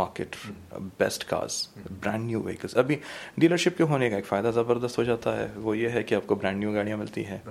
market, 0.00 0.38
mm-hmm. 0.38 0.88
best 1.02 1.26
cars, 1.32 1.58
mm-hmm. 1.68 2.00
brand 2.06 2.26
new 2.30 2.40
vehicles. 2.46 2.74
अभी 2.82 2.98
dealership 3.40 3.76
के 3.76 3.84
होने 3.92 4.10
का 4.10 4.16
एक 4.16 4.26
फ़ायदा 4.26 4.50
ज़बरदस्त 4.50 4.98
हो 4.98 5.04
जाता 5.04 5.36
है। 5.38 5.46
वो 5.66 5.74
ये 5.74 5.88
है 5.88 6.02
कि 6.02 6.14
आपको 6.14 6.34
brand 6.42 6.62
new 6.64 6.74
गाड़ियाँ 6.74 6.98
मिलती 6.98 7.22
हैं। 7.22 7.42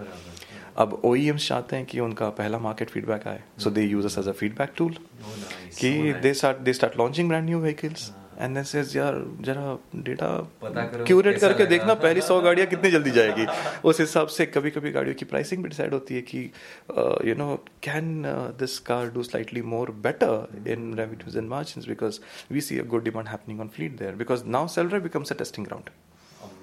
अब 0.84 1.02
ओ 1.06 1.16
चाहते 1.38 1.76
हैं 1.76 1.86
कि 1.86 2.00
उनका 2.00 2.30
पहला 2.42 2.60
मार्केट 2.60 2.90
फीडबैक 2.90 3.28
आए। 3.28 3.44
So 3.64 3.70
they 3.70 3.82
use 3.82 4.06
as 4.20 4.28
a 4.28 4.32
feedback 4.32 4.74
tool 4.78 4.98
कि 5.80 6.14
they 6.22 6.34
start 6.34 6.58
they 6.58 6.74
start 6.74 6.98
launching 6.98 7.28
brand 7.30 7.46
new 7.46 7.60
vehicles 7.60 8.12
and 8.40 8.62
says 8.64 8.96
यार 8.98 9.16
जरा 9.48 9.78
डेटा 10.08 10.30
क्यूरेट 11.08 11.40
करके 11.40 11.66
देखना 11.66 11.94
पहली 12.06 12.22
सौ 12.22 12.40
गाड़ियाँ 12.42 12.68
कितनी 12.70 12.92
जल्दी 12.92 13.12
जाएगी 13.18 13.46
उस 13.90 14.00
हिसाब 14.00 14.28
से 14.38 14.46
कभी 14.46 14.72
कभी 14.78 14.92
गाड़ियों 14.92 15.16
की 15.20 15.26
प्राइसिंग 15.34 15.64
भी 15.64 15.70
डिसाइड 15.70 15.94
होती 15.94 16.16
है 16.16 16.22
कि 16.32 16.44
you 17.30 17.36
know 17.36 17.54
can 17.84 18.24
this 18.60 18.80
car 18.90 19.12
do 19.18 19.24
slightly 19.24 19.62
more 19.76 19.92
better 20.08 20.68
in 20.74 20.94
revenues 20.98 21.38
and 21.38 21.50
margin 21.50 21.84
because 21.90 22.20
we 22.52 22.62
see 22.62 22.80
a 22.80 22.84
good 22.96 23.04
demand 23.04 23.28
happening 23.28 23.62
on 23.62 23.68
fleet 23.78 23.98
there 24.00 24.16
because 24.26 24.46
now 24.58 24.68
seller 24.76 25.00
becomes 25.10 25.32
a 25.32 25.36
testing 25.44 25.68
ground 25.68 25.90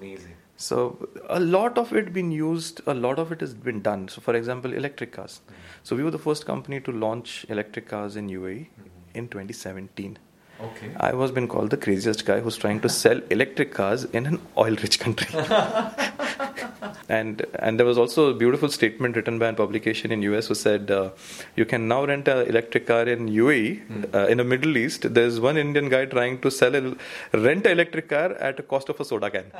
Amazing. 0.03 0.35
So 0.57 1.09
a 1.29 1.39
lot 1.39 1.77
of 1.77 1.93
it 1.93 2.13
been 2.13 2.31
used, 2.31 2.81
a 2.85 2.93
lot 2.93 3.19
of 3.19 3.31
it 3.31 3.41
has 3.41 3.53
been 3.53 3.81
done. 3.81 4.07
So 4.07 4.21
for 4.21 4.35
example, 4.35 4.73
electric 4.73 5.13
cars. 5.13 5.41
Mm-hmm. 5.45 5.61
So 5.83 5.95
we 5.95 6.03
were 6.03 6.11
the 6.11 6.19
first 6.19 6.45
company 6.45 6.79
to 6.81 6.91
launch 6.91 7.45
electric 7.49 7.87
cars 7.87 8.15
in 8.15 8.29
UAE 8.29 8.59
mm-hmm. 8.59 9.17
in 9.17 9.27
2017. 9.27 10.17
Okay. 10.61 10.91
I 10.97 11.13
was 11.13 11.31
been 11.31 11.47
called 11.47 11.71
the 11.71 11.77
craziest 11.77 12.25
guy 12.25 12.39
who's 12.39 12.57
trying 12.57 12.79
to 12.81 12.89
sell 12.89 13.19
electric 13.29 13.73
cars 13.73 14.05
in 14.05 14.25
an 14.25 14.39
oil-rich 14.57 14.99
country. 14.99 15.27
and 17.09 17.45
and 17.59 17.79
there 17.79 17.85
was 17.85 17.97
also 17.97 18.27
a 18.27 18.33
beautiful 18.33 18.69
statement 18.69 19.15
written 19.15 19.39
by 19.39 19.47
a 19.47 19.53
publication 19.53 20.11
in 20.11 20.21
US 20.23 20.47
who 20.47 20.55
said 20.55 20.91
uh, 20.91 21.09
you 21.55 21.65
can 21.65 21.87
now 21.87 22.05
rent 22.05 22.27
an 22.27 22.47
electric 22.47 22.87
car 22.87 23.03
in 23.03 23.27
UAE 23.29 23.87
mm. 23.87 24.15
uh, 24.15 24.27
in 24.27 24.37
the 24.37 24.43
Middle 24.43 24.77
East. 24.77 25.13
There's 25.13 25.39
one 25.39 25.57
Indian 25.57 25.89
guy 25.89 26.05
trying 26.05 26.39
to 26.41 26.51
sell 26.51 26.75
a 26.75 26.95
rent 27.33 27.65
an 27.65 27.73
electric 27.73 28.09
car 28.09 28.33
at 28.33 28.59
a 28.59 28.63
cost 28.63 28.89
of 28.89 28.99
a 28.99 29.05
soda 29.05 29.29
can, 29.29 29.51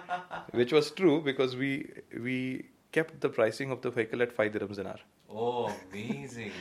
which 0.52 0.72
was 0.72 0.90
true 0.90 1.20
because 1.20 1.56
we 1.56 1.90
we 2.28 2.66
kept 2.92 3.20
the 3.20 3.28
pricing 3.28 3.70
of 3.70 3.82
the 3.82 3.90
vehicle 3.90 4.22
at 4.22 4.32
five 4.32 4.52
dirhams 4.52 4.78
an 4.78 4.86
hour. 4.86 5.00
Oh, 5.28 5.72
amazing. 5.92 6.52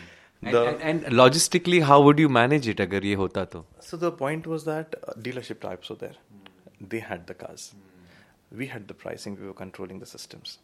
And, 0.44 0.56
and, 0.56 0.82
and, 0.82 1.06
logistically, 1.16 1.82
how 1.82 2.02
would 2.02 2.20
you 2.20 2.30
manage 2.30 2.68
it 2.68 2.82
अगर 2.82 3.06
ये 3.06 3.16
होता 3.16 3.46
तो? 3.46 3.66
So 3.82 3.98
the 3.98 4.12
point 4.12 4.48
was 4.48 4.66
that 4.66 4.96
uh, 5.04 5.14
dealership 5.28 5.60
types 5.60 5.90
were 5.90 5.96
there. 5.96 6.16
Mm. 6.34 6.90
They 6.90 7.00
had 7.00 7.26
the 7.28 7.34
cars. 7.34 7.74
Mm. 7.74 8.58
We 8.60 8.68
had 8.68 8.88
the 8.88 8.94
pricing. 8.94 9.38
We 9.42 9.48
were 9.48 9.60
controlling 9.64 10.00
the 10.00 10.12
systems. 10.12 10.58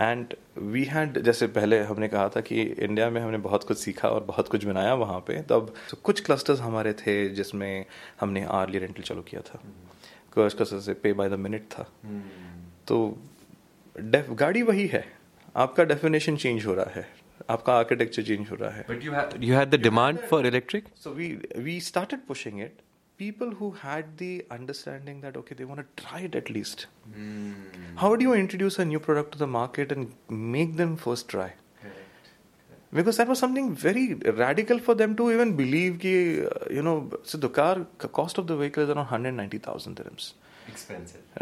And 0.00 0.34
we 0.58 0.82
had 0.84 1.18
जैसे 1.22 1.46
पहले 1.46 1.78
हमने 1.84 2.08
कहा 2.08 2.28
था 2.36 2.40
कि 2.40 2.62
इंडिया 2.62 3.08
में 3.10 3.20
हमने 3.20 3.38
बहुत 3.38 3.64
कुछ 3.64 3.78
सीखा 3.78 4.08
और 4.08 4.24
बहुत 4.24 4.48
कुछ 4.48 4.64
बनाया 4.64 4.94
वहाँ 5.02 5.18
पे 5.26 5.40
तब 5.48 5.74
तो 5.90 5.96
कुछ 6.04 6.20
क्लस्टर्स 6.26 6.60
हमारे 6.60 6.92
थे 7.00 7.16
जिसमें 7.34 7.84
हमने 8.20 8.44
आर्ली 8.58 8.78
रेंटल 8.78 9.02
चालू 9.02 9.22
किया 9.22 9.40
था 9.48 9.60
कुछ 10.34 10.54
क्लस्टर 10.54 10.80
से 10.80 10.94
पे 11.02 11.12
बाय 11.12 11.28
द 11.30 11.38
मिनट 11.38 11.66
था 11.72 11.86
तो 12.88 13.18
गाड़ी 14.42 14.62
वही 14.62 14.86
है 14.86 15.04
आपका 15.56 15.84
डेफिनेशन 15.84 16.36
चेंज 16.36 16.66
हो 16.66 16.74
रहा 16.74 16.90
है 16.94 17.06
आपका 17.50 17.74
आर्किटेक्चर 17.78 18.22
चेंज 18.22 18.50
हो 18.50 18.56
रहा 18.56 18.70
है। 18.70 18.84
But 18.90 19.04
you 19.04 19.12
had 19.12 19.44
you 19.44 19.54
had 19.54 19.70
the 19.70 19.80
demand 19.82 20.18
for 20.30 20.46
electric 20.46 20.88
so 21.04 21.10
we 21.14 21.28
we 21.58 21.80
started 21.88 22.20
pushing 22.26 22.60
it 22.60 22.80
people 23.18 23.52
who 23.60 23.70
had 23.82 24.06
the 24.22 24.28
understanding 24.52 25.22
that 25.22 25.36
okay 25.36 25.54
they 25.54 25.64
want 25.64 25.80
to 25.80 26.02
try 26.02 26.24
it 26.24 26.36
at least 26.36 26.86
how 28.00 28.14
do 28.14 28.24
you 28.24 28.34
introduce 28.34 28.80
a 28.80 28.84
new 28.84 28.98
product 29.08 29.32
to 29.32 29.44
the 29.44 29.48
market 29.58 29.92
and 29.92 30.06
make 30.56 30.76
them 30.76 30.94
first 30.96 31.28
try 31.30 31.50
because 32.94 33.18
that 33.18 33.28
was 33.28 33.38
something 33.38 33.70
very 33.82 34.06
radical 34.26 34.78
for 34.86 34.96
them 34.96 35.14
to 35.14 35.30
even 35.30 35.52
believe 35.56 35.98
की 36.04 36.14
you 36.76 36.82
know 36.82 36.94
सिद्ध 37.26 37.48
car 37.56 37.84
cost 38.12 38.38
of 38.38 38.46
the 38.46 38.60
vehicle 38.62 38.82
is 38.82 38.90
around 38.90 39.08
hundred 39.10 39.34
ninety 39.34 39.58
thousand 39.66 40.00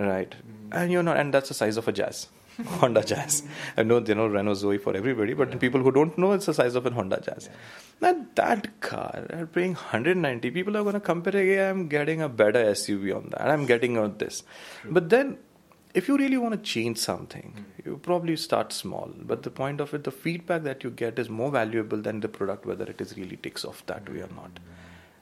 right 0.01 0.35
and 0.75 0.91
you 0.93 1.03
know 1.03 1.15
and 1.15 1.33
that's 1.33 1.51
the 1.51 1.55
size 1.55 1.79
of 1.79 1.89
a 1.91 1.93
jazz 1.93 2.27
Honda 2.67 3.03
Jazz. 3.05 3.45
I 3.77 3.83
know 3.85 4.01
they 4.01 4.15
know 4.15 4.27
Renault 4.27 4.55
Zoe 4.55 4.79
for 4.79 4.97
everybody, 4.97 5.35
but 5.35 5.59
people 5.61 5.81
who 5.81 5.93
don't 5.93 6.17
know, 6.19 6.33
it's 6.33 6.47
the 6.47 6.55
size 6.55 6.75
of 6.75 6.87
a 6.87 6.91
Honda 6.91 7.21
Jazz. 7.21 7.49
Now 8.01 8.27
that 8.35 8.81
car, 8.81 9.27
at 9.31 9.53
paying 9.53 9.75
190, 9.75 10.51
people 10.51 10.77
are 10.77 10.83
going 10.83 10.95
to 10.95 11.01
compare. 11.01 11.43
Yeah, 11.45 11.71
I'm 11.71 11.89
getting 11.89 12.21
a 12.21 12.29
better 12.29 12.65
SUV 12.65 13.15
on 13.15 13.31
that. 13.31 13.49
I'm 13.49 13.67
getting 13.67 13.97
on 13.97 14.19
this, 14.19 14.43
but 14.85 15.09
then 15.09 15.39
if 15.95 16.09
you 16.09 16.17
really 16.17 16.37
want 16.37 16.55
to 16.55 16.61
change 16.61 16.99
something, 16.99 17.55
mm. 17.57 17.87
you 17.87 17.97
probably 17.99 18.37
start 18.37 18.73
small. 18.73 19.11
But 19.17 19.43
the 19.43 19.51
point 19.51 19.81
of 19.81 19.95
it, 19.95 20.05
the 20.05 20.11
feedback 20.11 20.63
that 20.65 20.85
you 20.85 20.91
get 20.91 21.19
is 21.19 21.29
more 21.29 21.51
valuable 21.51 21.99
than 21.99 22.21
the 22.21 22.29
product, 22.29 22.67
whether 22.67 22.85
it 22.85 23.01
is 23.01 23.17
really 23.17 23.37
takes 23.37 23.65
off 23.65 23.85
that 23.87 24.09
way 24.09 24.21
or 24.21 24.29
not. 24.35 24.59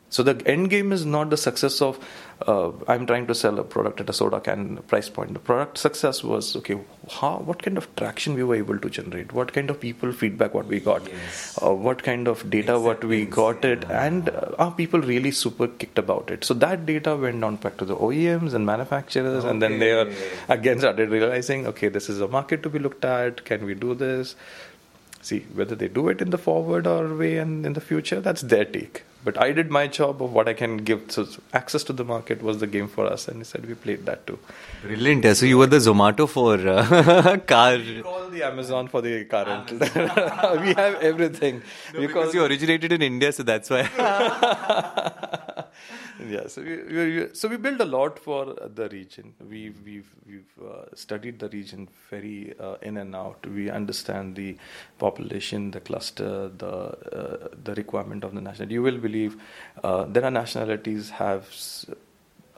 So 0.09 0.23
the 0.23 0.41
end 0.47 0.71
game 0.71 0.93
is 0.93 1.05
not 1.05 1.31
the 1.31 1.37
success 1.37 1.83
of 1.83 1.99
uh, 2.47 2.71
I'm 2.87 3.07
trying 3.07 3.27
to 3.29 3.35
sell 3.35 3.59
a 3.59 3.65
product 3.65 4.01
at 4.01 4.11
a 4.11 4.13
soda 4.13 4.41
can 4.41 4.77
price 4.89 5.09
point. 5.09 5.33
The 5.33 5.39
product 5.39 5.79
success 5.79 6.23
was 6.23 6.55
okay. 6.57 6.79
How 7.11 7.39
what 7.39 7.63
kind 7.63 7.79
of 7.79 7.95
traction 7.97 8.35
we 8.35 8.45
were 8.45 8.57
able 8.57 8.79
to 8.79 8.91
generate? 8.91 9.33
What 9.33 9.53
kind 9.53 9.71
of 9.71 9.81
people 9.81 10.13
feedback 10.13 10.53
what 10.53 10.67
we 10.67 10.79
got? 10.81 11.07
Yes. 11.09 11.59
Uh, 11.63 11.73
what 11.73 12.03
kind 12.03 12.29
of 12.29 12.49
data 12.51 12.79
what 12.79 13.03
we 13.05 13.25
got 13.25 13.65
it? 13.65 13.85
And 13.91 14.29
uh, 14.29 14.53
are 14.59 14.71
people 14.71 15.01
really 15.01 15.31
super 15.31 15.67
kicked 15.67 15.99
about 15.99 16.31
it? 16.31 16.45
So 16.45 16.55
that 16.55 16.85
data 16.85 17.17
went 17.17 17.43
on 17.43 17.57
back 17.57 17.79
to 17.79 17.85
the 17.87 17.97
OEMs 17.97 18.53
and 18.53 18.67
manufacturers, 18.67 19.45
okay. 19.45 19.51
and 19.51 19.63
then 19.63 19.79
they 19.79 19.93
are 19.93 20.13
again 20.49 20.79
started 20.79 21.09
realizing 21.09 21.67
okay, 21.69 21.89
this 21.89 22.11
is 22.11 22.21
a 22.21 22.29
market 22.29 22.63
to 22.65 22.69
be 22.69 22.79
looked 22.79 23.05
at. 23.05 23.45
Can 23.45 23.65
we 23.65 23.75
do 23.75 23.95
this? 23.95 24.37
See 25.23 25.41
whether 25.55 25.75
they 25.75 25.89
do 25.89 26.09
it 26.09 26.21
in 26.21 26.31
the 26.31 26.39
forward 26.39 26.87
or 26.87 27.15
way 27.17 27.39
and 27.39 27.65
in 27.65 27.73
the 27.73 27.81
future. 27.81 28.21
That's 28.21 28.43
their 28.43 28.67
take. 28.67 29.03
But 29.27 29.39
I 29.43 29.51
did 29.51 29.73
my 29.77 29.89
job 29.89 30.23
of 30.23 30.33
what 30.33 30.49
I 30.51 30.53
can 30.55 30.77
give. 30.89 31.01
So 31.15 31.27
access 31.53 31.83
to 31.89 31.93
the 31.93 32.05
market 32.05 32.43
was 32.49 32.59
the 32.59 32.69
game 32.69 32.87
for 32.87 33.07
us, 33.15 33.27
and 33.27 33.39
he 33.39 33.45
said 33.45 33.67
we 33.67 33.75
played 33.75 34.07
that 34.07 34.25
too. 34.25 34.39
Brilliant. 34.83 35.37
So 35.37 35.47
you 35.47 35.59
were 35.59 35.67
the 35.67 35.79
Zomato 35.79 36.29
for 36.29 36.55
uh, 36.75 37.37
car. 37.53 37.77
We 37.77 38.03
call 38.03 38.29
the 38.29 38.45
Amazon 38.45 38.87
for 38.87 39.03
the 39.03 39.25
car 39.25 39.45
rental. 39.47 39.79
we 40.61 40.75
have 40.75 40.95
everything. 41.11 41.63
No, 41.93 42.01
because, 42.01 42.07
because 42.07 42.35
you 42.35 42.45
originated 42.45 42.93
in 42.93 43.03
India, 43.03 43.33
so 43.33 43.43
that's 43.43 43.69
why. 43.69 43.83
yeah, 46.25 46.47
so 46.47 46.63
we, 46.63 46.83
we, 46.83 47.29
so 47.35 47.49
we 47.49 47.57
built 47.57 47.81
a 47.81 47.85
lot 47.85 48.19
for 48.19 48.55
the 48.75 48.89
region. 48.89 49.35
We've 49.49 49.79
we've 49.85 50.09
we've 50.27 50.53
uh, 50.65 50.95
studied 50.95 51.39
the 51.39 51.49
region 51.49 51.89
very 52.11 52.55
uh, 52.59 52.77
in 52.83 52.97
and 52.97 53.15
out. 53.15 53.47
We 53.47 53.71
understand 53.71 54.37
the 54.37 54.57
population, 54.99 55.71
the 55.71 55.81
cluster, 55.81 56.49
the 56.49 56.69
uh, 56.69 57.49
the 57.63 57.75
requirement 57.75 58.25
of 58.25 58.35
the 58.35 58.41
national. 58.41 58.73
You 58.73 58.83
will 58.83 58.99
believe 58.99 59.37
uh, 59.83 60.05
there 60.05 60.25
are 60.25 60.31
nationalities 60.31 61.11
have 61.11 61.49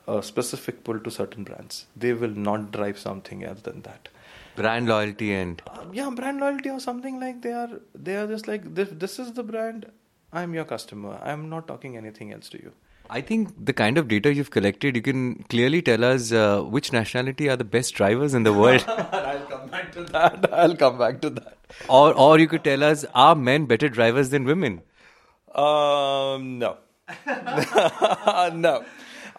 a 0.06 0.22
specific 0.22 0.84
pull 0.84 1.00
to 1.00 1.10
certain 1.10 1.44
brands. 1.44 1.86
They 1.96 2.12
will 2.12 2.30
not 2.30 2.70
drive 2.70 2.98
something 2.98 3.44
else 3.44 3.62
than 3.62 3.82
that 3.82 4.08
brand 4.56 4.88
loyalty 4.88 5.32
and 5.32 5.62
uh, 5.68 5.84
yeah 5.92 6.10
brand 6.10 6.40
loyalty 6.40 6.68
or 6.68 6.80
something 6.80 7.20
like 7.20 7.40
they 7.42 7.52
are 7.52 7.80
they 7.94 8.16
are 8.16 8.26
just 8.26 8.48
like 8.48 8.64
this 8.74 8.88
this 9.04 9.18
is 9.24 9.32
the 9.38 9.44
brand 9.50 9.86
i'm 10.32 10.52
your 10.58 10.64
customer 10.64 11.12
i'm 11.22 11.48
not 11.48 11.68
talking 11.68 11.96
anything 11.96 12.32
else 12.32 12.48
to 12.48 12.58
you 12.64 12.72
I 13.10 13.20
think 13.20 13.64
the 13.64 13.72
kind 13.72 13.96
of 13.96 14.08
data 14.08 14.32
you've 14.32 14.50
collected, 14.50 14.96
you 14.96 15.02
can 15.02 15.44
clearly 15.44 15.80
tell 15.80 16.04
us 16.04 16.30
uh, 16.32 16.62
which 16.62 16.92
nationality 16.92 17.48
are 17.48 17.56
the 17.56 17.64
best 17.64 17.94
drivers 17.94 18.34
in 18.34 18.42
the 18.42 18.52
world. 18.52 18.84
I'll 18.88 19.46
come 19.46 19.68
back 19.68 19.92
to 19.92 20.04
that. 20.04 20.52
I'll 20.52 20.76
come 20.76 20.98
back 20.98 21.20
to 21.22 21.30
that. 21.30 21.56
Or, 21.88 22.12
or 22.14 22.38
you 22.38 22.48
could 22.48 22.64
tell 22.64 22.84
us, 22.84 23.04
are 23.14 23.34
men 23.34 23.66
better 23.66 23.88
drivers 23.88 24.30
than 24.30 24.44
women? 24.44 24.82
Um, 25.54 26.58
no. 26.58 26.76
no. 27.26 28.84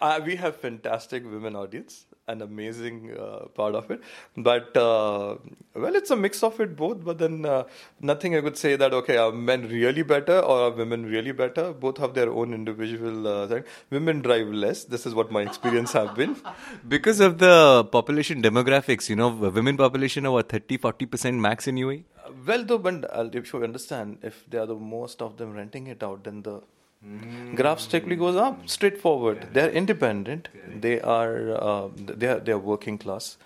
Uh, 0.00 0.20
we 0.24 0.36
have 0.36 0.56
fantastic 0.56 1.24
women 1.24 1.54
audience 1.54 2.06
an 2.32 2.42
amazing 2.42 2.96
uh, 3.18 3.46
part 3.58 3.74
of 3.74 3.90
it. 3.90 4.00
But 4.36 4.76
uh, 4.76 5.36
well, 5.74 5.96
it's 6.00 6.10
a 6.10 6.16
mix 6.16 6.42
of 6.42 6.60
it 6.60 6.76
both. 6.76 7.04
But 7.04 7.18
then 7.18 7.44
uh, 7.44 7.64
nothing 8.00 8.36
I 8.36 8.40
could 8.40 8.56
say 8.56 8.76
that 8.76 8.92
okay, 9.00 9.16
are 9.16 9.32
men 9.32 9.68
really 9.68 10.02
better 10.02 10.38
or 10.38 10.58
are 10.66 10.70
women 10.70 11.06
really 11.06 11.32
better? 11.32 11.72
Both 11.72 11.98
have 11.98 12.14
their 12.14 12.30
own 12.30 12.54
individual 12.54 13.26
uh, 13.26 13.46
thing. 13.48 13.64
Women 13.90 14.20
drive 14.20 14.48
less. 14.48 14.84
This 14.84 15.06
is 15.06 15.14
what 15.14 15.30
my 15.30 15.42
experience 15.42 15.92
have 15.92 16.14
been. 16.14 16.36
because 16.88 17.20
of 17.20 17.38
the 17.38 17.84
population 17.84 18.42
demographics, 18.42 19.08
you 19.08 19.16
know, 19.16 19.28
women 19.28 19.76
population 19.76 20.26
are 20.26 20.32
what 20.32 20.48
30, 20.48 20.78
40 20.78 21.06
percent 21.06 21.36
max 21.48 21.66
in 21.66 21.76
UAE. 21.76 22.04
well, 22.46 22.64
though, 22.64 22.78
but 22.78 23.04
uh, 23.14 23.28
if 23.32 23.52
you 23.52 23.62
understand, 23.64 24.18
if 24.22 24.44
they 24.48 24.58
are 24.58 24.66
the 24.66 24.74
most 24.74 25.22
of 25.22 25.36
them 25.36 25.52
renting 25.52 25.86
it 25.86 26.02
out, 26.02 26.24
then 26.24 26.42
the 26.42 26.60
Mm. 27.06 27.56
Graph 27.56 27.80
strictly 27.80 28.16
goes 28.16 28.36
up, 28.36 28.68
straightforward. 28.68 29.48
They're 29.52 29.70
independent. 29.70 30.48
They 30.80 31.00
are 31.00 31.50
uh, 31.52 31.88
they 31.96 32.26
are 32.26 32.40
they 32.40 32.52
are 32.52 32.58
working 32.58 32.98
class. 32.98 33.38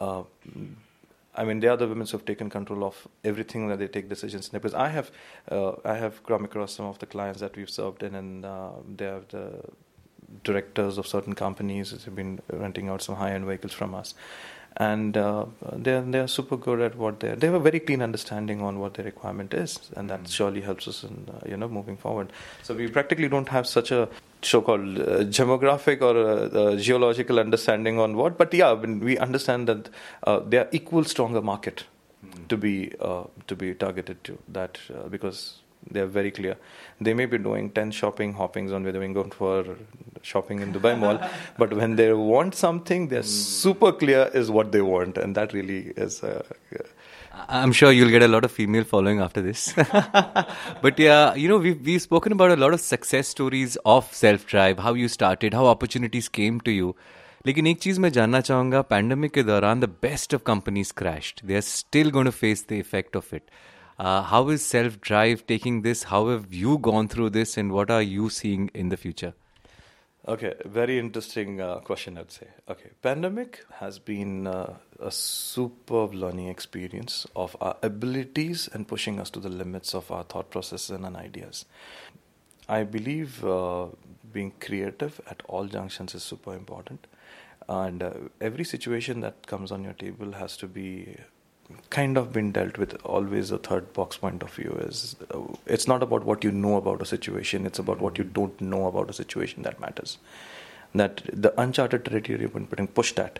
Uh, 0.00 0.22
I 1.34 1.44
mean, 1.44 1.60
they 1.60 1.68
are 1.68 1.76
the 1.76 1.88
women 1.88 2.06
who 2.06 2.12
have 2.12 2.24
taken 2.24 2.50
control 2.50 2.84
of 2.84 3.06
everything 3.24 3.68
that 3.68 3.78
they 3.78 3.88
take 3.88 4.08
decisions. 4.08 4.48
Because 4.48 4.74
I 4.74 4.88
have 4.88 5.10
uh, 5.50 5.72
I 5.84 5.94
have 5.94 6.24
come 6.24 6.44
across 6.44 6.72
some 6.72 6.86
of 6.86 7.00
the 7.00 7.06
clients 7.06 7.40
that 7.40 7.56
we've 7.56 7.70
served 7.70 8.04
in, 8.04 8.14
and 8.14 8.44
uh, 8.44 8.70
they 8.96 9.06
are 9.06 9.22
the 9.28 9.60
directors 10.44 10.96
of 10.96 11.06
certain 11.08 11.34
companies 11.34 11.90
who 11.90 11.98
have 11.98 12.14
been 12.14 12.40
renting 12.52 12.88
out 12.88 13.02
some 13.02 13.16
high 13.16 13.32
end 13.32 13.44
vehicles 13.44 13.72
from 13.72 13.94
us 13.94 14.14
and 14.76 15.16
uh, 15.16 15.46
they're 15.72 16.02
they're 16.02 16.28
super 16.28 16.56
good 16.56 16.80
at 16.80 16.96
what 16.96 17.20
they 17.20 17.30
are. 17.30 17.36
they 17.36 17.46
have 17.46 17.54
a 17.54 17.60
very 17.60 17.80
clean 17.80 18.02
understanding 18.02 18.62
on 18.62 18.78
what 18.78 18.94
their 18.94 19.04
requirement 19.04 19.52
is, 19.52 19.78
and 19.96 20.08
that 20.08 20.22
mm. 20.22 20.30
surely 20.30 20.60
helps 20.60 20.86
us 20.88 21.02
in 21.04 21.28
uh, 21.28 21.48
you 21.48 21.56
know 21.56 21.68
moving 21.68 21.96
forward. 21.96 22.32
So 22.62 22.74
we 22.74 22.88
practically 22.88 23.28
don't 23.28 23.48
have 23.48 23.66
such 23.66 23.90
a 23.90 24.08
so-called 24.42 24.98
uh, 24.98 25.24
demographic 25.24 26.00
or 26.00 26.16
uh, 26.16 26.76
geological 26.76 27.38
understanding 27.38 27.98
on 27.98 28.16
what, 28.16 28.38
but 28.38 28.54
yeah, 28.54 28.72
we 28.72 29.18
understand 29.18 29.68
that 29.68 29.90
uh, 30.24 30.40
they 30.40 30.58
are 30.58 30.68
equal 30.72 31.04
stronger 31.04 31.42
market 31.42 31.84
mm. 32.24 32.48
to 32.48 32.56
be 32.56 32.92
uh, 33.00 33.24
to 33.48 33.56
be 33.56 33.74
targeted 33.74 34.22
to 34.24 34.38
that 34.48 34.78
because 35.10 35.58
they 35.89 35.99
are 35.99 36.07
very 36.07 36.31
clear. 36.31 36.57
They 36.99 37.13
may 37.13 37.25
be 37.25 37.37
doing 37.37 37.69
10 37.69 37.91
shopping 37.91 38.33
hoppings 38.33 38.71
on 38.71 38.83
where 38.83 38.91
they're 38.91 39.07
going 39.13 39.31
for 39.31 39.77
shopping 40.21 40.59
in 40.59 40.73
Dubai 40.73 40.97
Mall, 40.97 41.19
but 41.57 41.73
when 41.73 41.95
they 41.95 42.11
want 42.13 42.55
something, 42.55 43.07
they're 43.07 43.21
mm. 43.21 43.25
super 43.25 43.91
clear 43.91 44.29
is 44.33 44.49
what 44.49 44.71
they 44.71 44.81
want, 44.81 45.17
and 45.17 45.35
that 45.35 45.53
really 45.53 45.93
is. 45.95 46.23
Uh, 46.23 46.41
I'm 47.47 47.71
sure 47.71 47.91
you'll 47.91 48.09
get 48.09 48.23
a 48.23 48.27
lot 48.27 48.45
of 48.45 48.51
female 48.51 48.83
following 48.83 49.19
after 49.19 49.41
this. 49.41 49.73
but 50.81 50.97
yeah, 50.97 51.35
you 51.35 51.47
know, 51.47 51.57
we've, 51.57 51.79
we've 51.85 52.01
spoken 52.01 52.31
about 52.31 52.51
a 52.51 52.55
lot 52.55 52.73
of 52.73 52.81
success 52.81 53.27
stories 53.27 53.77
of 53.85 54.11
self 54.13 54.47
drive, 54.47 54.79
how 54.79 54.93
you 54.93 55.07
started, 55.07 55.53
how 55.53 55.65
opportunities 55.67 56.29
came 56.29 56.59
to 56.61 56.71
you. 56.71 56.95
लेकिन 57.47 57.67
एक 57.67 57.79
चीज 57.79 57.97
मैं 57.99 58.09
जानना 58.11 58.39
चाहूंगा 58.41 58.81
pandemic 58.91 59.31
के 59.31 59.41
दौरान 59.43 59.79
the 59.79 59.89
best 60.01 60.33
of 60.35 60.41
companies 60.45 60.91
crashed 60.97 61.41
they 61.47 61.55
are 61.55 61.61
still 61.61 62.09
going 62.11 62.25
to 62.25 62.31
face 62.31 62.65
the 62.69 62.73
effect 62.73 63.17
of 63.17 63.33
it 63.33 63.51
uh, 64.00 64.22
how 64.22 64.48
is 64.48 64.64
self 64.64 64.98
drive 65.02 65.46
taking 65.46 65.82
this? 65.82 66.04
How 66.04 66.28
have 66.28 66.54
you 66.54 66.78
gone 66.78 67.06
through 67.06 67.30
this, 67.30 67.58
and 67.58 67.70
what 67.70 67.90
are 67.90 68.00
you 68.00 68.30
seeing 68.30 68.70
in 68.72 68.88
the 68.88 68.96
future? 68.96 69.34
Okay, 70.26 70.54
very 70.64 70.98
interesting 70.98 71.60
uh, 71.60 71.80
question, 71.80 72.16
I'd 72.16 72.32
say. 72.32 72.46
Okay, 72.68 72.90
pandemic 73.02 73.62
has 73.74 73.98
been 73.98 74.46
uh, 74.46 74.76
a 74.98 75.10
superb 75.10 76.14
learning 76.14 76.48
experience 76.48 77.26
of 77.36 77.54
our 77.60 77.76
abilities 77.82 78.68
and 78.72 78.88
pushing 78.88 79.20
us 79.20 79.28
to 79.30 79.40
the 79.40 79.50
limits 79.50 79.94
of 79.94 80.10
our 80.10 80.24
thought 80.24 80.50
processes 80.50 80.90
and 80.90 81.14
ideas. 81.14 81.66
I 82.70 82.84
believe 82.84 83.44
uh, 83.44 83.88
being 84.32 84.52
creative 84.60 85.20
at 85.28 85.42
all 85.46 85.66
junctions 85.66 86.14
is 86.14 86.22
super 86.22 86.54
important, 86.54 87.06
and 87.68 88.02
uh, 88.02 88.12
every 88.40 88.64
situation 88.64 89.20
that 89.20 89.46
comes 89.46 89.70
on 89.70 89.84
your 89.84 89.94
table 89.94 90.32
has 90.32 90.56
to 90.58 90.66
be 90.66 91.18
kind 91.90 92.16
of 92.16 92.32
been 92.32 92.52
dealt 92.52 92.78
with 92.78 92.94
always 93.04 93.50
a 93.50 93.58
third 93.58 93.92
box 93.92 94.16
point 94.16 94.42
of 94.42 94.52
view 94.54 94.76
is 94.80 95.16
uh, 95.34 95.40
it's 95.66 95.88
not 95.88 96.02
about 96.02 96.24
what 96.24 96.44
you 96.44 96.52
know 96.52 96.76
about 96.76 97.02
a 97.02 97.04
situation 97.04 97.66
it's 97.66 97.78
about 97.78 98.00
what 98.00 98.18
you 98.18 98.24
don't 98.24 98.60
know 98.60 98.86
about 98.86 99.10
a 99.10 99.12
situation 99.12 99.62
that 99.62 99.80
matters. 99.80 100.18
That 100.94 101.22
the 101.32 101.58
uncharted 101.60 102.04
territory 102.04 102.46
when 102.46 102.66
putting 102.66 102.88
pushed 102.88 103.18
at 103.20 103.38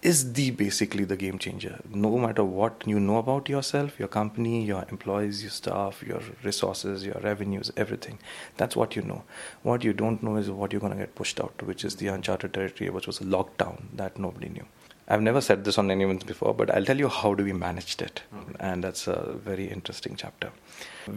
is 0.00 0.32
the 0.32 0.50
basically 0.50 1.04
the 1.04 1.16
game 1.16 1.38
changer. 1.38 1.80
No 1.92 2.18
matter 2.18 2.44
what 2.44 2.84
you 2.86 3.00
know 3.00 3.18
about 3.18 3.48
yourself 3.48 3.98
your 3.98 4.08
company 4.08 4.64
your 4.64 4.84
employees 4.90 5.42
your 5.42 5.50
staff 5.50 6.02
your 6.02 6.20
resources 6.44 7.04
your 7.04 7.20
revenues 7.22 7.72
everything 7.76 8.18
that's 8.56 8.76
what 8.76 8.96
you 8.96 9.02
know. 9.02 9.22
What 9.62 9.84
you 9.84 9.92
don't 9.92 10.22
know 10.22 10.36
is 10.36 10.50
what 10.50 10.72
you're 10.72 10.80
going 10.80 10.92
to 10.92 10.98
get 10.98 11.14
pushed 11.14 11.40
out 11.40 11.58
to 11.58 11.64
which 11.64 11.84
is 11.84 11.96
the 11.96 12.08
uncharted 12.08 12.54
territory 12.54 12.90
which 12.90 13.06
was 13.06 13.20
a 13.20 13.24
lockdown 13.24 13.82
that 13.94 14.18
nobody 14.18 14.48
knew 14.48 14.66
I've 15.08 15.22
never 15.22 15.40
said 15.40 15.64
this 15.64 15.78
on 15.78 15.90
anyone 15.90 16.18
before, 16.18 16.54
but 16.54 16.70
I'll 16.70 16.84
tell 16.84 16.98
you 16.98 17.08
how 17.08 17.34
do 17.34 17.42
we 17.42 17.52
managed 17.52 18.02
it, 18.02 18.22
okay. 18.34 18.56
and 18.60 18.84
that's 18.84 19.06
a 19.06 19.32
very 19.42 19.66
interesting 19.66 20.16
chapter. 20.16 20.50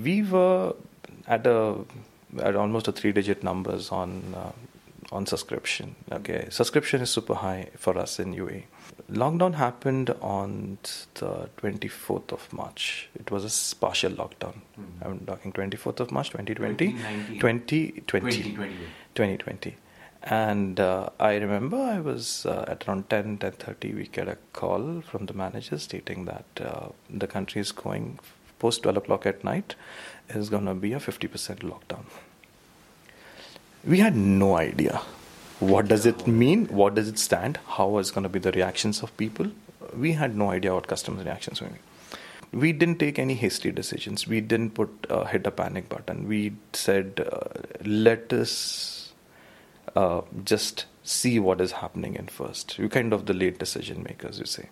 We 0.03 0.23
were 0.23 0.73
at 1.27 1.45
a 1.45 1.75
at 2.39 2.55
almost 2.55 2.87
a 2.87 2.93
three-digit 2.93 3.43
numbers 3.43 3.91
on 3.91 4.33
uh, 4.35 4.51
on 5.11 5.25
subscription. 5.25 5.95
Okay, 6.11 6.47
subscription 6.49 7.01
is 7.01 7.09
super 7.09 7.33
high 7.33 7.69
for 7.75 7.97
us 7.97 8.19
in 8.19 8.33
UAE. 8.33 8.63
Lockdown 9.11 9.55
happened 9.55 10.09
on 10.21 10.77
the 11.15 11.49
24th 11.57 12.31
of 12.31 12.53
March. 12.53 13.09
It 13.15 13.29
was 13.29 13.43
a 13.43 13.75
partial 13.75 14.13
lockdown. 14.13 14.55
Mm-hmm. 14.79 15.03
I'm 15.03 15.19
talking 15.25 15.51
24th 15.51 15.99
of 15.99 16.11
March 16.11 16.29
2020. 16.29 16.93
2020. 16.93 17.91
2020. 18.07 18.53
2020. 19.15 19.75
And 20.23 20.79
uh, 20.79 21.09
I 21.19 21.35
remember 21.37 21.77
I 21.77 21.99
was 21.99 22.45
uh, 22.45 22.65
at 22.67 22.87
around 22.87 23.09
10, 23.09 23.39
10.30, 23.39 23.95
we 23.95 24.07
get 24.07 24.27
a 24.27 24.37
call 24.53 25.01
from 25.01 25.25
the 25.25 25.33
manager 25.33 25.79
stating 25.79 26.25
that 26.25 26.45
uh, 26.63 26.89
the 27.09 27.27
country 27.27 27.59
is 27.61 27.71
going 27.71 28.19
post 28.59 28.83
12 28.83 28.97
o'clock 28.97 29.25
at 29.25 29.43
night 29.43 29.73
is 30.29 30.49
going 30.49 30.65
to 30.65 30.75
be 30.75 30.93
a 30.93 30.99
50% 30.99 31.27
lockdown. 31.59 32.05
We 33.83 33.97
had 33.97 34.15
no 34.15 34.57
idea 34.57 35.01
What 35.61 35.87
does 35.87 36.07
it 36.07 36.25
mean? 36.25 36.65
What 36.69 36.95
does 36.95 37.07
it 37.07 37.19
stand? 37.19 37.59
How 37.67 37.99
is 37.99 38.09
going 38.09 38.23
to 38.23 38.29
be 38.29 38.39
the 38.39 38.51
reactions 38.51 39.03
of 39.03 39.15
people? 39.15 39.51
We 39.95 40.13
had 40.13 40.35
no 40.35 40.49
idea 40.49 40.73
what 40.73 40.87
customers' 40.87 41.23
reactions 41.23 41.61
were. 41.61 41.69
We 42.51 42.71
didn't 42.73 42.97
take 42.97 43.19
any 43.19 43.35
hasty 43.35 43.71
decisions. 43.71 44.27
We 44.27 44.41
didn't 44.41 44.71
put 44.71 44.89
uh, 45.07 45.25
hit 45.25 45.45
a 45.45 45.51
panic 45.51 45.87
button. 45.87 46.27
We 46.27 46.53
said, 46.73 47.27
uh, 47.31 47.61
let 47.85 48.33
us 48.33 49.00
uh, 49.95 50.21
just 50.43 50.85
see 51.03 51.39
what 51.39 51.61
is 51.61 51.73
happening 51.73 52.15
in 52.15 52.27
first. 52.27 52.77
We 52.77 52.89
kind 52.89 53.13
of 53.13 53.25
the 53.25 53.33
late 53.33 53.59
decision 53.59 54.03
makers, 54.03 54.39
you 54.39 54.45
say. 54.45 54.69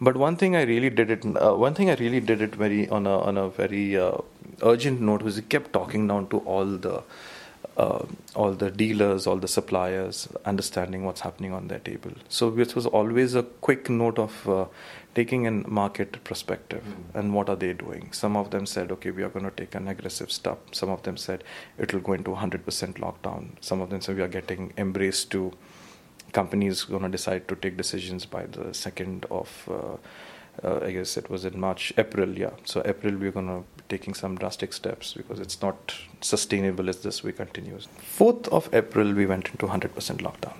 But 0.00 0.16
one 0.16 0.36
thing 0.36 0.54
I 0.54 0.62
really 0.62 0.90
did 0.90 1.10
it. 1.10 1.24
Uh, 1.24 1.54
one 1.54 1.74
thing 1.74 1.88
I 1.88 1.94
really 1.94 2.20
did 2.20 2.42
it 2.42 2.54
very 2.54 2.88
on 2.88 3.06
a 3.06 3.18
on 3.18 3.38
a 3.38 3.48
very 3.48 3.96
uh, 3.96 4.18
urgent 4.62 5.00
note 5.00 5.22
was 5.22 5.36
we 5.36 5.42
kept 5.42 5.72
talking 5.72 6.06
down 6.06 6.28
to 6.28 6.38
all 6.40 6.66
the 6.66 7.02
uh, 7.76 8.04
all 8.34 8.52
the 8.52 8.70
dealers, 8.70 9.26
all 9.26 9.36
the 9.36 9.48
suppliers, 9.48 10.28
understanding 10.44 11.04
what's 11.04 11.20
happening 11.20 11.52
on 11.52 11.68
their 11.68 11.78
table. 11.78 12.12
So 12.28 12.50
this 12.50 12.74
was 12.74 12.86
always 12.86 13.34
a 13.34 13.42
quick 13.42 13.90
note 13.90 14.18
of 14.18 14.48
uh, 14.48 14.66
taking 15.14 15.46
a 15.46 15.50
market 15.50 16.22
perspective 16.24 16.84
mm. 16.84 17.18
and 17.18 17.34
what 17.34 17.48
are 17.48 17.56
they 17.56 17.72
doing. 17.74 18.12
Some 18.12 18.36
of 18.36 18.50
them 18.50 18.66
said, 18.66 18.90
okay, 18.92 19.10
we 19.10 19.22
are 19.22 19.28
going 19.28 19.44
to 19.44 19.50
take 19.50 19.74
an 19.74 19.88
aggressive 19.88 20.32
step. 20.32 20.74
Some 20.74 20.88
of 20.88 21.02
them 21.02 21.16
said 21.16 21.44
it 21.78 21.92
will 21.92 22.00
go 22.00 22.14
into 22.14 22.30
100% 22.30 22.64
lockdown. 22.94 23.50
Some 23.60 23.80
of 23.80 23.90
them 23.90 24.00
said 24.00 24.16
we 24.16 24.22
are 24.22 24.28
getting 24.28 24.72
embraced 24.78 25.30
to 25.32 25.52
companies 26.32 26.84
going 26.84 27.02
to 27.02 27.08
decide 27.08 27.46
to 27.48 27.56
take 27.56 27.76
decisions 27.76 28.26
by 28.26 28.46
the 28.46 28.72
second 28.72 29.26
of. 29.30 29.68
Uh, 29.70 29.96
uh, 30.64 30.80
I 30.82 30.92
guess 30.92 31.18
it 31.18 31.28
was 31.28 31.44
in 31.44 31.60
March, 31.60 31.92
April, 31.98 32.30
yeah. 32.30 32.50
So 32.64 32.82
April 32.84 33.14
we're 33.16 33.30
gonna 33.30 33.62
be 33.75 33.75
taking 33.88 34.14
some 34.14 34.36
drastic 34.36 34.72
steps 34.72 35.14
because 35.14 35.40
it's 35.40 35.60
not 35.62 35.94
sustainable 36.20 36.88
as 36.88 37.02
this 37.02 37.22
way 37.22 37.32
continues. 37.32 37.88
Fourth 37.98 38.48
of 38.48 38.72
April 38.74 39.12
we 39.12 39.26
went 39.26 39.48
into 39.48 39.66
100% 39.66 39.90
lockdown. 40.18 40.54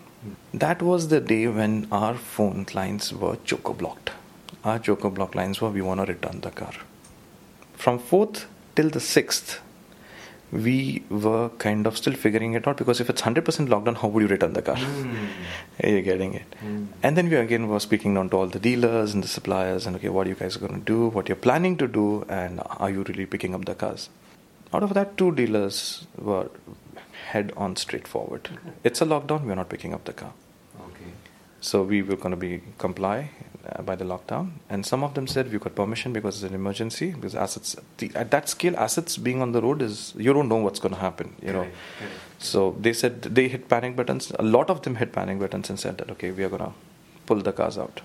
That 0.55 0.83
was 0.83 1.09
the 1.09 1.21
day 1.21 1.47
when 1.47 1.89
our 1.93 2.15
phone 2.15 2.67
lines 2.75 3.13
were 3.13 3.37
choco 3.45 3.73
blocked. 3.73 4.11
Our 4.65 4.79
choco 4.79 5.11
block 5.11 5.35
lines 5.35 5.61
were 5.61 5.71
we 5.71 5.83
wanna 5.83 6.05
return 6.05 6.41
the 6.41 6.51
car. 6.51 6.73
From 7.75 7.99
fourth 7.99 8.47
till 8.75 8.91
the 8.91 9.01
sixth, 9.01 9.61
we 10.57 11.03
were 11.11 11.49
kind 11.59 11.87
of 11.87 11.97
still 11.97 12.15
figuring 12.15 12.55
it 12.55 12.67
out 12.67 12.77
because 12.77 13.01
if 13.01 13.11
it's 13.11 13.23
100% 13.23 13.43
lockdown, 13.69 13.97
how 13.97 14.09
would 14.09 14.23
you 14.23 14.29
return 14.29 14.53
the 14.53 14.63
car? 14.63 14.77
Mm. 14.77 15.29
You're 15.85 16.03
getting 16.03 16.35
it. 16.35 16.55
Mm. 16.65 16.89
And 17.03 17.17
then 17.17 17.29
we 17.29 17.37
again 17.37 17.69
were 17.69 17.81
speaking 17.81 18.15
down 18.15 18.31
to 18.31 18.37
all 18.37 18.47
the 18.47 18.59
dealers 18.59 19.15
and 19.15 19.23
the 19.23 19.29
suppliers 19.29 19.87
and 19.87 19.97
okay, 19.97 20.09
what 20.09 20.27
are 20.27 20.31
you 20.31 20.37
guys 20.37 20.57
going 20.57 20.75
to 20.75 20.85
do? 20.85 21.09
What 21.09 21.29
you're 21.29 21.37
planning 21.37 21.77
to 21.79 21.87
do? 21.87 22.25
And 22.29 22.61
are 22.65 22.91
you 22.91 23.03
really 23.03 23.27
picking 23.27 23.55
up 23.55 23.65
the 23.65 23.75
cars? 23.75 24.09
Out 24.73 24.83
of 24.83 24.95
that, 24.95 25.17
two 25.17 25.33
dealers 25.33 26.07
were 26.19 26.51
head 27.29 27.53
on 27.57 27.77
straightforward. 27.77 28.49
It's 28.85 29.01
a 29.01 29.05
lockdown, 29.05 29.45
we're 29.45 29.55
not 29.55 29.69
picking 29.69 29.95
up 29.95 30.05
the 30.05 30.13
car. 30.13 30.33
So 31.61 31.83
we 31.83 32.03
were 32.03 32.17
going 32.17 32.31
to 32.31 32.37
be 32.37 32.63
comply 32.79 33.31
uh, 33.69 33.83
by 33.83 33.97
the 33.97 34.05
lockdown. 34.05 34.53
And 34.71 34.85
some 34.87 35.03
of 35.03 35.15
them 35.15 35.27
said 35.27 35.51
we 35.53 35.59
got 35.59 35.75
permission 35.75 36.13
because 36.13 36.43
it's 36.43 36.51
an 36.51 36.55
emergency. 36.55 37.13
Because 37.13 37.35
assets 37.35 37.77
the, 37.99 38.11
at 38.15 38.31
that 38.31 38.49
scale, 38.49 38.77
assets 38.77 39.17
being 39.17 39.43
on 39.43 39.53
the 39.53 39.63
road 39.63 39.83
is 39.83 40.15
you 40.17 40.33
don't 40.33 40.49
know 40.49 40.57
what's 40.57 40.79
going 40.79 40.95
to 40.95 41.01
happen. 41.01 41.35
You 41.43 41.53
know. 41.53 41.67
So 42.39 42.77
they 42.79 42.93
said 42.93 43.23
they 43.23 43.49
hit 43.49 43.69
panic 43.69 43.97
buttons. 43.97 44.33
A 44.39 44.43
lot 44.43 44.71
of 44.71 44.83
them 44.83 44.97
hit 44.97 45.13
panic 45.13 45.39
buttons 45.39 45.71
and 45.71 45.81
said 45.81 45.99
that 45.99 46.11
okay, 46.13 46.31
we 46.31 46.45
are 46.45 46.49
going 46.49 46.63
to 46.63 46.73
pull 47.27 47.41
the 47.41 47.53
cars 47.53 47.79
out. 47.79 48.01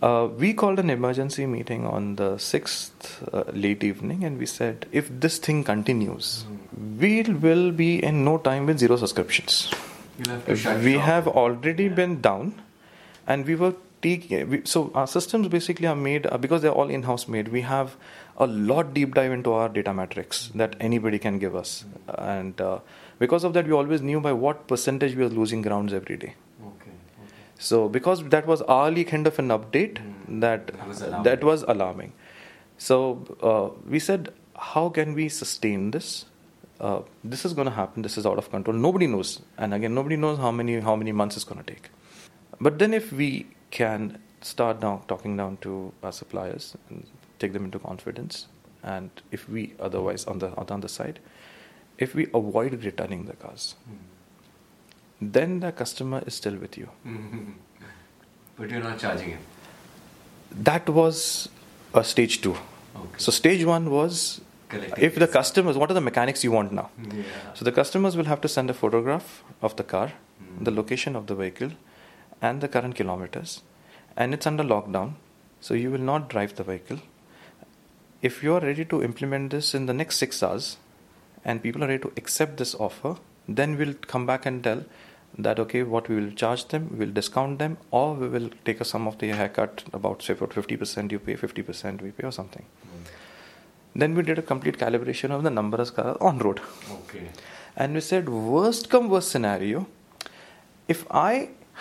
Uh, 0.00 0.28
we 0.38 0.52
called 0.54 0.78
an 0.78 0.90
emergency 0.90 1.44
meeting 1.44 1.84
on 1.84 2.14
the 2.16 2.38
sixth 2.38 3.24
uh, 3.32 3.42
late 3.52 3.82
evening, 3.82 4.22
and 4.22 4.38
we 4.38 4.46
said 4.46 4.86
if 4.92 5.08
this 5.08 5.38
thing 5.38 5.64
continues, 5.64 6.44
mm. 6.48 6.98
we 7.00 7.22
will 7.22 7.72
be 7.72 8.02
in 8.04 8.24
no 8.24 8.38
time 8.38 8.66
with 8.66 8.78
zero 8.78 8.96
subscriptions. 8.96 9.72
Have 10.26 10.84
we 10.84 10.94
have 10.94 11.28
already 11.28 11.84
yeah. 11.84 11.94
been 11.94 12.20
down, 12.20 12.60
and 13.26 13.46
we 13.46 13.54
were 13.54 13.74
taking. 14.02 14.64
so 14.64 14.90
our 14.94 15.06
systems 15.06 15.48
basically 15.48 15.86
are 15.86 15.96
made 15.96 16.26
uh, 16.26 16.38
because 16.38 16.62
they're 16.62 16.72
all 16.72 16.88
in-house 16.88 17.26
made 17.28 17.48
we 17.48 17.62
have 17.62 17.96
a 18.36 18.46
lot 18.46 18.94
deep 18.94 19.14
dive 19.14 19.32
into 19.32 19.52
our 19.52 19.68
data 19.68 19.92
metrics 19.92 20.50
that 20.54 20.76
anybody 20.80 21.18
can 21.18 21.38
give 21.38 21.56
us 21.56 21.84
and 22.18 22.60
uh, 22.60 22.78
because 23.18 23.44
of 23.44 23.52
that 23.54 23.66
we 23.66 23.72
always 23.72 24.00
knew 24.02 24.20
by 24.20 24.32
what 24.32 24.66
percentage 24.68 25.16
we 25.16 25.24
are 25.24 25.28
losing 25.28 25.62
grounds 25.62 25.92
every 25.92 26.16
day 26.16 26.34
okay, 26.62 26.90
okay. 26.90 27.32
so 27.58 27.88
because 27.88 28.24
that 28.28 28.46
was 28.46 28.62
hourly 28.68 29.04
kind 29.04 29.26
of 29.26 29.38
an 29.38 29.48
update 29.48 29.98
mm. 29.98 30.40
that 30.40 30.68
that 30.68 30.86
was, 30.86 31.00
that 31.00 31.44
was 31.44 31.62
alarming 31.62 32.12
so 32.78 33.24
uh, 33.42 33.68
we 33.88 33.98
said 33.98 34.32
how 34.56 34.88
can 34.88 35.14
we 35.14 35.28
sustain 35.28 35.90
this 35.90 36.24
uh, 36.80 37.00
this 37.24 37.44
is 37.44 37.52
going 37.52 37.66
to 37.66 37.74
happen 37.74 38.02
this 38.02 38.16
is 38.16 38.26
out 38.26 38.38
of 38.38 38.50
control 38.50 38.76
nobody 38.76 39.06
knows 39.06 39.40
and 39.56 39.74
again 39.74 39.94
nobody 39.94 40.16
knows 40.16 40.38
how 40.38 40.50
many 40.50 40.80
how 40.80 40.96
many 40.96 41.12
months 41.12 41.36
it's 41.36 41.44
going 41.44 41.62
to 41.62 41.72
take 41.72 41.90
but 42.60 42.78
then 42.78 42.94
if 42.94 43.12
we 43.12 43.46
can 43.70 44.18
start 44.40 44.80
now 44.80 45.02
talking 45.08 45.36
down 45.36 45.56
to 45.58 45.92
our 46.02 46.12
suppliers 46.12 46.76
and 46.88 47.06
take 47.38 47.52
them 47.52 47.64
into 47.64 47.78
confidence. 47.78 48.46
And 48.82 49.10
if 49.32 49.48
we 49.48 49.74
otherwise 49.80 50.24
on 50.26 50.38
the 50.38 50.54
on 50.56 50.66
the 50.66 50.74
other 50.74 50.88
side, 50.88 51.18
if 51.98 52.14
we 52.14 52.26
avoid 52.34 52.84
returning 52.84 53.24
the 53.24 53.34
cars, 53.34 53.74
mm-hmm. 53.82 55.32
then 55.32 55.60
the 55.60 55.72
customer 55.72 56.22
is 56.26 56.34
still 56.34 56.56
with 56.56 56.78
you. 56.78 56.88
Mm-hmm. 57.06 57.52
But 58.56 58.70
you're 58.70 58.82
not 58.82 58.98
charging 58.98 59.30
him. 59.30 59.40
That 60.50 60.88
was 60.88 61.48
a 61.94 62.04
stage 62.04 62.40
two. 62.40 62.52
Okay. 62.52 63.18
So 63.18 63.32
stage 63.32 63.64
one 63.64 63.90
was 63.90 64.40
Collecting 64.68 65.04
if 65.04 65.14
the 65.14 65.26
customers, 65.26 65.76
what 65.76 65.90
are 65.90 65.94
the 65.94 66.00
mechanics 66.00 66.44
you 66.44 66.52
want 66.52 66.72
now? 66.72 66.90
Yeah. 67.10 67.22
So 67.54 67.64
the 67.64 67.72
customers 67.72 68.16
will 68.16 68.26
have 68.26 68.40
to 68.42 68.48
send 68.48 68.70
a 68.70 68.74
photograph 68.74 69.42
of 69.62 69.76
the 69.76 69.84
car, 69.84 70.12
mm. 70.42 70.64
the 70.64 70.70
location 70.70 71.16
of 71.16 71.26
the 71.26 71.34
vehicle, 71.34 71.70
and 72.40 72.60
the 72.60 72.68
current 72.68 72.94
kilometers 72.94 73.62
and 74.16 74.34
it's 74.34 74.46
under 74.50 74.64
lockdown 74.64 75.14
so 75.60 75.74
you 75.74 75.90
will 75.90 76.06
not 76.12 76.28
drive 76.34 76.54
the 76.56 76.64
vehicle 76.70 77.00
if 78.28 78.42
you 78.42 78.54
are 78.54 78.60
ready 78.60 78.84
to 78.84 79.02
implement 79.08 79.50
this 79.50 79.74
in 79.74 79.86
the 79.86 79.96
next 80.00 80.16
6 80.26 80.42
hours 80.42 80.76
and 81.44 81.62
people 81.62 81.84
are 81.84 81.88
ready 81.92 82.02
to 82.06 82.12
accept 82.22 82.56
this 82.62 82.74
offer 82.86 83.12
then 83.60 83.76
we'll 83.78 83.94
come 84.14 84.26
back 84.30 84.46
and 84.50 84.64
tell 84.68 84.82
that 85.46 85.60
okay 85.62 85.82
what 85.94 86.08
we 86.08 86.16
will 86.18 86.32
charge 86.42 86.64
them 86.72 86.88
we 86.92 86.98
will 87.04 87.14
discount 87.20 87.58
them 87.62 87.76
or 87.90 88.06
we 88.22 88.28
will 88.34 88.50
take 88.68 88.80
a 88.84 88.88
sum 88.92 89.06
of 89.10 89.18
the 89.18 89.28
haircut 89.40 89.84
about 89.92 90.22
say 90.28 90.34
for 90.34 90.48
50% 90.48 91.12
you 91.12 91.18
pay 91.18 91.36
50% 91.36 92.02
we 92.02 92.10
pay 92.10 92.26
or 92.26 92.32
something. 92.32 92.64
Then 94.00 94.14
we 94.14 94.22
did 94.30 94.38
a 94.38 94.46
complete 94.54 94.78
calibration 94.86 95.36
of 95.36 95.42
the 95.48 95.54
number 95.58 95.84
of 95.84 95.94
cars 96.00 96.16
on 96.30 96.42
road 96.46 96.60
okay 96.96 97.28
and 97.76 98.00
we 98.00 98.02
said 98.10 98.34
worst 98.56 98.90
come 98.96 99.08
worst 99.14 99.36
scenario 99.36 99.86
if 100.96 101.06
i 101.28 101.32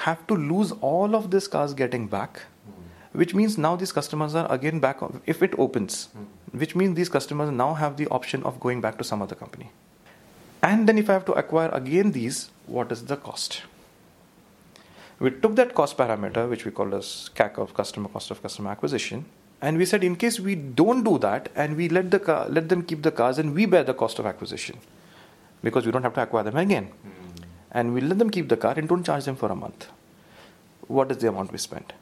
have 0.06 0.26
to 0.28 0.36
lose 0.36 0.72
all 0.82 1.16
of 1.16 1.32
these 1.32 1.48
cars 1.48 1.74
getting 1.74 2.08
back, 2.08 2.42
hmm. 2.66 3.20
which 3.20 3.34
means 3.34 3.58
now 3.58 3.76
these 3.76 3.92
customers 3.92 4.36
are 4.36 4.52
again 4.52 4.80
back 4.80 5.02
on, 5.02 5.22
if 5.26 5.42
it 5.42 5.58
opens, 5.58 6.10
hmm. 6.14 6.58
which 6.58 6.76
means 6.76 6.96
these 6.96 7.10
customers 7.10 7.52
now 7.52 7.74
have 7.74 7.98
the 7.98 8.08
option 8.08 8.44
of 8.44 8.60
going 8.60 8.80
back 8.80 8.98
to 8.98 9.04
some 9.04 9.22
other 9.22 9.36
company. 9.36 9.72
And 10.62 10.88
then 10.88 10.98
if 10.98 11.10
I 11.10 11.14
have 11.14 11.26
to 11.26 11.34
acquire 11.34 11.70
again 11.70 12.12
these, 12.12 12.52
what 12.66 12.92
is 12.92 13.06
the 13.06 13.18
cost? 13.18 13.62
We 15.20 15.32
took 15.32 15.56
that 15.56 15.74
cost 15.74 15.98
parameter, 15.98 16.48
which 16.48 16.64
we 16.66 16.72
call 16.72 16.94
as 16.94 17.32
CAC 17.36 17.58
of 17.58 17.74
customer 17.74 18.10
cost 18.10 18.30
of 18.30 18.42
customer 18.42 18.72
acquisition, 18.72 19.26
and 19.62 19.78
we 19.78 19.86
said 19.86 20.04
in 20.04 20.16
case 20.16 20.40
we 20.40 20.56
don't 20.56 21.04
do 21.04 21.18
that 21.20 21.50
and 21.56 21.76
we 21.76 21.90
let 21.90 22.12
the 22.12 22.20
car, 22.20 22.48
let 22.50 22.70
them 22.70 22.84
keep 22.84 23.02
the 23.04 23.12
cars 23.12 23.38
and 23.38 23.56
we 23.56 23.66
bear 23.66 23.84
the 23.84 23.94
cost 23.94 24.20
of 24.20 24.26
acquisition 24.26 24.78
because 25.64 25.86
we 25.86 25.92
don't 25.92 26.04
have 26.04 26.14
to 26.14 26.22
acquire 26.22 26.44
them 26.44 26.58
again. 26.58 26.92
Mm 27.06 27.18
and 27.72 27.94
we 27.94 28.02
let 28.02 28.18
them 28.18 28.30
keep 28.30 28.50
the 28.50 28.58
car 28.58 28.74
and 28.78 28.90
don't 28.90 29.06
charge 29.06 29.26
them 29.26 29.36
for 29.36 29.52
a 29.52 29.56
month. 29.56 29.88
What 30.88 31.12
is 31.12 31.18
the 31.18 31.30
amount 31.30 31.52
we 31.52 31.58
spent? 31.58 31.94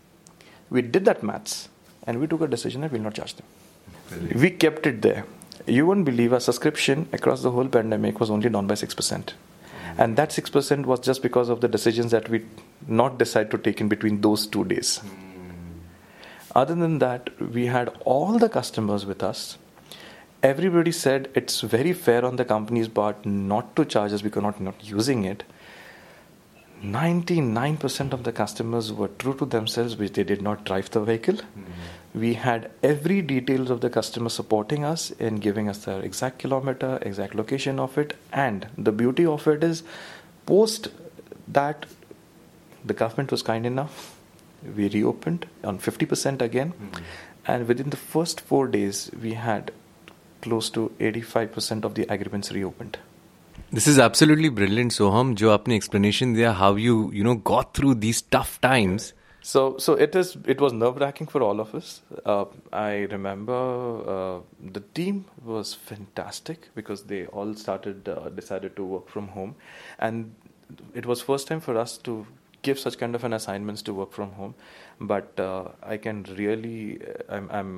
We 0.70 0.82
did 0.82 1.06
that 1.06 1.24
maths 1.24 1.70
and 2.06 2.20
we 2.20 2.28
took 2.28 2.42
a 2.42 2.48
decision 2.48 2.82
that 2.82 2.92
we'll 2.92 3.02
not 3.02 3.16
charge 3.16 3.36
them. 3.36 3.46
Really? 4.12 4.42
We 4.42 4.50
kept 4.52 4.86
it 4.88 5.02
there. 5.02 5.26
You 5.66 5.86
won't 5.88 6.06
believe 6.06 6.34
our 6.34 6.40
subscription 6.40 7.10
across 7.12 7.42
the 7.42 7.52
whole 7.52 7.68
pandemic 7.68 8.20
was 8.20 8.30
only 8.30 8.50
down 8.50 8.68
by 8.68 8.76
6%. 8.76 8.96
Mm-hmm. 8.96 10.02
And 10.02 10.16
that 10.18 10.30
6% 10.30 10.86
was 10.86 11.00
just 11.00 11.24
because 11.24 11.50
of 11.50 11.62
the 11.62 11.68
decisions 11.68 12.12
that 12.12 12.30
we 12.30 12.46
not 12.88 13.18
decide 13.18 13.50
to 13.52 13.58
take 13.58 13.82
in 13.82 13.88
between 13.88 14.22
those 14.22 14.46
two 14.46 14.66
days. 14.66 15.00
Mm-hmm. 15.00 15.25
Other 16.56 16.76
than 16.76 17.00
that, 17.00 17.30
we 17.42 17.66
had 17.68 17.90
all 18.06 18.40
the 18.40 18.50
customers 18.50 19.06
with 19.06 19.22
us 19.24 19.58
everybody 20.44 20.92
said 20.92 21.28
it's 21.34 21.62
very 21.62 21.92
fair 21.92 22.24
on 22.24 22.36
the 22.36 22.46
company's 22.46 22.88
part 22.88 23.26
not 23.26 23.76
to 23.76 23.84
charge 23.84 24.12
us 24.14 24.22
because 24.22 24.44
not 24.44 24.60
not 24.62 24.84
using 24.88 25.24
it 25.26 25.44
99% 26.84 28.14
of 28.14 28.24
the 28.24 28.32
customers 28.32 28.92
were 28.94 29.08
true 29.08 29.34
to 29.36 29.46
themselves, 29.46 29.96
which 29.98 30.14
they 30.14 30.24
did 30.24 30.42
not 30.42 30.64
drive 30.66 30.90
the 30.92 31.02
vehicle. 31.02 31.36
Mm-hmm. 31.36 32.20
We 32.20 32.34
had 32.36 32.72
every 32.84 33.22
details 33.22 33.70
of 33.70 33.82
the 33.82 33.90
customer 33.90 34.30
supporting 34.30 34.84
us 34.84 35.12
in 35.12 35.38
giving 35.38 35.70
us 35.70 35.86
the 35.86 36.00
exact 36.00 36.40
kilometer, 36.40 37.00
exact 37.02 37.36
location 37.36 37.80
of 37.80 37.98
it. 37.98 38.16
And 38.32 38.68
the 38.78 38.92
beauty 38.92 39.26
of 39.26 39.48
it 39.48 39.64
is, 39.64 39.84
post 40.46 40.90
that, 41.48 41.86
the 42.84 42.94
government 42.94 43.32
was 43.32 43.42
kind 43.42 43.66
enough 43.66 44.15
we 44.76 44.90
reopened 44.90 45.48
on 45.64 45.80
50% 45.80 46.42
again. 46.42 46.74
Mm-hmm. 46.74 47.04
And 47.48 47.68
within 47.68 47.90
the 47.90 47.98
first 47.98 48.42
four 48.42 48.68
days, 48.68 49.12
we 49.22 49.34
had 49.34 49.72
close 50.42 50.70
to 50.72 50.92
85% 51.00 51.84
of 51.84 51.96
the 51.96 52.04
agreements 52.04 52.52
reopened. 52.52 52.98
This 53.72 53.88
is 53.88 54.00
absolutely 54.00 54.50
brilliant, 54.50 54.92
Soham. 54.92 55.36
Jo 55.36 55.58
apne 55.58 55.76
explanation 55.76 56.34
there, 56.34 56.54
how 56.54 56.76
you 56.76 57.12
you 57.12 57.24
know 57.24 57.36
got 57.36 57.74
through 57.74 57.96
these 57.96 58.22
tough 58.22 58.60
times. 58.62 59.14
So 59.42 59.78
so 59.78 59.94
it 59.94 60.16
is 60.16 60.38
it 60.46 60.62
was 60.62 60.74
nerve 60.74 60.98
wracking 60.98 61.28
for 61.28 61.42
all 61.42 61.60
of 61.60 61.74
us. 61.76 62.02
Uh, 62.26 62.46
I 62.74 63.08
remember 63.16 63.58
uh, 64.16 64.40
the 64.78 64.82
team 65.00 65.26
was 65.44 65.74
fantastic 65.74 66.70
because 66.76 67.04
they 67.04 67.26
all 67.28 67.54
started 67.54 68.10
uh, 68.10 68.30
decided 68.30 68.76
to 68.78 68.86
work 68.86 69.10
from 69.10 69.28
home, 69.30 69.56
and 70.00 70.34
it 70.94 71.06
was 71.06 71.22
first 71.22 71.48
time 71.48 71.60
for 71.60 71.78
us 71.78 71.98
to 72.10 72.26
give 72.68 72.80
such 72.84 72.98
kind 73.02 73.18
of 73.20 73.24
an 73.30 73.34
assignments 73.38 73.84
to 73.88 73.94
work 74.00 74.12
from 74.18 74.32
home. 74.40 74.56
But 75.12 75.40
uh, 75.46 75.70
I 75.94 75.98
can 76.06 76.24
really, 76.40 77.00
I'm, 77.38 77.50
I'm 77.60 77.72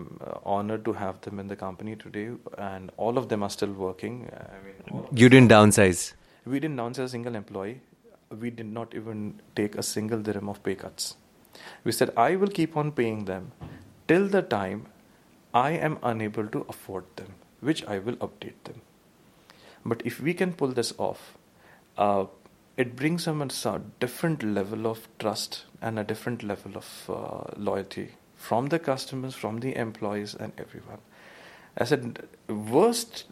honored 0.56 0.84
to 0.90 0.94
have 1.02 1.22
them 1.28 1.40
in 1.44 1.48
the 1.54 1.60
company 1.66 1.96
today, 2.06 2.26
and 2.70 2.92
all 2.98 3.22
of 3.24 3.30
them 3.34 3.44
are 3.50 3.52
still 3.58 3.74
working. 3.86 4.18
I 4.40 4.58
mean, 4.66 5.06
you 5.24 5.30
didn't 5.36 5.50
downsize. 5.56 6.02
We 6.46 6.60
didn't 6.60 6.78
downsize 6.84 7.06
a 7.06 7.14
single 7.16 7.36
employee. 7.44 7.80
We 8.44 8.50
did 8.60 8.70
not 8.82 8.94
even 9.02 9.24
take 9.62 9.76
a 9.76 9.84
single 9.94 10.22
dirham 10.30 10.50
of 10.54 10.62
pay 10.68 10.76
cuts. 10.76 11.16
We 11.84 11.92
said, 11.92 12.14
I 12.26 12.36
will 12.36 12.54
keep 12.60 12.78
on 12.78 12.92
paying 12.92 13.26
them 13.26 13.52
till 14.08 14.28
the 14.28 14.42
time 14.42 14.86
I 15.54 15.72
am 15.72 15.98
unable 16.12 16.48
to 16.56 16.66
afford 16.74 17.06
them, 17.16 17.34
which 17.70 17.84
I 17.86 18.00
will 18.08 18.18
update 18.28 18.64
them. 18.70 18.82
But 19.92 20.04
if 20.12 20.20
we 20.28 20.34
can 20.42 20.54
pull 20.62 20.74
this 20.80 20.94
off, 20.98 21.22
uh, 21.98 22.26
it 22.77 22.97
brings 22.97 23.25
them 23.27 23.43
a 23.43 23.81
different 24.01 24.43
level 24.43 24.87
of 24.87 25.07
trust 25.19 25.65
and 25.81 25.99
a 25.99 26.05
different 26.05 26.43
level 26.43 26.77
of 26.77 26.89
uh, 27.09 27.51
loyalty 27.57 28.09
from 28.37 28.69
the 28.69 28.79
customers, 28.79 29.35
from 29.35 29.61
the 29.61 29.77
employees, 29.77 30.35
and 30.35 30.53
everyone. 30.59 30.99
I 31.77 31.85
said, 31.85 32.27
worst 32.49 33.25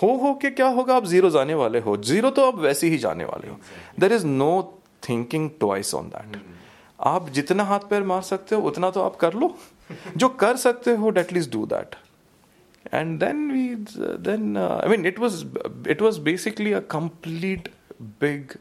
हो 0.00 0.08
हो 0.18 0.32
के 0.42 0.50
क्या 0.50 0.66
होगा 0.76 0.94
आप 0.96 1.04
zero 1.06 1.30
जाने 1.30 1.54
वाले 1.54 1.80
हो 1.80 1.96
zero 2.10 2.30
तो 2.36 2.44
आप 2.50 2.58
वैसे 2.58 2.88
ही 2.90 2.98
जाने 2.98 3.24
वाले 3.24 3.48
हो 3.48 3.56
there 4.00 4.12
is 4.12 4.24
no 4.24 4.52
thinking 5.08 5.48
twice 5.60 5.94
on 5.94 6.08
that 6.08 6.36
आप 7.10 7.28
जितना 7.38 7.64
हाथ 7.64 7.80
पैर 7.90 8.02
मार 8.12 8.22
सकते 8.22 8.54
हो 8.54 8.62
उतना 8.68 8.90
तो 8.90 9.02
आप 9.02 9.16
कर 9.20 9.34
लो 9.42 9.54
जो 10.16 10.28
कर 10.42 10.56
सकते 10.64 10.94
हो 11.02 11.12
at least 11.18 11.50
do 11.52 11.64
that 11.74 11.96
and 12.98 13.20
then 13.20 13.42
we 13.52 13.76
then 14.28 14.56
uh, 14.56 14.80
i 14.84 14.88
mean 14.92 15.04
it 15.10 15.18
was 15.24 15.44
it 15.94 16.00
was 16.06 16.18
basically 16.18 16.72
a 16.78 16.80
complete 16.94 17.68
big 18.19 18.57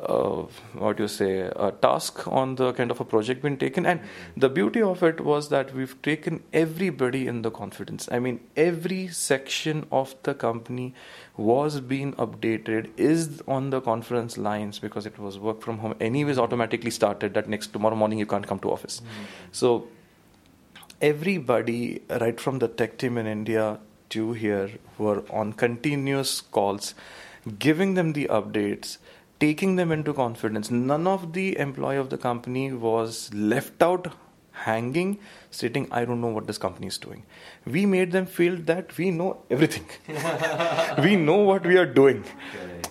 uh, 0.00 0.46
what 0.74 0.96
do 0.96 1.02
you 1.02 1.08
say 1.08 1.40
a 1.40 1.72
task 1.82 2.26
on 2.26 2.54
the 2.54 2.72
kind 2.72 2.90
of 2.90 3.00
a 3.00 3.04
project 3.04 3.42
been 3.42 3.56
taken. 3.56 3.84
And 3.84 4.00
the 4.36 4.48
beauty 4.48 4.80
of 4.80 5.02
it 5.02 5.20
was 5.20 5.50
that 5.50 5.74
we've 5.74 6.00
taken 6.00 6.42
everybody 6.52 7.26
in 7.26 7.42
the 7.42 7.50
confidence. 7.50 8.08
I 8.10 8.18
mean 8.18 8.40
every 8.56 9.08
section 9.08 9.86
of 9.92 10.14
the 10.22 10.34
company 10.34 10.94
was 11.36 11.80
being 11.80 12.14
updated 12.14 12.90
is 12.96 13.42
on 13.46 13.70
the 13.70 13.80
conference 13.80 14.38
lines 14.38 14.78
because 14.78 15.06
it 15.06 15.18
was 15.18 15.38
work 15.38 15.60
from 15.60 15.78
home. 15.78 15.94
Anyways 16.00 16.38
automatically 16.38 16.90
started 16.90 17.34
that 17.34 17.48
next 17.48 17.72
tomorrow 17.72 17.96
morning 17.96 18.18
you 18.18 18.26
can't 18.26 18.46
come 18.46 18.58
to 18.60 18.70
office. 18.70 19.00
Mm-hmm. 19.00 19.24
so 19.52 19.88
everybody 21.00 22.02
right 22.20 22.38
from 22.38 22.58
the 22.58 22.68
tech 22.68 22.98
team 22.98 23.16
in 23.16 23.26
india 23.26 23.78
to 24.10 24.32
here 24.32 24.70
were 24.98 25.22
on 25.30 25.52
continuous 25.52 26.40
calls 26.40 26.94
giving 27.58 27.94
them 27.94 28.12
the 28.12 28.26
updates 28.26 28.98
taking 29.40 29.76
them 29.76 29.90
into 29.90 30.12
confidence. 30.12 30.70
None 30.70 31.06
of 31.06 31.32
the 31.32 31.58
employee 31.58 31.96
of 31.96 32.10
the 32.10 32.18
company 32.18 32.72
was 32.72 33.32
left 33.32 33.82
out 33.82 34.12
hanging, 34.52 35.18
stating, 35.50 35.88
I 35.90 36.04
don't 36.04 36.20
know 36.20 36.28
what 36.28 36.46
this 36.46 36.58
company 36.58 36.86
is 36.86 36.98
doing. 36.98 37.24
We 37.64 37.86
made 37.86 38.12
them 38.12 38.26
feel 38.26 38.56
that 38.70 38.96
we 38.98 39.10
know 39.10 39.42
everything. 39.50 39.86
we 41.02 41.16
know 41.16 41.36
what 41.36 41.64
we 41.64 41.78
are 41.78 41.86
doing. 41.86 42.24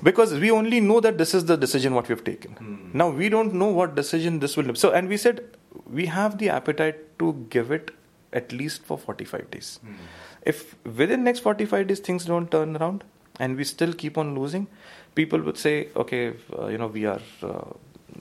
Because 0.01 0.33
we 0.33 0.49
only 0.49 0.79
know 0.79 0.99
that 0.99 1.19
this 1.19 1.35
is 1.35 1.45
the 1.45 1.57
decision 1.57 1.93
what 1.93 2.09
we've 2.09 2.23
taken. 2.23 2.53
Hmm. 2.53 2.97
Now 2.97 3.09
we 3.09 3.29
don't 3.29 3.53
know 3.53 3.67
what 3.67 3.95
decision 3.95 4.39
this 4.39 4.57
will 4.57 4.73
so 4.73 4.91
and 4.91 5.09
we 5.09 5.17
said 5.17 5.43
we 5.85 6.05
have 6.07 6.37
the 6.37 6.49
appetite 6.49 7.19
to 7.19 7.45
give 7.49 7.69
it 7.69 7.91
at 8.33 8.51
least 8.51 8.83
for 8.83 8.97
45 8.97 9.51
days. 9.51 9.79
Hmm. 9.83 9.93
If 10.41 10.75
within 10.85 11.23
next 11.23 11.39
45 11.39 11.87
days 11.87 11.99
things 11.99 12.25
don't 12.25 12.49
turn 12.49 12.77
around 12.77 13.03
and 13.39 13.57
we 13.57 13.63
still 13.63 13.93
keep 13.93 14.17
on 14.17 14.37
losing, 14.37 14.67
people 15.15 15.39
would 15.41 15.57
say, 15.57 15.89
okay, 15.95 16.33
uh, 16.57 16.67
you 16.67 16.77
know, 16.77 16.87
we 16.87 17.05
are 17.05 17.21
uh, 17.41 17.71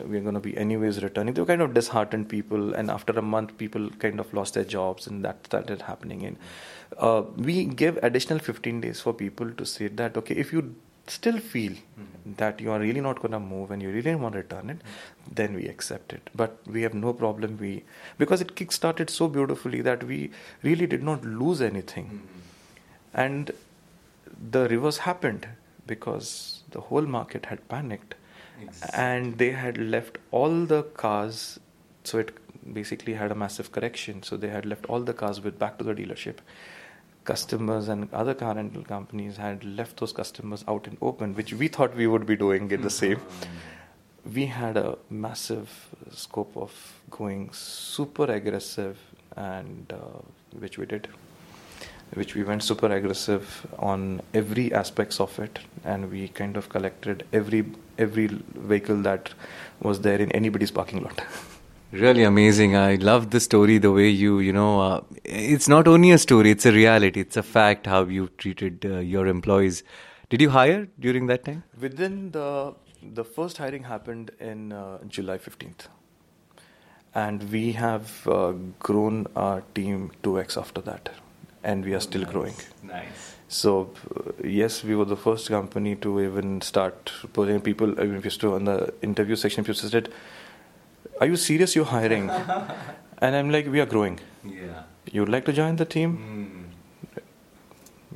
we're 0.04 0.20
going 0.20 0.34
to 0.34 0.40
be 0.40 0.56
anyways 0.56 1.02
returning. 1.02 1.34
They 1.34 1.40
were 1.40 1.46
kind 1.46 1.62
of 1.62 1.74
disheartened 1.74 2.28
people, 2.28 2.74
and 2.74 2.90
after 2.90 3.12
a 3.12 3.22
month, 3.22 3.56
people 3.58 3.90
kind 3.98 4.20
of 4.20 4.32
lost 4.32 4.54
their 4.54 4.64
jobs, 4.64 5.06
and 5.06 5.24
that 5.24 5.46
started 5.46 5.82
happening. 5.82 6.24
And 6.24 6.36
uh, 6.98 7.22
we 7.36 7.64
give 7.64 7.98
additional 8.02 8.38
15 8.38 8.80
days 8.80 9.00
for 9.00 9.12
people 9.12 9.50
to 9.50 9.66
say 9.66 9.88
that, 9.88 10.16
okay, 10.16 10.34
if 10.34 10.52
you 10.52 10.74
still 11.06 11.38
feel 11.38 11.72
mm-hmm. 11.72 12.34
that 12.36 12.60
you 12.60 12.70
are 12.70 12.78
really 12.78 13.00
not 13.00 13.20
going 13.20 13.32
to 13.32 13.40
move 13.40 13.70
and 13.70 13.80
you 13.82 13.90
really 13.90 14.14
want 14.14 14.34
to 14.34 14.40
return 14.40 14.68
it, 14.70 14.78
mm-hmm. 14.78 15.34
then 15.34 15.54
we 15.54 15.66
accept 15.66 16.12
it. 16.12 16.28
But 16.34 16.58
we 16.66 16.82
have 16.82 16.94
no 16.94 17.12
problem. 17.12 17.56
We 17.58 17.84
because 18.18 18.40
it 18.40 18.54
kick-started 18.56 19.10
so 19.10 19.28
beautifully 19.28 19.80
that 19.82 20.04
we 20.04 20.30
really 20.62 20.86
did 20.86 21.02
not 21.02 21.24
lose 21.24 21.62
anything, 21.62 22.04
mm-hmm. 22.06 23.20
and 23.20 23.50
the 24.51 24.68
reverse 24.68 24.99
happened 24.99 25.49
because 25.86 26.62
the 26.70 26.80
whole 26.80 27.03
market 27.03 27.47
had 27.47 27.68
panicked. 27.68 28.14
Exactly. 28.61 29.01
and 29.01 29.39
they 29.39 29.51
had 29.53 29.78
left 29.78 30.18
all 30.32 30.64
the 30.66 30.82
cars 30.82 31.61
so 32.03 32.18
it 32.18 32.36
basically 32.72 33.14
had 33.14 33.30
a 33.30 33.34
massive 33.34 33.70
correction. 33.72 34.22
So 34.22 34.36
they 34.36 34.49
had 34.49 34.66
left 34.66 34.86
all 34.86 35.01
the 35.01 35.12
cars 35.12 35.41
with 35.41 35.59
back 35.59 35.78
to 35.78 35.84
the 35.84 35.95
dealership. 35.95 36.39
Customers 37.24 37.89
and 37.89 38.12
other 38.12 38.34
car 38.34 38.55
rental 38.55 38.82
companies 38.82 39.36
had 39.36 39.64
left 39.64 39.99
those 39.99 40.12
customers 40.12 40.64
out 40.66 40.86
in 40.86 40.97
open 41.03 41.34
which 41.34 41.53
we 41.53 41.68
thought 41.68 41.95
we 41.95 42.07
would 42.07 42.26
be 42.26 42.36
doing 42.36 42.70
in 42.70 42.80
the 42.80 42.91
same. 42.91 43.20
We 44.34 44.47
had 44.47 44.76
a 44.76 44.97
massive 45.11 45.95
scope 46.11 46.57
of 46.57 46.72
going 47.11 47.51
super 47.53 48.24
aggressive 48.24 48.99
and 49.36 49.93
uh, 49.93 50.20
which 50.59 50.78
we 50.78 50.86
did 50.86 51.09
which 52.14 52.34
we 52.34 52.42
went 52.42 52.62
super 52.62 52.86
aggressive 52.86 53.66
on 53.78 54.20
every 54.34 54.72
aspects 54.72 55.20
of 55.20 55.38
it 55.38 55.59
and 55.84 56.11
we 56.11 56.28
kind 56.28 56.56
of 56.56 56.68
collected 56.68 57.26
every 57.32 57.64
every 57.98 58.28
vehicle 58.54 59.02
that 59.02 59.30
was 59.80 60.00
there 60.00 60.18
in 60.18 60.32
anybody's 60.32 60.70
parking 60.70 61.02
lot. 61.02 61.20
Really 61.90 62.22
amazing. 62.22 62.76
I 62.76 62.96
love 62.96 63.30
the 63.30 63.40
story 63.40 63.78
the 63.78 63.90
way 63.90 64.11
you 64.11 64.40
you 64.40 64.52
know 64.52 64.80
uh, 64.80 65.00
it's 65.24 65.68
not 65.68 65.88
only 65.88 66.11
a 66.11 66.18
story 66.18 66.50
it's 66.50 66.66
a 66.66 66.72
reality. 66.72 67.20
It's 67.20 67.38
a 67.38 67.42
fact 67.42 67.86
how 67.86 68.02
you 68.04 68.28
treated 68.36 68.84
uh, 68.84 68.98
your 68.98 69.26
employees. 69.26 69.82
Did 70.28 70.42
you 70.42 70.50
hire 70.50 70.86
during 71.00 71.28
that 71.28 71.46
time? 71.46 71.64
Within 71.80 72.30
the 72.32 72.74
the 73.02 73.24
first 73.24 73.56
hiring 73.59 73.84
happened 73.84 74.30
in 74.40 74.72
uh, 74.72 74.98
july 75.06 75.38
15th 75.38 75.86
and 77.14 77.50
we 77.50 77.72
have 77.72 78.26
uh, 78.26 78.52
grown 78.78 79.26
our 79.36 79.62
team 79.74 80.11
2x 80.22 80.56
after 80.56 80.80
that 80.80 81.11
and 81.63 81.86
we 81.86 81.93
are 81.93 81.99
still 81.99 82.21
nice. 82.21 82.32
growing. 82.32 82.55
Nice. 82.84 83.36
So 83.47 83.91
uh, 84.15 84.32
yes, 84.43 84.84
we 84.84 84.95
were 84.95 85.05
the 85.05 85.17
first 85.17 85.49
company 85.49 85.95
to 85.97 86.21
even 86.21 86.61
start 86.61 87.11
putting 87.34 87.61
people. 87.61 87.99
I 87.99 88.05
mean, 88.05 88.21
used 88.24 88.41
to 88.41 88.55
on 88.55 88.65
the 88.65 88.93
interview 89.01 89.36
section, 89.36 89.63
people 89.63 89.89
said, 89.89 90.09
"Are 91.21 91.28
you 91.28 91.36
serious? 91.36 91.76
You're 91.76 91.91
hiring?" 91.93 92.30
and 93.19 93.36
I'm 93.36 93.51
like, 93.57 93.71
"We 93.78 93.80
are 93.86 93.86
growing. 93.86 94.19
Yeah. 94.43 94.84
You'd 95.11 95.30
like 95.30 95.45
to 95.45 95.53
join 95.53 95.76
the 95.76 95.86
team? 95.86 96.17
Mm. 97.13 97.21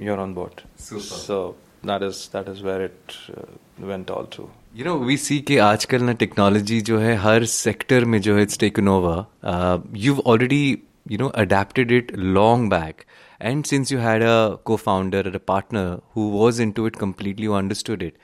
You're 0.08 0.20
on 0.20 0.34
board." 0.34 0.64
Super. 0.78 1.22
So 1.28 1.56
that 1.84 2.02
is 2.02 2.28
that 2.30 2.48
is 2.48 2.64
where 2.70 2.82
it 2.86 3.18
uh, 3.36 3.44
went 3.92 4.10
all 4.10 4.26
to. 4.38 4.50
You 4.74 4.84
know, 4.86 4.98
we 4.98 5.18
see 5.18 5.42
कि 5.42 5.58
आजकल 5.68 6.04
ना 6.04 6.14
technology 6.24 6.82
जो 6.90 6.98
है 7.00 7.16
हर 7.28 7.46
sector 7.54 8.06
में 8.06 8.20
जो 8.22 8.36
है 8.36 8.42
it's 8.44 8.58
taken 8.60 8.88
over 8.88 9.86
you've 10.04 10.20
already 10.34 10.66
you 11.14 11.18
know 11.22 11.30
adapted 11.44 11.94
it 12.00 12.12
long 12.38 12.68
back 12.74 13.06
and 13.43 13.67
since 13.67 13.91
you 13.91 13.99
had 13.99 14.23
a 14.23 14.59
co 14.65 14.77
founder 14.77 15.21
or 15.27 15.37
a 15.37 15.41
partner 15.41 16.01
who 16.13 16.29
was 16.31 16.61
into 16.61 16.87
it 16.87 16.97
completely, 16.97 17.47
who 17.47 17.55
understood 17.55 18.03
it, 18.03 18.17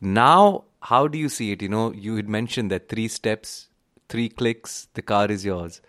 now 0.00 0.64
how 0.82 1.08
do 1.08 1.18
you 1.18 1.28
see 1.28 1.50
it? 1.52 1.60
You 1.60 1.68
know, 1.68 1.92
you 1.92 2.14
had 2.16 2.28
mentioned 2.28 2.70
that 2.70 2.88
three 2.88 3.08
steps, 3.08 3.68
three 4.08 4.28
clicks, 4.28 4.86
the 4.94 5.02
car 5.02 5.26
is 5.26 5.44
yours. 5.44 5.80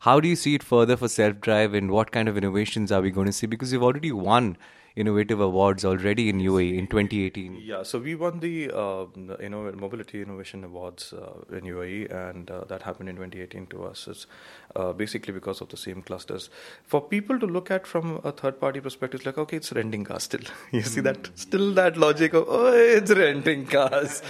How 0.00 0.20
do 0.20 0.28
you 0.28 0.36
see 0.36 0.54
it 0.54 0.62
further 0.62 0.96
for 0.98 1.08
self 1.08 1.40
drive 1.40 1.72
and 1.72 1.90
what 1.90 2.12
kind 2.12 2.28
of 2.28 2.36
innovations 2.36 2.92
are 2.92 3.00
we 3.00 3.10
going 3.10 3.26
to 3.26 3.32
see? 3.32 3.46
Because 3.46 3.72
you've 3.72 3.82
already 3.82 4.12
won 4.12 4.58
innovative 4.96 5.40
awards 5.40 5.84
already 5.84 6.28
in 6.30 6.38
UAE 6.38 6.78
in 6.78 6.86
2018. 6.86 7.60
Yeah, 7.62 7.82
so 7.82 7.98
we 7.98 8.14
won 8.14 8.40
the, 8.40 8.70
uh, 8.70 9.04
you 9.40 9.50
know 9.50 9.70
Mobility 9.72 10.22
Innovation 10.22 10.64
Awards 10.64 11.12
uh, 11.12 11.54
in 11.54 11.64
UAE, 11.64 12.10
and 12.10 12.50
uh, 12.50 12.64
that 12.64 12.82
happened 12.82 13.10
in 13.10 13.16
2018 13.16 13.66
to 13.68 13.84
us. 13.84 14.08
It's 14.08 14.26
uh, 14.74 14.92
basically 14.92 15.34
because 15.34 15.60
of 15.60 15.68
the 15.68 15.76
same 15.76 16.02
clusters. 16.02 16.48
For 16.84 17.00
people 17.00 17.38
to 17.38 17.46
look 17.46 17.70
at 17.70 17.86
from 17.86 18.20
a 18.24 18.32
third-party 18.32 18.80
perspective, 18.80 19.20
it's 19.20 19.26
like 19.26 19.38
okay, 19.38 19.58
it's 19.58 19.72
renting 19.72 20.04
cars 20.04 20.24
still. 20.24 20.40
you 20.72 20.82
see 20.82 21.02
that 21.02 21.28
still 21.34 21.72
that 21.74 21.96
logic 21.96 22.32
of 22.32 22.46
oh, 22.48 22.72
it's 22.72 23.10
renting 23.10 23.66
cars. 23.66 24.22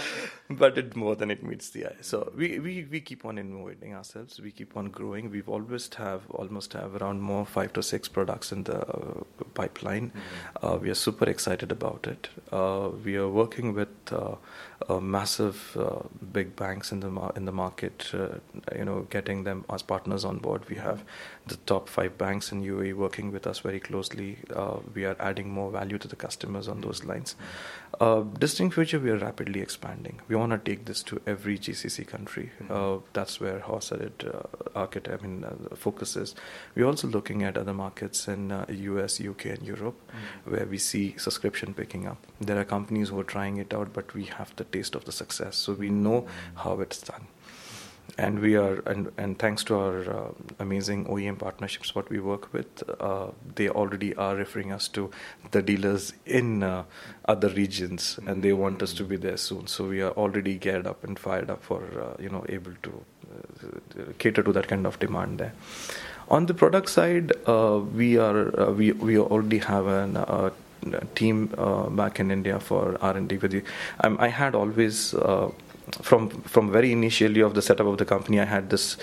but 0.61 0.77
it 0.77 0.95
more 0.95 1.15
than 1.15 1.29
it 1.29 1.43
meets 1.43 1.69
the 1.69 1.87
eye. 1.87 1.95
So 2.01 2.31
we, 2.35 2.59
we, 2.59 2.87
we 2.89 3.01
keep 3.01 3.25
on 3.25 3.37
innovating 3.37 3.93
ourselves. 3.93 4.39
We 4.39 4.51
keep 4.51 4.77
on 4.77 4.89
growing. 4.89 5.29
We've 5.29 5.49
always 5.49 5.89
have 5.95 6.29
almost 6.29 6.73
have 6.73 6.95
around 7.01 7.21
more 7.21 7.45
five 7.45 7.73
to 7.73 7.83
six 7.83 8.07
products 8.07 8.51
in 8.51 8.63
the 8.63 8.79
uh, 8.79 9.23
pipeline. 9.53 10.11
Mm-hmm. 10.11 10.65
Uh, 10.65 10.77
we 10.77 10.89
are 10.89 10.95
super 10.95 11.29
excited 11.29 11.71
about 11.71 12.07
it. 12.07 12.29
Uh, 12.51 12.89
we 13.03 13.17
are 13.17 13.27
working 13.27 13.73
with 13.73 13.89
uh, 14.87 14.99
massive 14.99 15.75
uh, 15.79 16.03
big 16.31 16.55
banks 16.55 16.91
in 16.91 16.99
the 16.99 17.31
in 17.35 17.45
the 17.45 17.51
market. 17.51 18.11
Uh, 18.13 18.37
you 18.75 18.85
know, 18.85 19.07
getting 19.09 19.43
them 19.43 19.65
as 19.69 19.81
partners 19.81 20.23
on 20.23 20.37
board. 20.37 20.69
We 20.69 20.75
have 20.75 21.03
the 21.47 21.55
top 21.65 21.89
five 21.89 22.17
banks 22.17 22.51
in 22.51 22.61
UAE 22.63 22.93
working 22.93 23.31
with 23.31 23.47
us 23.47 23.59
very 23.59 23.79
closely. 23.79 24.37
we 24.93 25.05
are 25.05 25.15
adding 25.19 25.49
more 25.49 25.71
value 25.71 25.97
to 25.97 26.07
the 26.07 26.15
customers 26.15 26.67
on 26.67 26.81
those 26.81 27.03
lines. 27.03 27.35
Mm-hmm. 27.99 28.33
distinct 28.35 28.75
future, 28.75 28.99
we 28.99 29.09
are 29.09 29.17
rapidly 29.17 29.61
expanding. 29.61 30.19
We 30.27 30.35
want 30.35 30.51
to 30.51 30.57
take 30.57 30.85
this 30.85 31.01
to 31.03 31.21
every 31.25 31.57
GCC 31.57 32.05
country. 32.05 32.51
Mm-hmm. 32.61 32.73
Uh, 32.73 32.99
that's 33.13 33.39
where 33.39 33.59
Hausarid 33.59 34.27
uh, 34.27 34.43
Architect, 34.75 35.19
I 35.19 35.25
mean, 35.25 35.43
uh, 35.43 35.75
focuses. 35.75 36.35
We're 36.75 36.85
also 36.85 37.07
looking 37.07 37.43
at 37.43 37.57
other 37.57 37.73
markets 37.73 38.27
in 38.27 38.51
US, 38.69 39.19
uh, 39.19 39.31
UK, 39.31 39.45
and 39.45 39.63
Europe, 39.63 39.99
mm-hmm. 40.07 40.51
where 40.51 40.65
we 40.65 40.77
see 40.77 41.15
subscription 41.17 41.73
picking 41.73 42.07
up. 42.07 42.17
There 42.39 42.59
are 42.59 42.65
companies 42.65 43.09
who 43.09 43.19
are 43.19 43.23
trying 43.35 43.57
it 43.57 43.73
out, 43.73 43.93
but 43.93 44.13
we 44.13 44.25
have 44.25 44.55
the 44.55 44.66
taste 44.67 44.95
of 44.95 45.05
the 45.05 45.11
success, 45.11 45.55
so 45.55 45.73
we 45.73 45.89
know 45.89 46.27
how 46.55 46.79
it's 46.81 47.01
done. 47.01 47.27
And 48.17 48.39
we 48.39 48.55
are 48.55 48.79
and, 48.87 49.11
and 49.17 49.37
thanks 49.37 49.63
to 49.65 49.75
our 49.75 50.09
uh, 50.09 50.31
amazing 50.59 51.05
OEM 51.05 51.37
partnerships 51.37 51.93
what 51.93 52.09
we 52.09 52.19
work 52.19 52.51
with 52.51 52.83
uh, 52.99 53.27
they 53.55 53.69
already 53.69 54.15
are 54.15 54.35
referring 54.35 54.71
us 54.71 54.87
to 54.89 55.11
the 55.51 55.61
dealers 55.61 56.13
in 56.25 56.63
uh, 56.63 56.83
other 57.25 57.49
regions 57.49 58.19
and 58.25 58.41
they 58.41 58.53
want 58.53 58.81
us 58.81 58.93
to 58.93 59.03
be 59.03 59.17
there 59.17 59.37
soon. 59.37 59.67
So 59.67 59.87
we 59.89 60.01
are 60.01 60.11
already 60.11 60.55
geared 60.55 60.87
up 60.87 61.03
and 61.03 61.19
fired 61.19 61.51
up 61.51 61.63
for 61.63 61.83
uh, 62.01 62.21
you 62.21 62.29
know 62.29 62.43
able 62.49 62.73
to 62.83 63.03
uh, 63.29 64.03
cater 64.17 64.41
to 64.41 64.53
that 64.53 64.67
kind 64.67 64.87
of 64.87 64.97
demand 64.99 65.39
there. 65.39 65.53
On 66.29 66.45
the 66.45 66.53
product 66.53 66.89
side 66.89 67.33
uh, 67.45 67.81
we 67.93 68.17
are 68.17 68.71
we 68.71 68.93
we 68.93 69.19
already 69.19 69.59
have 69.59 69.85
an 69.85 70.17
team 71.15 71.47
back 71.91 72.19
in 72.19 72.31
India 72.31 72.59
for 72.59 72.97
R&D 73.01 73.37
with 73.37 73.53
you. 73.53 73.63
Um, 74.03 74.17
I 74.19 74.27
had 74.27 74.55
always 74.55 75.13
from 76.01 76.29
from 76.29 76.71
very 76.71 76.91
initially 76.91 77.41
of 77.41 77.53
the 77.53 77.61
setup 77.61 77.87
of 77.87 77.97
the 77.97 78.05
company, 78.05 78.39
I 78.39 78.45
had 78.45 78.69
this 78.69 78.97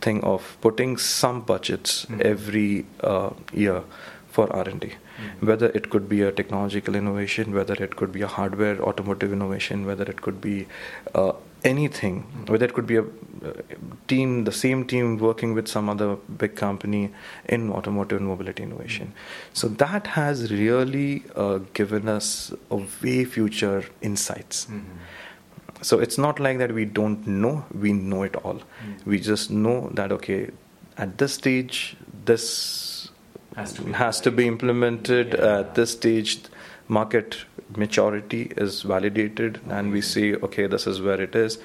thing 0.00 0.22
of 0.24 0.56
putting 0.60 0.96
some 0.96 1.42
budgets 1.42 2.06
mm-hmm. 2.06 2.20
every 2.24 2.86
uh, 3.00 3.30
year 3.52 3.82
for 4.28 4.50
R 4.54 4.68
and 4.68 4.80
D, 4.80 4.88
mm-hmm. 4.88 5.46
whether 5.46 5.66
it 5.70 5.90
could 5.90 6.08
be 6.08 6.22
a 6.22 6.32
technological 6.32 6.94
innovation, 6.94 7.52
whether 7.52 7.74
it 7.74 7.96
could 7.96 8.12
be 8.12 8.22
a 8.22 8.26
hardware 8.26 8.80
automotive 8.80 9.32
innovation, 9.32 9.86
whether 9.86 10.04
it 10.04 10.22
could 10.22 10.40
be 10.40 10.66
uh, 11.14 11.32
anything, 11.64 12.22
whether 12.46 12.64
it 12.64 12.74
could 12.74 12.86
be 12.86 12.96
a 12.96 13.02
uh, 13.02 13.52
team, 14.08 14.44
the 14.44 14.52
same 14.52 14.84
team 14.86 15.18
working 15.18 15.54
with 15.54 15.68
some 15.68 15.88
other 15.88 16.16
big 16.16 16.56
company 16.56 17.10
in 17.46 17.70
automotive 17.70 18.18
and 18.18 18.26
mobility 18.26 18.62
innovation. 18.62 19.12
So 19.52 19.68
that 19.68 20.08
has 20.08 20.52
really 20.52 21.22
uh, 21.36 21.58
given 21.72 22.08
us 22.08 22.52
a 22.70 22.76
way 22.76 23.24
future 23.24 23.84
insights. 24.02 24.66
Mm-hmm 24.66 24.96
so 25.82 25.98
it's 25.98 26.18
not 26.18 26.38
like 26.38 26.58
that 26.58 26.72
we 26.72 26.84
don't 26.84 27.26
know 27.26 27.64
we 27.72 27.92
know 27.92 28.22
it 28.22 28.36
all 28.36 28.54
mm. 28.54 29.06
we 29.06 29.18
just 29.18 29.50
know 29.50 29.88
that 29.94 30.12
okay 30.12 30.50
at 30.98 31.16
this 31.18 31.34
stage 31.34 31.96
this 32.24 33.10
has 33.56 33.72
to 33.72 33.82
be, 33.82 33.92
has 33.92 34.20
to 34.20 34.30
be 34.30 34.46
implemented 34.46 35.34
yeah. 35.38 35.60
at 35.60 35.74
this 35.74 35.92
stage 35.92 36.40
market 36.88 37.44
maturity 37.76 38.52
is 38.56 38.82
validated 38.82 39.60
and 39.68 39.92
we 39.92 40.00
see 40.00 40.34
okay 40.36 40.66
this 40.66 40.86
is 40.86 41.00
where 41.00 41.20
it 41.20 41.34
is. 41.34 41.58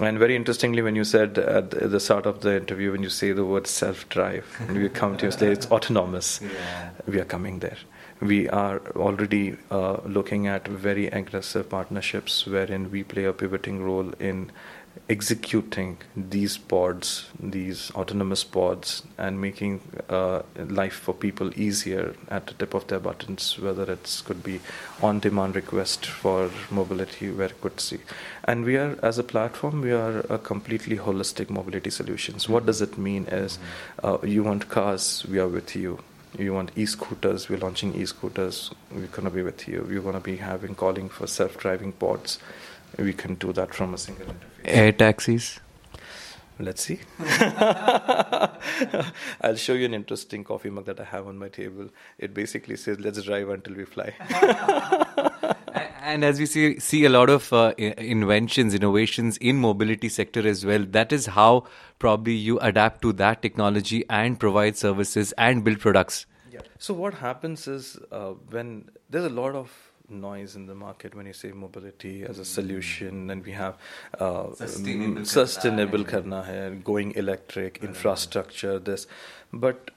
And 0.00 0.18
very 0.18 0.34
interestingly 0.34 0.80
when 0.82 0.96
you 0.96 1.04
said 1.04 1.38
at 1.38 1.70
the 1.70 2.00
start 2.00 2.26
of 2.26 2.40
the 2.40 2.56
interview 2.56 2.92
when 2.92 3.02
you 3.02 3.10
say 3.10 3.32
the 3.32 3.44
word 3.44 3.66
self 3.66 4.08
drive 4.08 4.46
and 4.68 4.78
we 4.78 4.88
come 4.88 5.16
to 5.18 5.26
you 5.26 5.32
say 5.32 5.52
it's 5.52 5.70
autonomous. 5.70 6.40
Yeah. 6.42 6.90
we 7.06 7.20
are 7.20 7.24
coming 7.24 7.58
there. 7.58 7.76
We 8.20 8.48
are 8.48 8.80
already 8.96 9.56
uh, 9.70 9.98
looking 10.06 10.46
at 10.46 10.66
very 10.66 11.08
aggressive 11.08 11.68
partnerships 11.68 12.46
wherein 12.46 12.90
we 12.90 13.02
play 13.02 13.24
a 13.24 13.32
pivoting 13.32 13.82
role 13.82 14.12
in 14.18 14.50
executing 15.08 15.98
these 16.16 16.56
pods, 16.56 17.26
these 17.38 17.90
autonomous 17.90 18.42
pods, 18.42 19.02
and 19.18 19.40
making 19.40 19.80
uh, 20.08 20.42
life 20.56 20.94
for 20.94 21.12
people 21.12 21.50
easier 21.58 22.14
at 22.28 22.46
the 22.46 22.54
tip 22.54 22.74
of 22.74 22.86
their 22.86 23.00
buttons, 23.00 23.58
whether 23.58 23.90
it 23.92 24.22
could 24.24 24.42
be 24.42 24.60
on 25.02 25.20
demand 25.20 25.56
request 25.56 26.06
for 26.06 26.50
mobility, 26.70 27.30
where 27.30 27.48
it 27.48 27.60
could 27.60 27.80
see. 27.80 27.98
And 28.44 28.64
we 28.64 28.76
are, 28.76 28.98
as 29.02 29.18
a 29.18 29.24
platform, 29.24 29.82
we 29.82 29.92
are 29.92 30.20
a 30.30 30.38
completely 30.38 30.96
holistic 30.96 31.50
mobility 31.50 31.90
solutions. 31.90 32.48
What 32.48 32.64
does 32.64 32.80
it 32.80 32.96
mean 32.96 33.26
is 33.26 33.58
uh, 34.02 34.18
you 34.22 34.42
want 34.42 34.68
cars, 34.68 35.26
we 35.28 35.38
are 35.38 35.48
with 35.48 35.76
you 35.76 36.02
you 36.36 36.52
want 36.52 36.72
e-scooters 36.74 37.48
we're 37.48 37.58
launching 37.58 37.94
e-scooters 37.94 38.72
we're 38.90 39.06
going 39.06 39.22
to 39.22 39.30
be 39.30 39.42
with 39.42 39.68
you 39.68 39.86
we're 39.88 40.00
going 40.00 40.14
to 40.14 40.20
be 40.20 40.36
having 40.36 40.74
calling 40.74 41.08
for 41.08 41.28
self-driving 41.28 41.92
pods 41.92 42.40
we 42.98 43.12
can 43.12 43.36
do 43.36 43.52
that 43.52 43.72
from 43.72 43.94
a 43.94 43.98
single 43.98 44.26
interface 44.26 44.53
air 44.64 44.92
taxis. 44.92 45.60
Let's 46.58 46.82
see. 46.82 47.00
I'll 49.40 49.56
show 49.56 49.72
you 49.72 49.86
an 49.86 49.94
interesting 49.94 50.44
coffee 50.44 50.70
mug 50.70 50.84
that 50.84 51.00
i 51.00 51.04
have 51.04 51.26
on 51.26 51.36
my 51.36 51.48
table. 51.48 51.88
It 52.16 52.32
basically 52.32 52.76
says 52.76 53.00
let's 53.00 53.20
drive 53.22 53.48
until 53.48 53.74
we 53.74 53.84
fly. 53.84 54.14
And 56.04 56.22
as 56.22 56.38
we 56.38 56.44
see 56.44 56.78
see 56.78 57.06
a 57.06 57.08
lot 57.08 57.30
of 57.30 57.50
uh, 57.52 57.72
inventions 57.78 58.74
innovations 58.74 59.38
in 59.38 59.56
mobility 59.56 60.10
sector 60.10 60.46
as 60.46 60.64
well 60.64 60.84
that 60.96 61.14
is 61.14 61.26
how 61.36 61.64
probably 61.98 62.34
you 62.34 62.58
adapt 62.58 63.00
to 63.02 63.12
that 63.14 63.40
technology 63.40 64.04
and 64.10 64.38
provide 64.38 64.76
services 64.76 65.32
and 65.38 65.64
build 65.64 65.80
products. 65.80 66.26
Yeah. 66.52 66.60
So 66.78 66.92
what 66.92 67.14
happens 67.14 67.66
is 67.66 67.96
uh, 68.12 68.34
when 68.50 68.90
there's 69.08 69.24
a 69.24 69.30
lot 69.30 69.54
of 69.54 69.72
noise 70.08 70.54
in 70.56 70.66
the 70.66 70.74
market 70.74 71.14
when 71.14 71.26
you 71.26 71.32
say 71.32 71.52
mobility 71.52 72.24
as 72.24 72.38
a 72.38 72.44
solution 72.44 73.30
and 73.30 73.44
we 73.44 73.52
have 73.52 73.76
uh, 74.20 74.52
sustainable, 74.54 75.24
sustainable 75.24 76.04
karna 76.04 76.42
hai, 76.42 76.70
going 76.84 77.12
electric 77.12 77.82
infrastructure 77.82 78.78
this. 78.78 79.06
But 79.52 79.90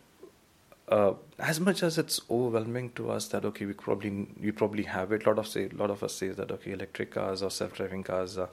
uh, 0.87 1.13
as 1.39 1.59
much 1.59 1.83
as 1.83 1.97
it's 1.97 2.21
overwhelming 2.29 2.91
to 2.91 3.11
us 3.11 3.27
that 3.27 3.43
okay 3.43 3.65
we 3.65 3.73
probably 3.73 4.27
we 4.39 4.51
probably 4.51 4.83
have 4.83 5.11
it 5.11 5.25
a 5.25 5.29
lot 5.29 5.37
of 5.37 5.45
say 5.45 5.69
a 5.69 5.75
lot 5.75 5.89
of 5.89 6.01
us 6.01 6.13
say 6.13 6.29
that 6.29 6.49
okay 6.49 6.71
electric 6.71 7.11
cars 7.11 7.43
or 7.43 7.51
self-driving 7.51 8.03
cars 8.03 8.37
are 8.37 8.49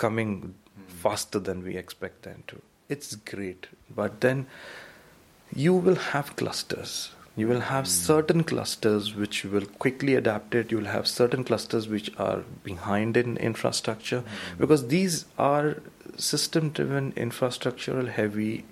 coming 0.00 0.30
mm. 0.42 0.90
faster 0.90 1.38
than 1.38 1.62
we 1.62 1.76
expect 1.76 2.22
them 2.22 2.42
to. 2.48 2.60
It's 2.88 3.14
great. 3.14 3.68
But 3.94 4.20
then 4.20 4.46
you 5.54 5.74
will 5.74 6.00
have 6.12 6.36
clusters 6.36 7.12
you 7.36 7.46
will 7.46 7.60
have 7.60 7.86
certain 7.86 8.42
clusters 8.44 9.14
which 9.14 9.44
will 9.44 9.66
quickly 9.84 10.14
adapt 10.14 10.54
it 10.54 10.70
you 10.70 10.78
will 10.78 10.92
have 10.92 11.06
certain 11.06 11.44
clusters 11.44 11.88
which 11.88 12.10
are 12.18 12.42
behind 12.64 13.16
in 13.16 13.36
infrastructure 13.36 14.20
mm. 14.20 14.58
because 14.58 14.88
these 14.88 15.24
are 15.38 15.76
system 16.16 16.70
driven 16.70 17.12
infrastructural 17.12 18.08
heavy 18.08 18.64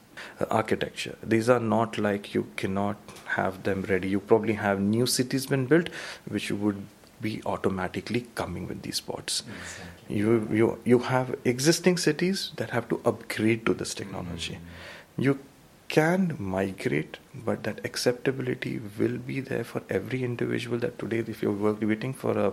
architecture. 0.50 1.16
These 1.22 1.48
are 1.48 1.60
not 1.60 1.98
like 1.98 2.34
you 2.34 2.46
cannot 2.56 2.96
have 3.26 3.62
them 3.62 3.82
ready. 3.82 4.08
You 4.08 4.20
probably 4.20 4.54
have 4.54 4.80
new 4.80 5.06
cities 5.06 5.46
been 5.46 5.66
built, 5.66 5.88
which 6.26 6.50
would 6.50 6.82
be 7.20 7.42
automatically 7.46 8.26
coming 8.34 8.68
with 8.68 8.82
these 8.82 9.00
pods. 9.00 9.42
Exactly. 9.42 10.16
You 10.16 10.48
you 10.50 10.78
you 10.84 10.98
have 11.00 11.34
existing 11.44 11.98
cities 11.98 12.50
that 12.56 12.70
have 12.70 12.88
to 12.88 13.00
upgrade 13.04 13.66
to 13.66 13.74
this 13.74 13.94
technology. 13.94 14.54
Mm-hmm. 14.54 15.22
You 15.22 15.38
can 15.88 16.36
migrate, 16.38 17.18
but 17.34 17.62
that 17.64 17.84
acceptability 17.84 18.80
will 18.98 19.18
be 19.18 19.40
there 19.40 19.64
for 19.64 19.82
every 19.90 20.24
individual. 20.24 20.78
That 20.78 20.98
today, 20.98 21.18
if 21.18 21.42
you're 21.42 21.52
waiting 21.52 22.14
for 22.14 22.38
a 22.38 22.52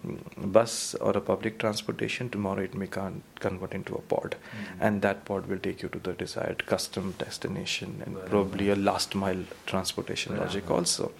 mm, 0.00 0.52
bus 0.52 0.94
or 0.94 1.16
a 1.16 1.20
public 1.20 1.58
transportation, 1.58 2.30
tomorrow 2.30 2.62
it 2.62 2.74
may 2.74 2.86
con- 2.86 3.22
convert 3.40 3.74
into 3.74 3.94
a 3.94 4.00
pod, 4.00 4.36
mm-hmm. 4.36 4.82
and 4.82 5.02
that 5.02 5.24
pod 5.24 5.46
will 5.46 5.58
take 5.58 5.82
you 5.82 5.88
to 5.90 5.98
the 5.98 6.12
desired 6.12 6.66
custom 6.66 7.14
destination 7.18 8.02
and 8.04 8.24
probably 8.26 8.70
a 8.70 8.76
last 8.76 9.14
mile 9.14 9.44
transportation 9.66 10.36
logic 10.36 10.70
also. 10.70 11.12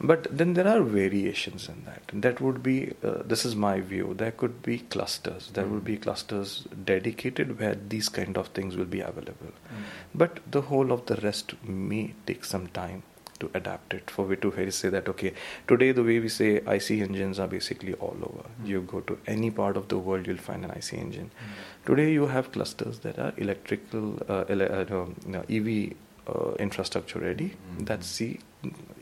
But 0.00 0.26
then 0.36 0.54
there 0.54 0.66
are 0.66 0.80
variations 0.80 1.68
in 1.68 1.84
that. 1.84 2.02
That 2.12 2.40
would 2.40 2.62
be 2.62 2.94
uh, 3.04 3.22
this 3.24 3.44
is 3.44 3.54
my 3.54 3.80
view. 3.80 4.14
There 4.16 4.32
could 4.32 4.62
be 4.62 4.78
clusters. 4.78 5.50
There 5.52 5.64
mm-hmm. 5.64 5.74
will 5.74 5.80
be 5.80 5.96
clusters 5.98 6.66
dedicated 6.84 7.58
where 7.60 7.74
these 7.74 8.08
kind 8.08 8.38
of 8.38 8.48
things 8.48 8.76
will 8.76 8.86
be 8.86 9.00
available. 9.00 9.52
Mm-hmm. 9.52 9.82
But 10.14 10.40
the 10.50 10.62
whole 10.62 10.90
of 10.90 11.06
the 11.06 11.16
rest 11.16 11.54
may 11.64 12.14
take 12.26 12.39
some 12.44 12.66
time 12.68 13.02
to 13.38 13.50
adapt 13.54 13.94
it 13.94 14.10
for 14.10 14.26
we 14.26 14.36
to 14.36 14.70
say 14.70 14.90
that 14.90 15.08
okay 15.08 15.32
today 15.66 15.92
the 15.92 16.02
way 16.02 16.18
we 16.20 16.28
say 16.28 16.56
IC 16.56 16.90
engines 16.90 17.38
are 17.38 17.48
basically 17.48 17.94
all 17.94 18.16
over 18.22 18.42
mm-hmm. 18.42 18.66
you 18.66 18.82
go 18.82 19.00
to 19.00 19.18
any 19.26 19.50
part 19.50 19.78
of 19.78 19.88
the 19.88 19.96
world 19.96 20.26
you'll 20.26 20.36
find 20.36 20.64
an 20.64 20.70
IC 20.70 20.92
engine 20.94 21.30
mm-hmm. 21.30 21.86
today 21.86 22.12
you 22.12 22.26
have 22.26 22.52
clusters 22.52 22.98
that 22.98 23.18
are 23.18 23.32
electrical 23.38 24.18
uh, 24.28 24.44
ele- 24.48 24.70
uh, 24.70 25.06
no, 25.26 25.42
EV 25.48 25.94
uh, 26.28 26.52
infrastructure 26.58 27.18
ready 27.18 27.48
mm-hmm. 27.48 27.84
that 27.84 28.04
see 28.04 28.38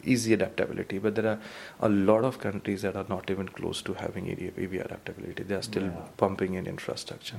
easy 0.05 0.32
adaptability. 0.32 0.99
But 0.99 1.14
there 1.14 1.26
are 1.26 1.41
a 1.80 1.89
lot 1.89 2.24
of 2.24 2.39
countries 2.39 2.82
that 2.82 2.97
are 2.97 3.07
not 3.09 3.30
even 3.30 3.49
close 3.49 3.82
to 3.82 3.95
having 3.95 4.30
EV 4.30 4.72
adaptability. 4.74 5.43
They 5.43 5.55
are 5.55 5.62
still 5.62 5.84
yeah. 5.84 6.01
pumping 6.16 6.55
in 6.55 6.66
infrastructure. 6.66 7.36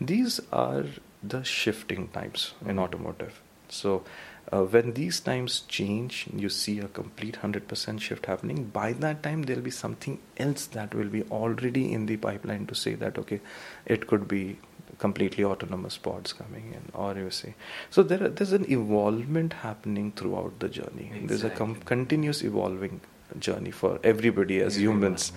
These 0.00 0.40
are 0.52 0.84
the 1.22 1.42
shifting 1.44 2.08
times 2.08 2.54
in 2.62 2.68
mm-hmm. 2.68 2.78
automotive. 2.80 3.40
So 3.68 4.04
uh, 4.52 4.62
when 4.62 4.92
these 4.94 5.18
times 5.20 5.60
change, 5.68 6.28
you 6.34 6.48
see 6.48 6.78
a 6.78 6.88
complete 6.88 7.38
100% 7.42 8.00
shift 8.00 8.26
happening. 8.26 8.64
By 8.64 8.92
that 8.94 9.22
time, 9.22 9.42
there'll 9.42 9.62
be 9.62 9.70
something 9.72 10.20
else 10.36 10.66
that 10.66 10.94
will 10.94 11.08
be 11.08 11.22
already 11.24 11.92
in 11.92 12.06
the 12.06 12.16
pipeline 12.16 12.66
to 12.66 12.74
say 12.74 12.94
that, 12.94 13.18
okay, 13.18 13.40
it 13.86 14.06
could 14.06 14.28
be 14.28 14.58
completely 14.98 15.44
autonomous 15.44 15.98
pods 15.98 16.32
coming 16.32 16.72
in, 16.72 16.82
or 16.94 17.14
you 17.14 17.30
see. 17.30 17.54
So 17.90 18.02
there, 18.02 18.28
there's 18.28 18.52
an 18.52 18.70
evolvement 18.70 19.52
happening 19.52 20.12
throughout 20.12 20.58
the 20.60 20.68
journey. 20.68 21.10
Exactly. 21.12 21.26
There's 21.26 21.44
a 21.44 21.50
com- 21.50 21.80
continuous 21.84 22.42
evolving 22.42 23.00
journey 23.40 23.72
for 23.72 23.98
everybody 24.04 24.60
as 24.60 24.78
humans, 24.78 25.32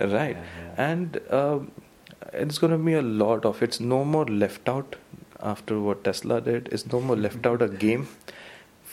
yeah. 0.00 0.06
right? 0.12 0.36
Yeah, 0.36 0.42
yeah. 0.76 0.90
And 0.90 1.20
um, 1.30 1.72
it's 2.32 2.56
going 2.56 2.72
to 2.72 2.78
be 2.78 2.94
a 2.94 3.02
lot 3.02 3.44
of. 3.44 3.62
It's 3.62 3.78
no 3.78 4.04
more 4.04 4.24
left 4.24 4.68
out 4.70 4.96
after 5.40 5.78
what 5.78 6.04
Tesla 6.04 6.40
did. 6.40 6.68
It's 6.72 6.90
no 6.90 7.00
more 7.00 7.16
left 7.16 7.44
out 7.44 7.60
a 7.60 7.68
game 7.68 8.08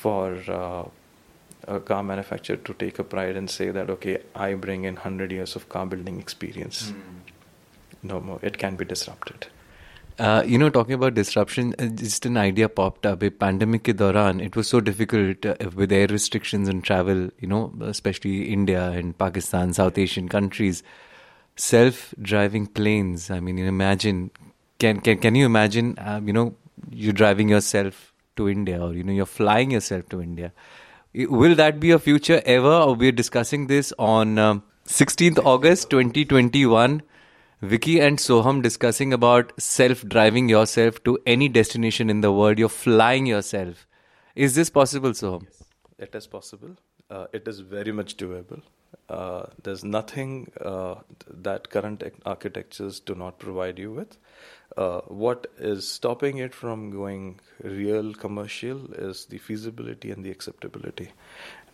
for 0.02 0.26
uh, 0.48 0.84
a 1.68 1.80
car 1.80 2.04
manufacturer 2.04 2.58
to 2.58 2.74
take 2.74 3.00
a 3.00 3.04
pride 3.04 3.36
and 3.36 3.50
say 3.50 3.70
that 3.78 3.90
okay 3.96 4.18
i 4.36 4.54
bring 4.68 4.84
in 4.84 4.96
100 4.96 5.32
years 5.32 5.56
of 5.56 5.70
car 5.70 5.86
building 5.86 6.20
experience 6.20 6.84
mm. 6.92 8.12
no 8.12 8.20
more 8.30 8.40
it 8.52 8.58
can 8.58 8.76
be 8.76 8.86
disrupted 8.94 9.48
uh, 10.20 10.44
you 10.46 10.58
know, 10.58 10.70
talking 10.70 10.94
about 10.94 11.16
disruption, 11.16 11.74
uh, 11.80 11.88
just 11.88 12.26
an 12.28 12.38
idea 12.38 12.70
popped 12.70 13.06
up. 13.06 13.24
A 13.24 13.32
pandemic 13.32 13.84
ke 13.84 13.94
dauran, 14.02 14.42
it 14.48 14.56
was 14.56 14.68
so 14.68 14.80
difficult 14.80 15.46
uh, 15.46 15.56
with 15.74 15.92
air 15.92 16.06
restrictions 16.08 16.68
and 16.68 16.84
travel, 16.84 17.30
you 17.40 17.48
know, 17.48 17.74
especially 17.82 18.52
India 18.54 18.84
and 18.90 19.18
Pakistan, 19.18 19.74
South 19.74 19.98
Asian 19.98 20.30
countries. 20.30 20.84
Self-driving 21.56 22.68
planes. 22.68 23.32
I 23.32 23.40
mean, 23.40 23.58
imagine. 23.58 24.30
Can 24.80 25.00
can 25.00 25.18
can 25.18 25.34
you 25.34 25.46
imagine? 25.46 25.96
Um, 25.98 26.28
you 26.28 26.34
know, 26.34 26.56
you 26.90 27.14
driving 27.14 27.50
yourself 27.50 28.11
to 28.36 28.50
India 28.50 28.82
or 28.82 28.94
you 28.94 29.04
know 29.04 29.14
you're 29.14 29.26
flying 29.26 29.72
yourself 29.72 30.08
to 30.10 30.22
India. 30.22 30.52
Will 31.14 31.56
that 31.56 31.80
be 31.80 31.92
a 31.92 32.00
future 32.00 32.42
ever? 32.46 32.74
Or 32.74 32.96
we're 32.96 33.12
discussing 33.12 33.68
this 33.68 33.94
on 34.00 34.38
um, 34.40 34.64
16th 34.86 35.40
August 35.46 35.90
2021. 35.90 37.02
Vicky 37.62 38.00
and 38.00 38.18
Soham 38.18 38.62
discussing 38.64 39.14
about 39.14 39.52
self-driving 39.62 40.50
yourself 40.50 41.04
to 41.04 41.20
any 41.28 41.48
destination 41.48 42.10
in 42.10 42.22
the 42.22 42.32
world. 42.32 42.58
You're 42.58 42.70
flying 42.70 43.28
yourself. 43.28 43.86
Is 44.36 44.56
this 44.56 44.70
possible, 44.70 45.12
Soham? 45.12 45.44
Yes, 45.44 45.64
it 46.00 46.16
is 46.16 46.26
possible. 46.26 46.76
Uh, 47.10 47.28
it 47.34 47.48
is 47.48 47.60
very 47.60 47.92
much 47.92 48.18
doable. 48.18 48.62
Uh, 49.10 49.44
there's 49.62 49.84
nothing 49.84 50.52
uh, 50.62 50.96
that 51.30 51.70
current 51.70 52.04
architectures 52.26 53.00
do 53.00 53.14
not 53.14 53.38
provide 53.38 53.78
you 53.78 53.92
with. 53.92 54.18
Uh, 54.78 55.02
what 55.02 55.48
is 55.58 55.88
stopping 55.88 56.38
it 56.38 56.54
from 56.54 56.92
going 56.92 57.40
real 57.62 58.14
commercial 58.14 58.94
is 58.94 59.26
the 59.26 59.38
feasibility 59.38 60.12
and 60.12 60.24
the 60.24 60.32
acceptability. 60.32 61.10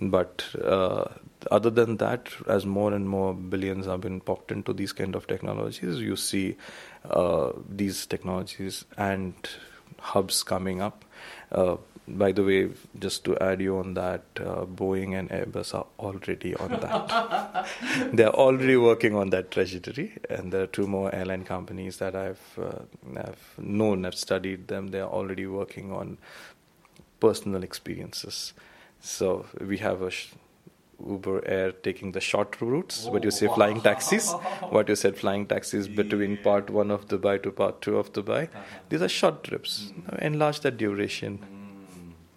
But 0.02 0.46
uh, 0.64 1.06
other 1.52 1.70
than 1.70 1.98
that, 1.98 2.30
as 2.48 2.66
more 2.66 2.94
and 2.94 3.08
more 3.08 3.34
billions 3.34 3.86
have 3.86 4.02
been 4.02 4.20
popped 4.20 4.52
into 4.52 4.74
these 4.74 4.94
kind 4.94 5.16
of 5.16 5.28
technologies, 5.28 6.00
you 6.00 6.16
see 6.16 6.58
uh, 7.10 7.52
these 7.70 8.06
technologies 8.06 8.86
and 8.98 9.36
hubs 10.00 10.44
coming 10.44 10.82
up. 10.82 11.06
By 12.08 12.32
the 12.32 12.44
way, 12.44 12.70
just 12.98 13.26
to 13.26 13.38
add 13.40 13.60
you 13.60 13.78
on 13.78 13.94
that, 13.96 14.22
uh, 14.40 14.66
Boeing 14.66 15.14
and 15.20 15.30
Airbus 15.30 15.76
are 15.76 15.88
already 16.00 16.56
on 16.56 16.70
that. 16.70 17.68
They're 18.14 18.34
already 18.34 18.78
working 18.78 19.14
on 19.14 19.30
that 19.32 19.52
trajectory, 19.52 20.14
and 20.30 20.54
there 20.54 20.64
are 20.64 20.68
two 20.68 20.88
more 20.88 21.14
airline 21.14 21.44
companies 21.44 21.98
that 21.98 22.16
I've 22.16 22.60
uh, 22.62 22.84
I've 23.18 23.54
known, 23.58 24.06
I've 24.06 24.16
studied 24.16 24.70
them. 24.70 24.88
They're 24.88 25.04
already 25.04 25.48
working 25.48 25.92
on 25.92 26.18
personal 27.20 27.62
experiences. 27.62 28.54
So 29.02 29.46
we 29.60 29.78
have 29.80 30.02
a 30.02 30.10
sh- 30.10 30.30
Uber 31.06 31.46
Air 31.46 31.74
taking 31.74 32.14
the 32.14 32.22
short 32.22 32.60
routes. 32.62 33.06
what 33.06 33.26
you 33.26 33.32
say, 33.32 33.48
flying 33.48 33.82
taxis. 33.82 34.32
what 34.70 34.88
you 34.88 34.96
said, 34.96 35.18
flying 35.18 35.46
taxis 35.46 35.90
between 35.90 36.38
yeah. 36.38 36.44
part 36.44 36.70
one 36.70 36.90
of 36.90 37.08
Dubai 37.08 37.44
to 37.44 37.52
part 37.52 37.82
two 37.82 37.98
of 37.98 38.14
Dubai. 38.14 38.46
Uh-huh. 38.46 38.64
These 38.88 39.02
are 39.02 39.10
short 39.10 39.44
trips. 39.44 39.92
Mm. 39.94 40.20
Enlarge 40.20 40.62
that 40.62 40.78
duration. 40.78 41.40
Mm 41.40 41.57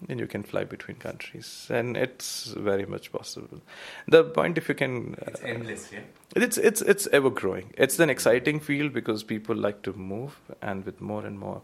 and 0.09 0.21
you 0.21 0.27
can 0.27 0.43
fly 0.43 0.65
between 0.65 0.97
countries. 0.97 1.67
And 1.71 1.97
it's 1.97 2.47
very 2.47 2.87
much 2.87 3.13
possible. 3.13 3.61
The 4.09 4.25
point 4.25 4.59
if 4.59 4.69
you 4.69 4.75
can 4.75 5.15
uh, 5.15 5.25
it's 5.29 5.43
endless 5.43 5.93
yeah? 5.93 6.01
It's 6.37 6.59
it's 6.59 6.83
it's 6.83 7.07
ever 7.09 7.31
growing. 7.31 7.73
It's 7.77 7.99
an 7.99 8.11
exciting 8.11 8.61
field 8.61 8.93
because 8.93 9.23
people 9.23 9.57
like 9.57 9.83
to 9.83 9.93
move 9.93 10.39
and 10.63 10.85
with 10.85 11.01
more 11.01 11.27
and 11.27 11.39
more 11.39 11.63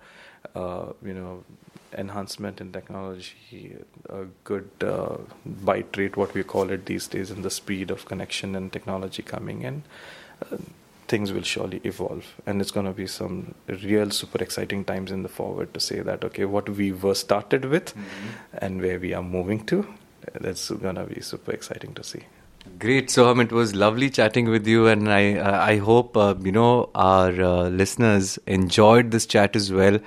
uh, 0.54 0.92
you 1.04 1.14
know 1.14 1.44
enhancement 1.96 2.60
in 2.60 2.72
technology 2.72 3.76
a 4.10 4.24
good 4.44 4.68
uh, 4.82 5.16
byte 5.64 5.96
rate 5.96 6.16
what 6.16 6.34
we 6.34 6.42
call 6.42 6.70
it 6.70 6.86
these 6.86 7.06
days 7.06 7.30
and 7.30 7.44
the 7.44 7.50
speed 7.50 7.90
of 7.90 8.04
connection 8.06 8.54
and 8.54 8.72
technology 8.72 9.22
coming 9.22 9.62
in. 9.62 9.82
Uh, 10.52 10.56
things 11.08 11.32
will 11.32 11.42
surely 11.42 11.80
evolve 11.84 12.34
and 12.46 12.60
it's 12.60 12.70
going 12.70 12.86
to 12.86 12.92
be 12.92 13.06
some 13.06 13.54
real 13.84 14.10
super 14.10 14.42
exciting 14.42 14.84
times 14.84 15.10
in 15.10 15.22
the 15.22 15.28
forward 15.28 15.72
to 15.74 15.80
say 15.80 16.00
that 16.00 16.24
okay 16.24 16.44
what 16.44 16.68
we 16.68 16.92
were 16.92 17.14
started 17.14 17.64
with 17.64 17.94
mm-hmm. 17.94 18.58
and 18.58 18.80
where 18.80 18.98
we 18.98 19.12
are 19.14 19.22
moving 19.22 19.64
to 19.64 19.86
that's 20.40 20.70
going 20.70 20.96
to 20.96 21.04
be 21.04 21.20
super 21.20 21.52
exciting 21.52 21.94
to 21.94 22.02
see 22.02 22.22
Great, 22.78 23.08
Soham. 23.08 23.40
It 23.42 23.52
was 23.52 23.74
lovely 23.74 24.10
chatting 24.10 24.50
with 24.50 24.66
you, 24.66 24.86
and 24.86 25.10
I 25.10 25.36
uh, 25.36 25.60
I 25.62 25.76
hope 25.78 26.16
uh, 26.16 26.34
you 26.42 26.52
know 26.52 26.90
our 26.94 27.30
uh, 27.40 27.68
listeners 27.68 28.38
enjoyed 28.46 29.12
this 29.12 29.24
chat 29.24 29.56
as 29.56 29.72
well. 29.72 29.98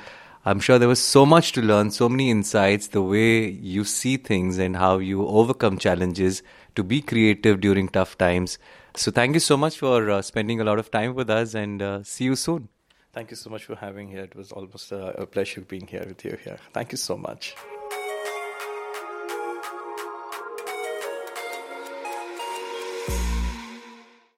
I'm 0.45 0.59
sure 0.59 0.77
there 0.77 0.87
was 0.87 1.01
so 1.01 1.25
much 1.25 1.51
to 1.53 1.61
learn, 1.61 1.89
so 1.91 2.07
many 2.07 2.29
insights, 2.29 2.89
the 2.89 3.01
way 3.01 3.47
you 3.47 3.83
see 3.83 4.17
things 4.17 4.57
and 4.57 4.75
how 4.75 4.99
you 4.99 5.25
overcome 5.27 5.77
challenges 5.77 6.43
to 6.75 6.83
be 6.83 7.01
creative 7.01 7.59
during 7.59 7.89
tough 7.89 8.17
times. 8.17 8.59
So 8.95 9.11
thank 9.11 9.33
you 9.33 9.39
so 9.39 9.55
much 9.57 9.77
for 9.79 10.09
uh, 10.09 10.21
spending 10.21 10.59
a 10.59 10.63
lot 10.63 10.79
of 10.79 10.91
time 10.91 11.15
with 11.15 11.29
us 11.29 11.53
and 11.53 11.81
uh, 11.81 12.03
see 12.03 12.25
you 12.25 12.35
soon. 12.35 12.69
Thank 13.13 13.31
you 13.31 13.37
so 13.37 13.49
much 13.49 13.65
for 13.65 13.75
having 13.75 14.09
here. 14.09 14.23
It 14.23 14.35
was 14.35 14.51
almost 14.51 14.91
a, 14.91 15.21
a 15.21 15.25
pleasure 15.25 15.61
being 15.61 15.87
here 15.87 16.03
with 16.07 16.23
you 16.23 16.37
here. 16.43 16.57
Thank 16.73 16.91
you 16.91 16.97
so 16.97 17.17
much. 17.17 17.55